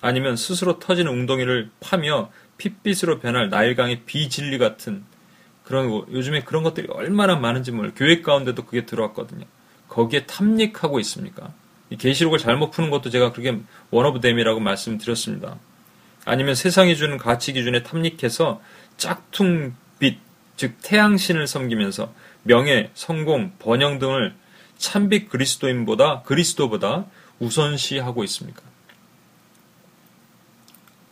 아니면 0.01 0.35
스스로 0.35 0.77
터진 0.77 1.07
웅덩이를 1.07 1.71
파며 1.79 2.29
핏빛으로 2.59 3.19
변한 3.19 3.49
나일강의 3.49 4.03
비진리 4.05 4.59
같은 4.59 5.03
그런 5.65 5.89
거, 5.89 6.05
요즘에 6.11 6.43
그런 6.43 6.63
것들이 6.63 6.87
얼마나 6.91 7.35
많은지 7.35 7.71
몰라요. 7.71 7.91
교회 7.95 8.21
가운데도 8.21 8.65
그게 8.65 8.85
들어왔거든요. 8.85 9.45
거기에 9.89 10.25
탐닉하고 10.25 10.99
있습니까? 11.01 11.51
계시록을 11.97 12.39
잘못 12.39 12.71
푸는 12.71 12.89
것도 12.89 13.09
제가 13.09 13.31
그렇게 13.31 13.59
one 13.91 14.08
of 14.08 14.19
them이라고 14.19 14.59
말씀드렸습니다. 14.59 15.57
아니면 16.23 16.55
세상이 16.55 16.95
주는 16.95 17.17
가치 17.17 17.53
기준에 17.53 17.83
탐닉해서 17.83 18.61
짝퉁빛, 18.97 20.19
즉 20.55 20.75
태양신을 20.81 21.47
섬기면서 21.47 22.13
명예, 22.43 22.91
성공, 22.93 23.53
번영 23.59 23.99
등을 23.99 24.33
참빛 24.77 25.29
그리스도인보다 25.29 26.23
그리스도보다 26.23 27.05
우선시하고 27.39 28.23
있습니까? 28.25 28.61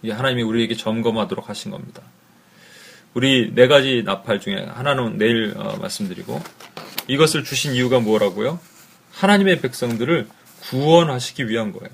이게 0.01 0.11
하나님이 0.11 0.43
우리에게 0.43 0.75
점검하도록 0.75 1.47
하신 1.49 1.71
겁니다. 1.71 2.03
우리 3.13 3.51
네 3.53 3.67
가지 3.67 4.01
나팔 4.03 4.39
중에 4.39 4.65
하나는 4.69 5.17
내일 5.17 5.53
어, 5.55 5.77
말씀드리고 5.79 6.41
이것을 7.07 7.43
주신 7.43 7.73
이유가 7.73 7.99
뭐라고요? 7.99 8.59
하나님의 9.11 9.61
백성들을 9.61 10.27
구원하시기 10.61 11.47
위한 11.47 11.71
거예요. 11.71 11.89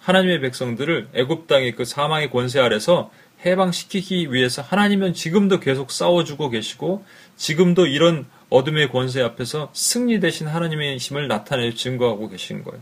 하나님의 0.00 0.40
백성들을 0.40 1.08
애굽 1.14 1.46
땅의 1.46 1.72
그 1.74 1.84
사망의 1.84 2.30
권세 2.30 2.60
아래서 2.60 3.10
해방시키기 3.44 4.32
위해서 4.32 4.62
하나님은 4.62 5.14
지금도 5.14 5.58
계속 5.58 5.90
싸워주고 5.90 6.50
계시고 6.50 7.04
지금도 7.36 7.86
이런 7.86 8.26
어둠의 8.50 8.90
권세 8.90 9.20
앞에서 9.20 9.70
승리 9.72 10.20
대신 10.20 10.46
하나님의 10.46 10.98
힘을 10.98 11.26
나타내 11.26 11.74
증거하고 11.74 12.28
계신 12.28 12.62
거예요. 12.62 12.80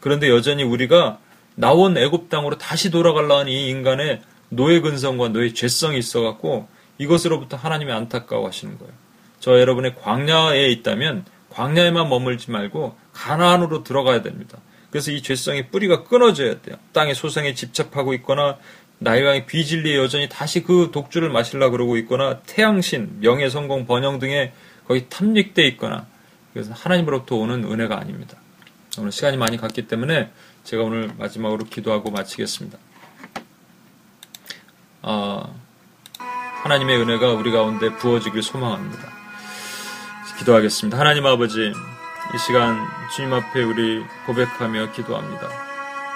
그런데 0.00 0.28
여전히 0.28 0.62
우리가 0.62 1.18
나온 1.54 1.96
애굽 1.96 2.28
땅으로 2.28 2.58
다시 2.58 2.90
돌아가려는 2.90 3.48
이 3.48 3.68
인간의 3.70 4.20
노예 4.50 4.80
근성과 4.80 5.28
노예 5.28 5.52
죄성이 5.54 5.98
있어갖고 5.98 6.68
이것으로부터 6.98 7.56
하나님이 7.56 7.92
안타까워 7.92 8.46
하시는 8.46 8.78
거예요. 8.78 8.92
저 9.40 9.60
여러분의 9.60 9.96
광야에 9.96 10.68
있다면 10.68 11.24
광야에만 11.50 12.08
머물지 12.08 12.50
말고 12.50 12.96
가나안으로 13.12 13.84
들어가야 13.84 14.22
됩니다. 14.22 14.58
그래서 14.90 15.10
이 15.10 15.22
죄성의 15.22 15.70
뿌리가 15.70 16.04
끊어져야 16.04 16.60
돼요. 16.60 16.76
땅의 16.92 17.14
소상에 17.14 17.54
집착하고 17.54 18.14
있거나 18.14 18.58
나일강의 18.98 19.46
비진리에 19.46 19.96
여전히 19.96 20.28
다시 20.28 20.62
그 20.62 20.90
독주를 20.92 21.30
마시려 21.30 21.70
그러고 21.70 21.96
있거나 21.98 22.40
태양신, 22.46 23.20
명예, 23.20 23.48
성공, 23.48 23.86
번영 23.86 24.18
등에 24.18 24.52
거의 24.86 25.08
탐닉돼 25.08 25.66
있거나 25.68 26.06
그래서 26.52 26.72
하나님으로부터 26.72 27.36
오는 27.36 27.64
은혜가 27.64 27.98
아닙니다. 27.98 28.38
오늘 28.98 29.10
시간이 29.10 29.36
많이 29.36 29.56
갔기 29.56 29.88
때문에 29.88 30.30
제가 30.62 30.84
오늘 30.84 31.10
마지막으로 31.18 31.64
기도하고 31.64 32.10
마치겠습니다. 32.10 32.78
어, 35.02 35.63
하나님의 36.64 36.98
은혜가 36.98 37.32
우리 37.34 37.52
가운데 37.52 37.94
부어지길 37.94 38.42
소망합니다. 38.42 39.06
기도하겠습니다. 40.38 40.98
하나님 40.98 41.26
아버지, 41.26 41.60
이 41.60 42.38
시간 42.38 42.78
주님 43.14 43.34
앞에 43.34 43.62
우리 43.62 44.02
고백하며 44.24 44.92
기도합니다. 44.92 45.46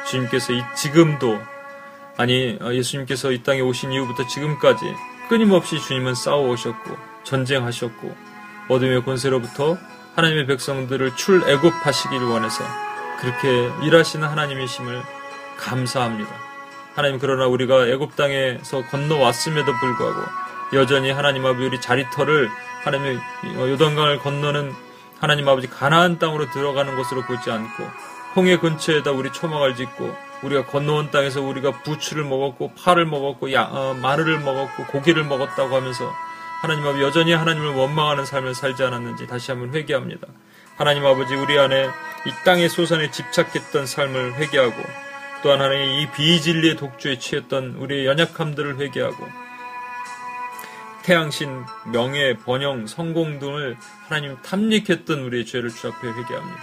주님께서 0.07 0.55
이 0.55 0.63
지금도 0.75 1.39
아니 2.17 2.59
예수님께서 2.63 3.31
이 3.31 3.43
땅에 3.43 3.61
오신 3.61 3.93
이후부터 3.93 4.27
지금까지 4.27 4.87
끊임없이 5.29 5.79
주님은 5.79 6.15
싸워오셨고 6.15 6.97
전쟁하셨고 7.25 8.17
어둠의 8.71 9.05
권세로부터 9.05 9.77
하나님의 10.17 10.47
백성들을 10.47 11.15
출애굽하시기를 11.15 12.27
원해서 12.27 12.65
그렇게 13.21 13.71
일하시는 13.85 14.27
하나님이심을 14.27 15.03
감사합니다. 15.59 16.48
하나님 16.99 17.21
그러나 17.21 17.47
우리가 17.47 17.87
애굽 17.87 18.17
땅에서 18.17 18.83
건너왔음에도 18.87 19.73
불구하고 19.73 20.21
여전히 20.73 21.13
하나님 21.13 21.47
아버지 21.47 21.65
우리 21.65 21.81
자리터를 21.81 22.51
하나님의 22.83 23.21
요단강을 23.55 24.19
건너는 24.19 24.75
하나님 25.21 25.49
아버지 25.49 25.69
가나안 25.69 26.19
땅으로 26.19 26.51
들어가는 26.51 26.97
것으로 26.97 27.23
보지 27.23 27.53
않고 27.53 27.85
홍해 28.35 28.57
근처에다 28.57 29.13
우리 29.13 29.33
초막을 29.33 29.77
짓고 29.77 30.13
우리가 30.43 30.67
건너온 30.67 31.13
땅에서 31.13 31.41
우리가 31.41 31.85
부추를 31.85 32.25
먹었고 32.25 32.73
파를 32.75 33.07
먹었고 33.07 33.53
야, 33.53 33.69
어, 33.71 33.95
마늘을 33.95 34.41
먹었고 34.41 34.87
고기를 34.87 35.23
먹었다고 35.23 35.77
하면서 35.77 36.13
하나님 36.61 36.85
아버지 36.85 37.05
여전히 37.05 37.33
하나님을 37.33 37.75
원망하는 37.77 38.25
삶을 38.25 38.57
살지 38.57 38.83
않았는지 38.83 39.29
다시 39.29 39.53
한번 39.53 39.73
회개합니다. 39.73 40.27
하나님 40.77 41.07
아버지 41.07 41.37
우리 41.37 41.61
안에 41.61 41.91
이 42.27 42.31
땅의 42.45 42.69
소산에 42.69 43.13
집착했던 43.13 43.87
삶을 43.87 44.35
회개하고 44.35 45.08
또한 45.43 45.61
하나님 45.61 46.01
이 46.01 46.11
비진리의 46.11 46.77
독주에 46.77 47.19
취했던 47.19 47.77
우리의 47.79 48.07
연약함들을 48.07 48.79
회개하고 48.79 49.29
태양신, 51.05 51.65
명예, 51.93 52.37
번영, 52.37 52.87
성공 52.87 53.39
등을 53.39 53.79
하나님 54.09 54.37
탐닉했던 54.43 55.21
우리의 55.21 55.47
죄를 55.47 55.71
주 55.71 55.89
앞에 55.89 56.07
회개합니다. 56.07 56.63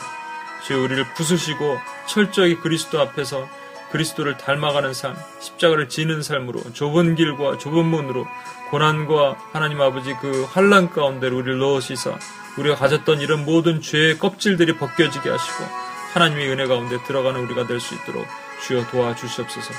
주 0.67 0.83
우리를 0.83 1.03
부수시고 1.15 1.77
철저히 2.07 2.55
그리스도 2.55 2.99
앞에서 3.01 3.47
그리스도를 3.91 4.37
닮아가는 4.37 4.93
삶, 4.93 5.15
십자가를 5.39 5.89
지는 5.89 6.21
삶으로 6.21 6.61
좁은 6.73 7.15
길과 7.15 7.57
좁은 7.57 7.85
문으로 7.85 8.27
고난과 8.69 9.37
하나님 9.51 9.81
아버지 9.81 10.13
그 10.21 10.43
환란 10.51 10.89
가운데 10.89 11.27
우리를 11.27 11.57
넣으시사 11.57 12.17
우리가 12.57 12.75
가졌던 12.75 13.21
이런 13.21 13.45
모든 13.45 13.81
죄의 13.81 14.17
껍질들이 14.19 14.75
벗겨지게 14.77 15.29
하시고 15.29 15.63
하나님의 16.13 16.49
은혜 16.49 16.67
가운데 16.67 17.01
들어가는 17.03 17.39
우리가 17.41 17.67
될 17.67 17.79
수 17.79 17.95
있도록 17.95 18.25
주여 18.65 18.87
도와주시옵소서. 18.87 19.73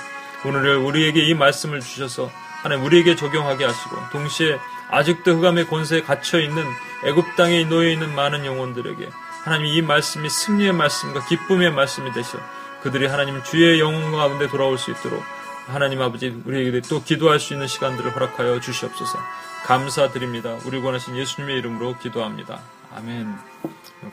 오늘 0.45 0.77
우리에게 0.77 1.21
이 1.23 1.35
말씀을 1.35 1.81
주셔서 1.81 2.31
하나님 2.63 2.85
우리에게 2.85 3.17
적용하게 3.17 3.65
하시고 3.65 3.97
동시에 4.13 4.59
아직도 4.91 5.39
흑암의 5.39 5.67
권세에 5.67 6.03
갇혀 6.03 6.41
있는 6.41 6.65
애굽 7.05 7.37
땅에 7.37 7.65
놓여 7.65 7.91
있는 7.91 8.15
많은 8.15 8.45
영혼들에게 8.45 9.09
하나님 9.45 9.67
이 9.67 9.83
말씀이 9.83 10.29
승리의 10.29 10.73
말씀과 10.73 11.27
기쁨의 11.27 11.73
말씀이 11.73 12.13
되셔 12.13 12.39
그들이 12.83 13.07
하나님 13.07 13.43
주의 13.43 13.81
영혼 13.81 14.13
가운데 14.13 14.49
돌아올 14.49 14.79
수 14.79 14.91
있도록 14.93 15.23
하나님 15.67 16.01
아버지 16.01 16.29
우리에게 16.45 16.81
또 16.83 17.03
기도할 17.03 17.41
수 17.41 17.53
있는 17.53 17.67
시간들을 17.67 18.15
허락하여 18.15 18.61
주시옵소서. 18.61 19.19
감사드립니다. 19.65 20.59
우리 20.65 20.79
원하신 20.79 21.17
예수님의 21.17 21.59
이름으로 21.59 21.99
기도합니다. 21.99 22.61
아멘. 22.95 23.35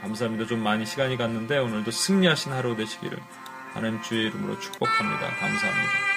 감사합니다. 0.02 0.48
좀 0.48 0.64
많이 0.64 0.86
시간이 0.86 1.16
갔는데 1.16 1.60
오늘도 1.60 1.92
승리하신 1.92 2.54
하루 2.54 2.76
되시기를 2.76 3.20
하나님 3.74 4.00
주의 4.04 4.28
이름으로 4.28 4.60
축복합니다. 4.60 5.28
감사합니다. 5.40 6.14